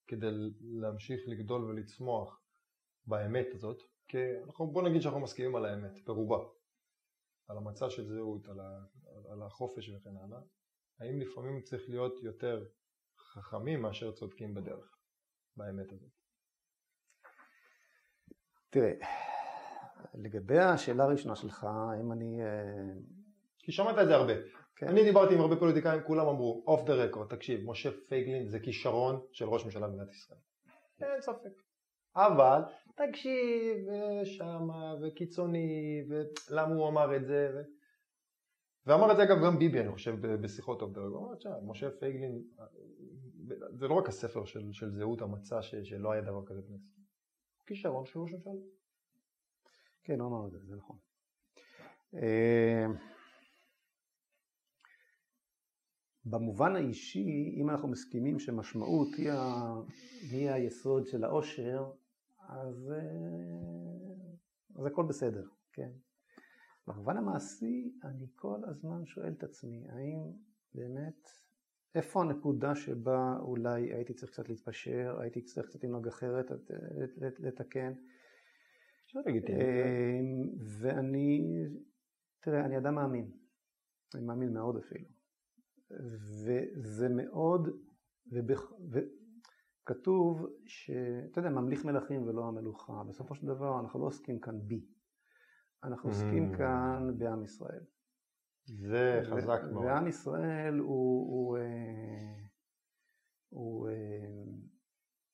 כדי 0.07 0.28
להמשיך 0.61 1.22
לגדול 1.28 1.64
ולצמוח 1.64 2.41
באמת 3.05 3.47
הזאת, 3.53 3.82
כי 4.07 4.18
אנחנו, 4.45 4.68
בוא 4.68 4.89
נגיד 4.89 5.01
שאנחנו 5.01 5.20
מסכימים 5.20 5.55
על 5.55 5.66
האמת, 5.66 6.05
ברובה, 6.05 6.38
על 7.54 7.58
המצע 7.58 7.89
של 7.89 8.08
זהות, 8.08 8.47
על, 8.47 8.60
ה, 8.60 8.80
על 9.32 9.41
החופש 9.41 9.89
וכן 9.89 10.18
הלאה, 10.18 10.39
האם 10.99 11.20
לפעמים 11.20 11.62
צריך 11.62 11.89
להיות 11.89 12.24
יותר 12.24 12.66
חכמים 13.18 13.82
מאשר 13.82 14.12
צודקים 14.12 14.54
בדרך, 14.54 14.97
באמת 15.58 15.91
הזאת? 15.91 16.10
תראה, 18.70 18.91
לגבי 20.14 20.60
השאלה 20.60 21.04
הראשונה 21.04 21.36
שלך, 21.36 21.64
האם 21.64 22.12
אני... 22.12 22.41
אה, 22.41 22.93
כי 23.60 23.72
שמעת 23.72 23.95
את 24.01 24.08
זה 24.08 24.16
הרבה. 24.16 24.34
כן. 24.76 24.88
אני 24.88 25.04
דיברתי 25.04 25.34
עם 25.34 25.41
הרבה 25.41 25.56
פוליטיקאים, 25.56 26.04
כולם 26.04 26.28
אמרו, 26.28 26.64
אוף 26.68 26.88
דה 26.88 26.93
רקורד, 26.93 27.36
תקשיב, 27.36 27.60
משה 27.66 27.89
פייגלין 28.10 28.49
זה 28.49 28.60
כישרון 28.60 29.26
של 29.32 29.45
ראש 29.45 29.66
ממשלה 29.66 29.88
במדינת 29.88 30.12
ישראל. 30.12 30.39
אין 31.01 31.22
ספק. 31.22 31.72
אבל, 32.16 32.61
תקשיב, 32.95 33.78
ושמה, 33.88 34.95
וקיצוני, 35.01 36.03
ולמה 36.09 36.76
הוא 36.76 36.89
אמר 36.89 37.16
את 37.16 37.26
זה, 37.26 37.51
ו... 37.55 37.61
ואמר 38.86 39.11
את 39.11 39.18
זה 39.18 39.24
אגב 39.24 39.38
גם 39.45 39.59
ביבי, 39.59 39.80
אני 39.80 39.91
חושב, 39.91 40.16
בשיחות 40.22 40.82
אוף 40.82 40.91
דרג. 40.91 41.11
הוא 41.11 41.28
אמר, 41.28 41.36
תשמע, 41.36 41.51
משה 41.64 41.91
פייגלין, 41.91 42.43
זה 43.74 43.88
לא 43.88 43.93
רק 43.93 44.07
הספר 44.09 44.45
של, 44.45 44.74
של 44.74 44.91
זהות 44.91 45.22
המצע, 45.22 45.61
ש, 45.61 45.76
שלא 45.76 46.11
היה 46.11 46.22
דבר 46.22 46.45
כזה 46.45 46.61
בכנסת. 46.61 46.93
כישרון 47.66 48.05
של 48.05 48.20
ראש 48.20 48.34
הממשלה. 48.34 48.53
כן, 50.03 50.20
הוא 50.20 50.28
אמר 50.28 50.47
את 50.47 50.51
זה, 50.51 50.59
זה 50.66 50.76
נכון. 50.76 50.97
אה, 52.14 52.86
במובן 56.26 56.76
האישי, 56.76 57.55
אם 57.61 57.70
אנחנו 57.70 57.88
מסכימים 57.88 58.39
שמשמעות 58.39 59.07
היא, 59.18 59.32
ה... 59.32 59.74
היא 60.32 60.49
היסוד 60.49 61.07
של 61.07 61.24
העושר, 61.24 61.91
אז, 62.48 62.91
אה, 62.91 64.14
אז 64.76 64.86
הכל 64.86 65.06
בסדר, 65.10 65.48
כן. 65.74 65.89
במובן 66.88 67.18
המעשי, 67.18 67.94
אני 68.04 68.28
כל 68.36 68.60
הזמן 68.66 69.06
שואל 69.06 69.34
את 69.38 69.44
עצמי, 69.44 69.86
האם 69.89 70.32
באמת, 70.76 71.30
איפה 71.96 72.22
הנקודה 72.22 72.76
שבה 72.76 73.38
אולי 73.39 73.94
הייתי 73.94 74.14
צריך 74.14 74.32
קצת 74.32 74.50
להתפשר, 74.50 75.18
הייתי 75.20 75.41
צריך 75.41 75.68
קצת 75.68 75.84
לנהוג 75.84 76.08
אחרת, 76.08 76.52
לתקן. 77.39 77.94
אה, 79.50 80.20
ואני, 80.80 81.66
תראה, 82.39 82.66
אני 82.66 82.78
אדם 82.78 82.96
מאמין, 82.96 83.32
אני 84.16 84.26
מאמין 84.26 84.54
מאוד 84.54 84.78
אפילו. 84.78 85.06
וזה 85.91 87.10
מאוד, 87.10 87.70
וכתוב 89.84 90.48
שאתה 90.66 91.40
יודע, 91.40 91.50
ממליך 91.50 91.86
מלכים 91.86 92.28
ולא 92.28 92.48
המלוכה, 92.48 93.04
בסופו 93.10 93.36
של 93.36 93.48
דבר 93.48 93.80
אנחנו 93.80 94.00
לא 94.00 94.06
עוסקים 94.06 94.40
כאן 94.40 94.60
בי, 94.68 94.86
אנחנו 95.84 96.10
עוסקים 96.10 96.54
mm. 96.54 96.58
כאן 96.58 97.12
בעם 97.18 97.44
ישראל. 97.44 97.84
זה 98.66 99.22
חזק 99.24 99.62
מאוד. 99.72 99.86
ועם 99.86 100.08
ישראל 100.08 100.80
הוא, 100.80 100.88
הוא, 101.32 101.58
אה, 101.58 101.64
הוא, 103.50 103.60
הוא 103.60 103.90
אה, 103.90 103.94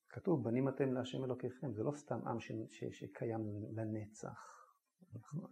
כתוב 0.10 0.44
בנים 0.44 0.70
אתם 0.70 0.94
להשם 0.94 1.24
אלוקיכם, 1.24 1.74
זה 1.74 1.84
לא 1.84 1.92
סתם 1.92 2.28
עם 2.28 2.40
ש, 2.40 2.52
ש, 2.70 2.84
שקיים 2.92 3.42
לנצח. 3.76 4.60
אנחנו, 5.16 5.48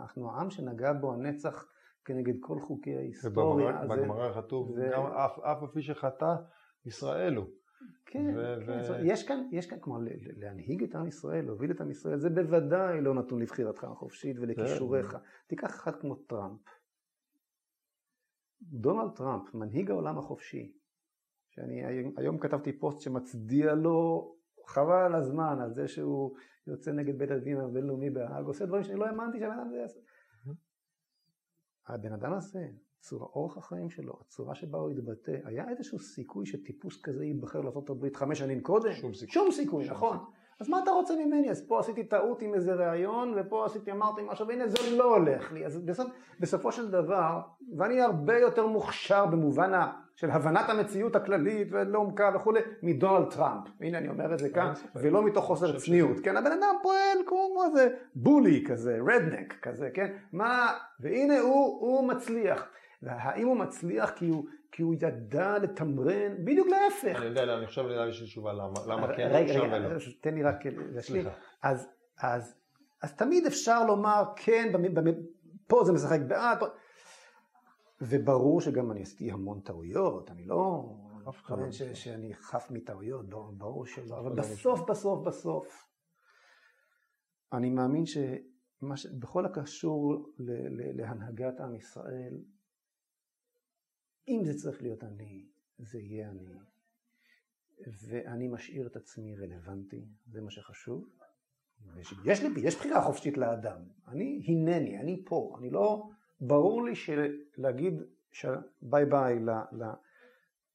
אנחנו 0.00 0.30
העם 0.30 0.50
שנגע 0.50 0.92
בו 0.92 1.12
הנצח 1.12 1.66
כנגד 2.04 2.34
כל 2.40 2.60
חוקי 2.60 2.96
ההיסטוריה. 2.96 3.80
ובגמרא 3.84 4.42
כתוב, 4.42 4.70
ו... 4.70 4.90
גם 4.92 5.02
אף, 5.02 5.38
אף 5.38 5.62
אפי 5.62 5.82
שחטא 5.82 6.34
ישראל 6.86 7.36
הוא. 7.36 7.46
כן, 8.06 8.34
ו... 8.36 8.66
כן. 8.66 8.92
ו... 8.92 9.06
יש 9.06 9.28
כאן, 9.28 9.48
יש 9.52 9.66
כאן, 9.66 9.78
כלומר, 9.80 10.00
להנהיג 10.36 10.82
את 10.82 10.94
עם 10.94 11.06
ישראל, 11.06 11.44
להוביל 11.44 11.70
את 11.70 11.80
עם 11.80 11.90
ישראל, 11.90 12.18
זה 12.18 12.30
בוודאי 12.30 13.00
לא 13.00 13.14
נתון 13.14 13.42
לבחירתך 13.42 13.84
החופשית 13.84 14.36
ולכישוריך. 14.38 15.12
כן. 15.12 15.18
תיקח 15.46 15.70
אחד 15.70 15.96
כמו 15.96 16.14
טראמפ. 16.14 16.60
דונלד 18.62 19.10
טראמפ, 19.16 19.54
מנהיג 19.54 19.90
העולם 19.90 20.18
החופשי, 20.18 20.72
שאני 21.50 21.84
היום, 21.84 22.12
היום 22.16 22.38
כתבתי 22.38 22.78
פוסט 22.78 23.00
שמצדיע 23.00 23.74
לו 23.74 24.30
חבל 24.66 25.14
הזמן, 25.14 25.58
על 25.60 25.74
זה 25.74 25.88
שהוא 25.88 26.36
יוצא 26.66 26.92
נגד 26.92 27.18
בית 27.18 27.30
הדין 27.30 27.60
הבינלאומי 27.60 28.10
בהאג, 28.10 28.46
עושה 28.46 28.66
דברים 28.66 28.84
שאני 28.84 28.98
לא 28.98 29.06
האמנתי 29.06 29.38
שהבן 29.38 29.52
אדם 29.52 29.66
הזה 29.66 29.76
יעשה. 29.76 30.00
הבן 31.86 32.12
אדם 32.12 32.32
הזה, 32.32 32.68
צורה, 33.04 33.26
אורח 33.34 33.58
החיים 33.58 33.90
שלו, 33.90 34.12
הצורה 34.26 34.54
שבה 34.54 34.78
הוא 34.78 34.90
התבטא, 34.90 35.36
היה 35.44 35.68
איזשהו 35.68 35.98
סיכוי 35.98 36.46
שטיפוס 36.46 37.02
כזה 37.02 37.24
ייבחר 37.24 37.60
לארה"ב 37.60 38.14
חמש 38.14 38.38
שנים 38.38 38.60
קודם? 38.60 38.92
שום 38.92 39.14
סיכוי. 39.14 39.32
שום 39.32 39.50
סיכוי, 39.50 39.84
שום 39.84 39.94
נכון. 39.94 40.16
סיכוי. 40.16 40.34
אז 40.60 40.68
מה 40.68 40.80
אתה 40.82 40.90
רוצה 40.90 41.14
ממני? 41.16 41.50
אז 41.50 41.66
פה 41.68 41.80
עשיתי 41.80 42.04
טעות 42.04 42.42
עם 42.42 42.54
איזה 42.54 42.74
ראיון, 42.74 43.34
ופה 43.36 43.66
עשיתי, 43.66 43.92
אמרתי 43.92 44.22
משהו, 44.26 44.48
והנה 44.48 44.68
זה 44.68 44.96
לא 44.96 45.16
הולך 45.16 45.52
לי. 45.52 45.66
אז 45.66 45.78
בסופ, 45.78 46.06
בסופו 46.40 46.72
של 46.72 46.90
דבר, 46.90 47.40
ואני 47.76 48.00
הרבה 48.00 48.38
יותר 48.38 48.66
מוכשר 48.66 49.26
במובן 49.26 49.74
ה, 49.74 49.92
של 50.16 50.30
הבנת 50.30 50.68
המציאות 50.68 51.16
הכללית 51.16 51.68
ולעומקה 51.70 52.30
וכולי, 52.34 52.60
מדונלד 52.82 53.30
טראמפ. 53.30 53.68
הנה 53.80 53.98
אני 53.98 54.08
אומר 54.08 54.34
את 54.34 54.38
זה 54.38 54.50
כאן, 54.50 54.72
ולא 54.96 55.22
מתוך 55.22 55.44
חוסר 55.44 55.78
צניעות. 55.78 56.20
כן, 56.20 56.36
הבן 56.36 56.52
אדם 56.52 56.74
פועל 56.82 57.18
כמו 57.26 57.64
איזה 57.66 57.88
בולי 58.14 58.64
כזה, 58.66 58.98
רדנק 59.06 59.54
כזה, 59.62 59.90
כן? 59.94 60.12
מה, 60.32 60.72
והנה 61.00 61.40
הוא, 61.40 61.80
הוא 61.80 62.08
מצליח. 62.08 62.66
והאם 63.04 63.46
הוא 63.46 63.56
מצליח 63.56 64.10
כי 64.10 64.28
הוא, 64.28 64.44
כי 64.72 64.82
הוא 64.82 64.94
ידע 64.94 65.58
לתמרן, 65.58 66.44
בדיוק 66.44 66.68
להפך. 66.68 67.16
אני 67.16 67.26
יודע, 67.26 67.56
אני 67.56 67.66
חושב 67.66 67.86
לי 67.86 68.02
איזושהי 68.02 68.26
תשובה 68.26 68.52
למה 68.52 69.16
כן 69.16 69.28
רגע, 69.32 69.60
רגע. 69.60 69.96
תן 70.20 70.34
לי 70.34 70.42
רק 70.42 70.56
להשלים. 70.66 71.26
אז, 71.62 71.88
אז, 72.22 72.56
אז 73.02 73.16
תמיד 73.16 73.46
אפשר 73.46 73.86
לומר 73.86 74.22
כן, 74.36 74.72
פה 75.66 75.84
זה 75.84 75.92
משחק 75.92 76.20
בעד, 76.28 76.58
וברור 78.00 78.60
שגם 78.60 78.90
אני 78.90 79.02
עשיתי 79.02 79.30
המון 79.30 79.60
טעויות, 79.60 80.30
אני 80.30 80.44
לא 80.44 80.84
מתכוון 81.26 81.66
לא 81.66 81.94
שאני 81.94 82.34
חף 82.34 82.66
מטעויות, 82.70 83.28
ברור 83.58 83.86
שלא, 83.86 84.20
אבל 84.20 84.32
בסוף, 84.36 84.80
בסוף, 84.90 85.26
בסוף, 85.26 85.88
אני 87.52 87.70
מאמין 87.70 88.04
שבכל 88.06 89.46
הקשור 89.46 90.32
להנהגת 90.96 91.60
עם 91.60 91.74
ישראל, 91.74 92.34
אם 94.28 94.40
זה 94.44 94.54
צריך 94.54 94.82
להיות 94.82 95.04
אני, 95.04 95.46
זה 95.78 95.98
יהיה 95.98 96.30
אני. 96.30 96.54
ואני 98.08 98.48
משאיר 98.48 98.86
את 98.86 98.96
עצמי 98.96 99.36
רלוונטי, 99.36 100.04
זה 100.26 100.40
מה 100.40 100.50
שחשוב. 100.50 101.08
יש 102.24 102.42
לי, 102.42 102.48
יש 102.56 102.76
בחירה 102.76 103.02
חופשית 103.02 103.36
לאדם. 103.36 103.78
אני 104.08 104.44
הנני, 104.48 104.98
אני 105.00 105.22
פה. 105.26 105.56
אני 105.58 105.70
לא, 105.70 106.08
ברור 106.40 106.84
לי 106.84 106.94
שלהגיד 106.94 107.94
ביי 108.82 109.06
ביי 109.06 109.38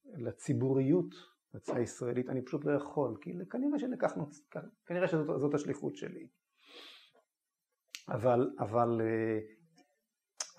לציבוריות 0.04 1.14
הישראלית, 1.68 2.28
אני 2.28 2.42
פשוט 2.42 2.64
לא 2.64 2.72
יכול, 2.72 3.16
כי 3.20 3.32
כנראה 3.50 3.78
שלקחנו, 3.78 4.26
כנראה 4.86 5.08
שזאת 5.08 5.54
השליחות 5.54 5.96
שלי. 5.96 6.28
אבל, 8.08 8.50
אבל 8.58 9.00
אה, 9.00 9.38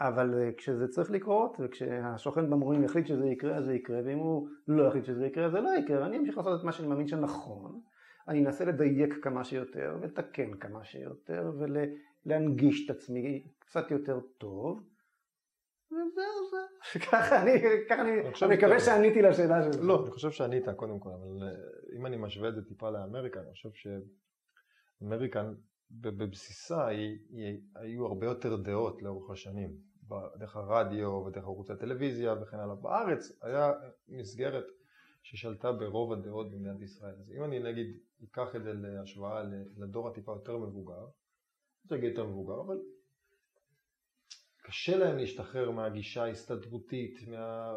אבל 0.07 0.33
אה, 0.39 0.49
כשזה 0.57 0.87
צריך 0.87 1.11
לקרות, 1.11 1.57
וכשהשוכן 1.59 2.49
במורים 2.49 2.83
יחליט 2.83 3.07
שזה 3.07 3.25
יקרה, 3.25 3.55
אז 3.57 3.65
זה 3.65 3.73
יקרה, 3.73 3.99
ואם 4.05 4.17
הוא 4.17 4.47
לא 4.67 4.87
יחליט 4.87 5.05
שזה 5.05 5.25
יקרה, 5.25 5.45
אז 5.45 5.51
זה 5.51 5.61
לא 5.61 5.69
יקרה, 5.69 6.01
ואני 6.01 6.17
אמשיך 6.17 6.37
לעשות 6.37 6.59
את 6.59 6.65
מה 6.65 6.71
שאני 6.71 6.87
מאמין 6.87 7.07
שנכון, 7.07 7.81
אני 8.27 8.45
אנסה 8.45 8.65
לדייק 8.65 9.13
כמה 9.23 9.43
שיותר, 9.43 9.97
ולתקן 10.01 10.53
כמה 10.53 10.83
שיותר, 10.83 11.51
ולהנגיש 12.25 12.85
את 12.85 12.95
עצמי 12.95 13.43
קצת 13.59 13.91
יותר 13.91 14.19
טוב, 14.37 14.83
וזהו 15.91 16.49
זה. 16.51 16.99
ככה 17.11 17.41
אני, 17.41 17.51
ככה 17.89 18.01
אני, 18.01 18.11
אני 18.41 18.55
מקווה 18.57 18.79
שעניתי 18.79 19.21
לשאלה 19.21 19.63
שלך. 19.63 19.81
לא, 19.83 20.01
אני 20.03 20.11
חושב 20.11 20.31
שענית 20.31 20.69
קודם 20.75 20.99
כל, 20.99 21.09
אבל 21.09 21.43
אה, 21.43 21.97
אם 21.97 22.05
אני 22.05 22.17
משווה 22.17 22.49
את 22.49 22.55
זה 22.55 22.61
טיפה 22.65 22.89
לאמריקה, 22.89 23.39
אני 23.39 23.51
חושב 23.51 23.69
שאמריקה 25.01 25.43
בבסיסה 25.91 26.87
היא, 26.87 27.17
היא, 27.29 27.57
היו 27.75 28.05
הרבה 28.05 28.25
יותר 28.25 28.55
דעות 28.55 29.01
לאורך 29.01 29.29
השנים. 29.31 29.90
דרך 30.37 30.55
הרדיו 30.55 31.09
ודרך 31.09 31.43
ערוצי 31.43 31.73
הטלוויזיה 31.73 32.33
וכן 32.41 32.59
הלאה. 32.59 32.75
בארץ 32.75 33.31
היה 33.41 33.71
מסגרת 34.07 34.65
ששלטה 35.23 35.71
ברוב 35.71 36.13
הדעות 36.13 36.51
במדינת 36.51 36.81
ישראל. 36.81 37.15
אז 37.19 37.31
אם 37.31 37.43
אני 37.43 37.59
נגיד 37.59 37.97
אקח 38.23 38.55
את 38.55 38.63
זה 38.63 38.73
להשוואה 38.73 39.43
לדור 39.77 40.07
הטיפה 40.07 40.31
יותר 40.31 40.57
מבוגר, 40.57 41.07
זה 41.83 41.95
יגיד 41.95 42.09
יותר 42.09 42.25
מבוגר, 42.25 42.61
אבל 42.61 42.77
קשה 44.63 44.97
להם 44.97 45.17
להשתחרר 45.17 45.71
מהגישה 45.71 46.23
ההסתדרותית, 46.23 47.27
מה... 47.27 47.73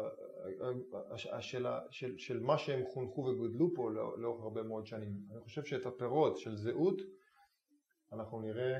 של, 1.39 1.65
של, 1.91 2.17
של 2.17 2.39
מה 2.39 2.57
שהם 2.57 2.85
חונכו 2.93 3.21
וגודלו 3.21 3.73
פה 3.75 3.91
לא- 3.91 4.19
לאורך 4.19 4.43
הרבה 4.43 4.63
מאוד 4.63 4.85
שנים. 4.85 5.13
אני 5.31 5.39
חושב 5.39 5.63
שאת 5.63 5.85
הפירות 5.85 6.37
של 6.37 6.55
זהות 6.55 7.01
אנחנו 8.13 8.41
נראה 8.41 8.77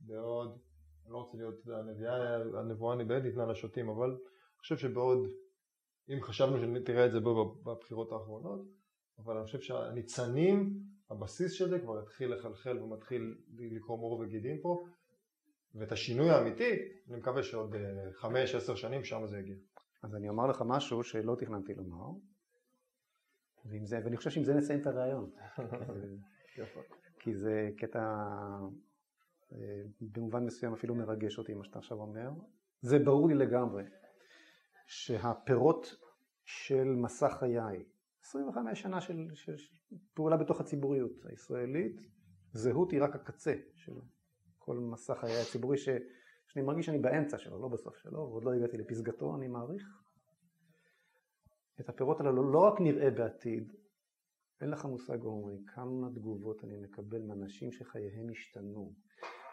בעוד 0.00 0.58
אני 1.10 1.14
לא 1.14 1.18
רוצה 1.18 1.36
להיות, 1.36 1.66
הנביאה, 1.66 2.36
הנבואה 2.36 2.96
ניבאת 2.96 3.22
ניתנה 3.22 3.46
לשוטים, 3.46 3.88
אבל 3.88 4.10
אני 4.10 4.58
חושב 4.58 4.76
שבעוד, 4.76 5.18
אם 6.08 6.22
חשבנו 6.22 6.80
שתראה 6.80 7.06
את 7.06 7.12
זה 7.12 7.20
בבחירות 7.64 8.12
האחרונות, 8.12 8.60
אבל 9.18 9.36
אני 9.36 9.44
חושב 9.44 9.60
שהניצנים, 9.60 10.80
הבסיס 11.10 11.52
של 11.52 11.68
זה 11.68 11.78
כבר 11.78 11.98
התחיל 11.98 12.34
לחלחל 12.34 12.78
ומתחיל 12.78 13.34
לקרום 13.58 14.00
עור 14.00 14.20
וגידים 14.20 14.60
פה, 14.62 14.86
ואת 15.74 15.92
השינוי 15.92 16.30
האמיתי, 16.30 16.70
אני 17.08 17.16
מקווה 17.16 17.42
שעוד 17.42 17.74
אה, 17.74 18.12
חמש, 18.12 18.54
עשר 18.54 18.74
שנים 18.74 19.04
שם 19.04 19.26
זה 19.26 19.38
יגיע. 19.38 19.56
אז 20.02 20.14
אני 20.14 20.28
אומר 20.28 20.46
לך 20.46 20.62
משהו 20.66 21.02
שלא 21.02 21.36
תכננתי 21.38 21.74
לומר, 21.74 22.10
זה, 23.82 24.00
ואני 24.04 24.16
חושב 24.16 24.30
שעם 24.30 24.44
זה 24.44 24.54
נסיים 24.54 24.80
את 24.80 24.86
הרעיון. 24.86 25.30
כי 27.20 27.34
זה 27.34 27.70
קטע 27.76 27.98
אה, 27.98 28.68
במובן 30.00 30.44
מסוים 30.44 30.72
אפילו 30.72 30.94
מרגש 30.94 31.38
אותי 31.38 31.54
מה 31.54 31.64
שאתה 31.64 31.78
עכשיו 31.78 32.00
אומר. 32.00 32.30
זה 32.80 32.98
ברור 32.98 33.28
לי 33.28 33.34
לגמרי 33.34 33.84
שהפירות 34.86 35.96
של 36.44 36.84
מסע 36.84 37.28
חיי, 37.28 37.84
25 38.24 38.82
שנה 38.82 39.00
של, 39.00 39.28
של, 39.34 39.56
של 39.56 39.96
פעולה 40.14 40.36
בתוך 40.36 40.60
הציבוריות 40.60 41.24
הישראלית, 41.24 42.00
זהות 42.52 42.90
היא 42.90 43.02
רק 43.02 43.14
הקצה 43.14 43.54
של 43.74 43.92
כל 44.58 44.78
מסע 44.78 45.14
חיי 45.14 45.40
הציבורי 45.40 45.78
ש, 45.78 45.88
שאני 46.46 46.64
מרגיש 46.64 46.86
שאני 46.86 46.98
באמצע 46.98 47.38
שלו, 47.38 47.62
לא 47.62 47.68
בסוף 47.68 47.96
שלו, 47.96 48.18
ועוד 48.18 48.44
לא 48.44 48.52
הגעתי 48.52 48.76
לפסגתו, 48.76 49.36
אני 49.36 49.48
מעריך. 49.48 50.02
את 51.80 51.88
הפירות 51.88 52.20
הללו 52.20 52.52
לא 52.52 52.58
רק 52.58 52.80
נראה 52.80 53.10
בעתיד, 53.10 53.72
אין 54.60 54.70
לך 54.70 54.84
מושג 54.84 55.22
עומרי, 55.22 55.56
כמה 55.66 56.08
תגובות 56.14 56.64
אני 56.64 56.76
מקבל 56.76 57.22
מאנשים 57.22 57.72
שחייהם 57.72 58.30
השתנו, 58.30 58.94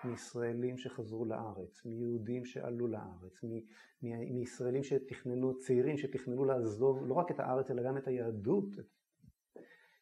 מישראלים 0.04 0.78
שחזרו 0.78 1.26
לארץ, 1.26 1.86
מיהודים 1.86 2.46
שעלו 2.46 2.88
לארץ, 2.88 3.44
מ- 3.44 3.62
מ- 4.04 4.40
מישראלים 4.40 4.84
שתכננו, 4.84 5.58
צעירים 5.58 5.98
שתכננו 5.98 6.46
לעזוב 6.46 7.08
לא 7.08 7.14
רק 7.14 7.32
את 7.32 7.40
הארץ 7.40 7.72
אלא 7.72 7.84
גם 7.84 7.98
את 7.98 8.08
היהדות, 8.08 8.70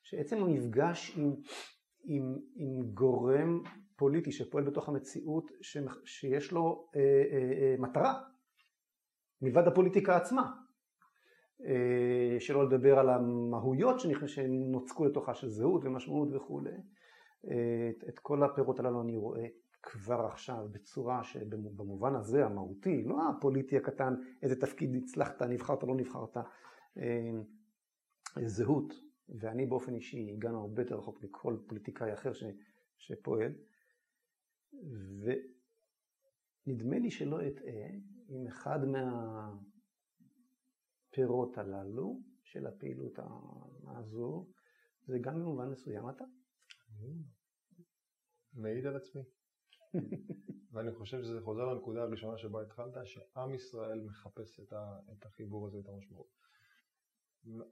שעצם 0.03 0.37
המפגש 0.37 1.17
עם, 1.17 1.35
עם, 2.03 2.37
עם 2.55 2.81
גורם 2.93 3.61
פוליטי 3.95 4.31
שפועל 4.31 4.63
בתוך 4.63 4.89
המציאות 4.89 5.51
ש, 5.61 5.77
שיש 6.05 6.51
לו 6.51 6.87
אה, 6.95 7.01
אה, 7.01 7.51
אה, 7.61 7.75
מטרה 7.79 8.21
מלבד 9.41 9.67
הפוליטיקה 9.67 10.17
עצמה. 10.17 10.51
אה, 11.65 12.39
שלא 12.39 12.65
לדבר 12.65 12.99
על 12.99 13.09
המהויות 13.09 13.99
שנוצקו 14.25 15.05
לתוכה 15.05 15.33
של 15.33 15.49
זהות 15.49 15.85
ומשמעות 15.85 16.29
וכולי. 16.33 16.71
אה, 17.47 17.89
את, 17.89 18.03
את 18.09 18.19
כל 18.19 18.43
הפירות 18.43 18.79
הללו 18.79 19.01
אני 19.01 19.17
רואה 19.17 19.45
כבר 19.85 20.25
עכשיו 20.25 20.67
בצורה 20.71 21.23
שבמובן 21.23 22.15
הזה 22.15 22.45
המהותי, 22.45 23.03
לא 23.03 23.29
הפוליטי 23.29 23.77
הקטן, 23.77 24.13
איזה 24.41 24.61
תפקיד 24.61 24.95
הצלחת, 24.95 25.41
נבחרת, 25.41 25.83
לא 25.83 25.95
נבחרת, 25.95 26.37
אה, 26.97 27.31
זהות, 28.45 28.93
ואני 29.29 29.65
באופן 29.65 29.95
אישי 29.95 30.31
הגענו 30.33 30.61
הרבה 30.61 30.81
יותר 30.81 30.95
רחוק 30.95 31.23
מכל 31.23 31.57
פוליטיקאי 31.67 32.13
אחר 32.13 32.33
ש, 32.33 32.43
שפועל, 32.97 33.53
ונדמה 36.67 36.99
לי 36.99 37.11
שלא 37.11 37.47
אטעה 37.47 37.89
אם 38.29 38.47
אחד 38.47 38.85
מה... 38.85 39.51
הפירות 41.15 41.57
הללו 41.57 42.21
של 42.43 42.67
הפעילות 42.67 43.19
הזו, 43.87 44.47
זה 45.05 45.17
גם 45.21 45.33
במובן 45.33 45.69
מסוים 45.69 46.09
אתה. 46.09 46.23
מעיד 48.53 48.85
על 48.85 48.95
עצמי. 48.95 49.21
ואני 50.71 50.91
חושב 50.93 51.23
שזה 51.23 51.41
חוזר 51.41 51.65
לנקודה 51.65 52.03
הראשונה 52.03 52.37
שבה 52.37 52.61
התחלת, 52.61 52.97
שעם 53.05 53.53
ישראל 53.53 54.01
מחפש 54.01 54.59
את, 54.59 54.73
ה, 54.73 54.99
את 55.11 55.25
החיבור 55.25 55.67
הזה, 55.67 55.79
את 55.79 55.89
המשמעות. 55.89 56.27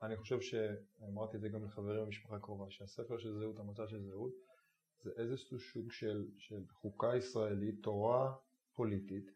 אני 0.01 0.17
חושב 0.17 0.41
שאמרתי 0.41 1.37
את 1.37 1.41
זה 1.41 1.49
גם 1.49 1.65
לחברים 1.65 2.05
במשפחה 2.05 2.39
קרובה, 2.39 2.65
שהספר 2.69 3.17
של 3.17 3.33
זהות, 3.33 3.59
המצע 3.59 3.87
של 3.87 4.03
זהות, 4.03 4.33
זה 5.03 5.11
איזשהו 5.17 5.59
סוג 5.59 5.91
של, 5.91 6.27
של 6.37 6.63
חוקה 6.71 7.15
ישראלית, 7.15 7.75
תורה 7.83 8.35
פוליטית, 8.73 9.31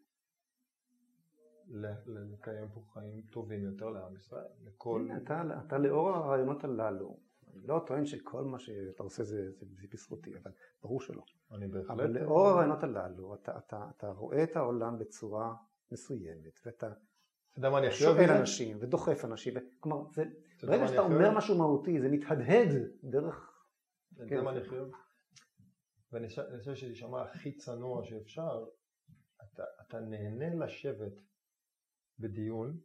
לקיים 1.68 2.70
פה 2.74 2.82
חיים 2.94 3.22
טובים 3.22 3.64
יותר 3.64 3.90
לעם 3.90 4.16
ישראל. 4.16 4.48
לכל... 4.66 5.08
אתה, 5.24 5.44
אתה 5.66 5.78
לאור 5.78 6.10
הרעיונות 6.10 6.64
הללו, 6.64 7.20
אני 7.54 7.68
לא 7.68 7.84
טוען 7.88 8.06
שכל 8.06 8.44
מה 8.44 8.60
שאתה 8.60 9.04
עושה 9.04 9.24
זה, 9.24 9.52
זה, 9.52 9.66
זה 9.82 9.88
בזכותי, 9.92 10.38
אבל 10.38 10.52
ברור 10.82 11.02
שלא. 11.02 11.24
אני 11.52 11.68
בהחלט... 11.68 11.90
אבל 11.90 12.20
לאור 12.20 12.48
הרעיונות 12.48 12.84
הללו, 12.84 13.36
אתה, 13.36 13.58
אתה, 13.58 13.90
אתה 13.98 14.08
רואה 14.08 14.44
את 14.44 14.56
העולם 14.56 15.00
בצורה 15.00 15.56
מסוימת, 15.92 16.60
ואתה 16.66 16.94
שואל 17.92 18.32
אנשים 18.32 18.78
ודוחף 18.82 19.26
אנשים, 19.26 19.54
כלומר, 19.80 20.12
זה, 20.12 20.24
ברגע 20.64 20.88
שאתה 20.88 21.02
אומר 21.02 21.38
משהו 21.38 21.58
מהותי, 21.58 22.02
זה 22.02 22.10
מתהדהד 22.10 22.70
דרך... 23.04 23.54
אתה 24.14 24.24
יודע 24.24 24.42
מה 24.42 24.52
אני 24.52 24.64
חושב? 24.64 24.88
ואני 26.12 26.28
חושב 26.60 26.76
שזה 26.76 26.90
יישמע 26.90 27.24
הכי 27.24 27.58
צנוע 27.58 28.06
שאפשר, 28.06 28.66
אתה, 29.44 29.64
אתה 29.88 30.00
נהנה 30.00 30.66
לשבת 30.66 31.14
בדיון 32.20 32.80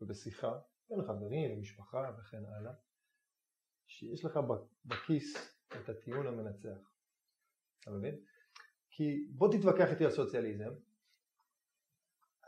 ובשיחה 0.00 0.58
בין 0.90 1.02
חברים, 1.02 1.60
משפחה 1.60 2.10
וכן 2.18 2.44
הלאה, 2.44 2.72
שיש 3.92 4.24
לך 4.24 4.40
בכיס 4.84 5.56
את 5.80 5.88
הטיעון 5.88 6.26
המנצח. 6.26 6.90
אתה 7.80 7.90
מבין? 7.90 8.16
כי 8.90 9.26
בוא 9.30 9.52
תתווכח 9.52 9.90
איתי 9.90 10.04
על 10.04 10.10
סוציאליזם, 10.10 10.72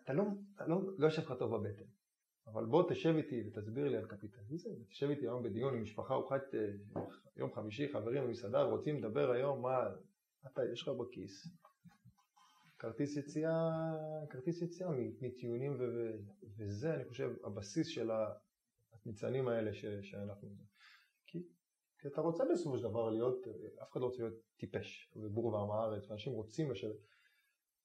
אתה 0.02 0.12
לא, 0.12 0.24
אתה 0.56 0.66
לא, 0.66 0.80
לא 0.98 1.06
יושב 1.06 1.22
לך 1.22 1.34
טוב 1.38 1.56
בבטן, 1.56 1.84
אבל 2.46 2.66
בוא 2.66 2.90
תשב 2.90 3.14
איתי 3.16 3.48
ותסביר 3.48 3.88
לי 3.88 3.96
על 3.96 4.06
קפיטליזם, 4.06 4.70
תשב 4.88 5.10
איתי 5.10 5.20
היום 5.20 5.42
בדיון 5.42 5.74
עם 5.74 5.82
משפחה 5.82 6.14
ארוחת 6.14 6.54
אה, 6.54 6.70
יום 7.36 7.52
חמישי, 7.54 7.92
חברים 7.92 8.24
במסעדה, 8.24 8.62
רוצים 8.62 8.98
לדבר 8.98 9.30
היום 9.30 9.62
מה, 9.62 9.86
אתה, 10.46 10.62
יש 10.72 10.82
לך 10.82 10.88
בכיס 10.88 11.48
כרטיס 12.78 13.16
יציאה, 13.16 13.70
כרטיס 14.30 14.62
יציאה 14.62 14.90
מטיעונים 15.20 15.76
וזה 16.56 16.94
אני 16.94 17.04
חושב 17.04 17.32
הבסיס 17.44 17.86
של 17.86 18.10
הניצנים 19.04 19.48
האלה 19.48 19.74
ש- 19.74 19.86
שאנחנו... 20.02 20.73
כי, 22.04 22.08
אתה 22.08 22.20
רוצה 22.20 22.44
בסופו 22.52 22.78
של 22.78 22.84
דבר 22.84 23.10
להיות, 23.10 23.46
אף 23.82 23.92
אחד 23.92 24.00
לא 24.00 24.06
רוצה 24.06 24.22
להיות 24.22 24.34
טיפש 24.56 25.12
ובור 25.16 25.46
ועם 25.46 25.70
הארץ 25.70 26.10
ואנשים 26.10 26.32
רוצים 26.32 26.70
לשבת 26.70 26.96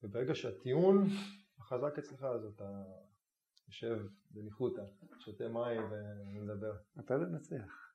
וברגע 0.04 0.36
שהטיעון 0.36 1.06
החזק 1.60 1.98
אצלך 1.98 2.24
אז 2.24 2.46
אתה 2.46 2.84
יושב 3.68 4.06
בניחותא, 4.32 4.82
שותה 5.20 5.48
מים 5.48 5.82
ומדבר. 5.92 6.74
אתה 7.00 7.18
לנצח. 7.18 7.94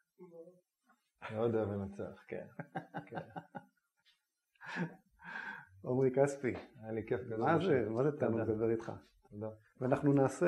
מאוד 1.32 1.54
אוהב 1.54 1.68
לנצח, 1.68 2.24
כן. 2.28 2.46
כן. 3.06 3.16
עמרי 5.84 6.10
כספי. 6.14 6.54
היה 6.82 6.92
לי 6.92 7.06
כיף 7.06 7.20
גדול. 7.20 7.40
מה 7.40 7.58
זה, 7.58 7.88
מה 7.90 8.02
זה 8.02 8.18
תענוג 8.18 8.40
לדבר 8.40 8.70
איתך. 8.70 8.92
תודה. 9.30 9.50
ואנחנו 9.80 10.12
נעשה 10.12 10.46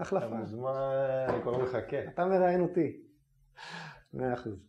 החלפה. 0.00 0.26
אתה 0.26 0.34
מוזמן, 0.34 1.26
אני 1.28 1.42
כבר 1.42 1.58
מחכה. 1.64 2.08
אתה 2.08 2.26
מראיין 2.26 2.60
אותי. 2.60 3.04
מאה 4.12 4.34
אחוז. 4.34 4.67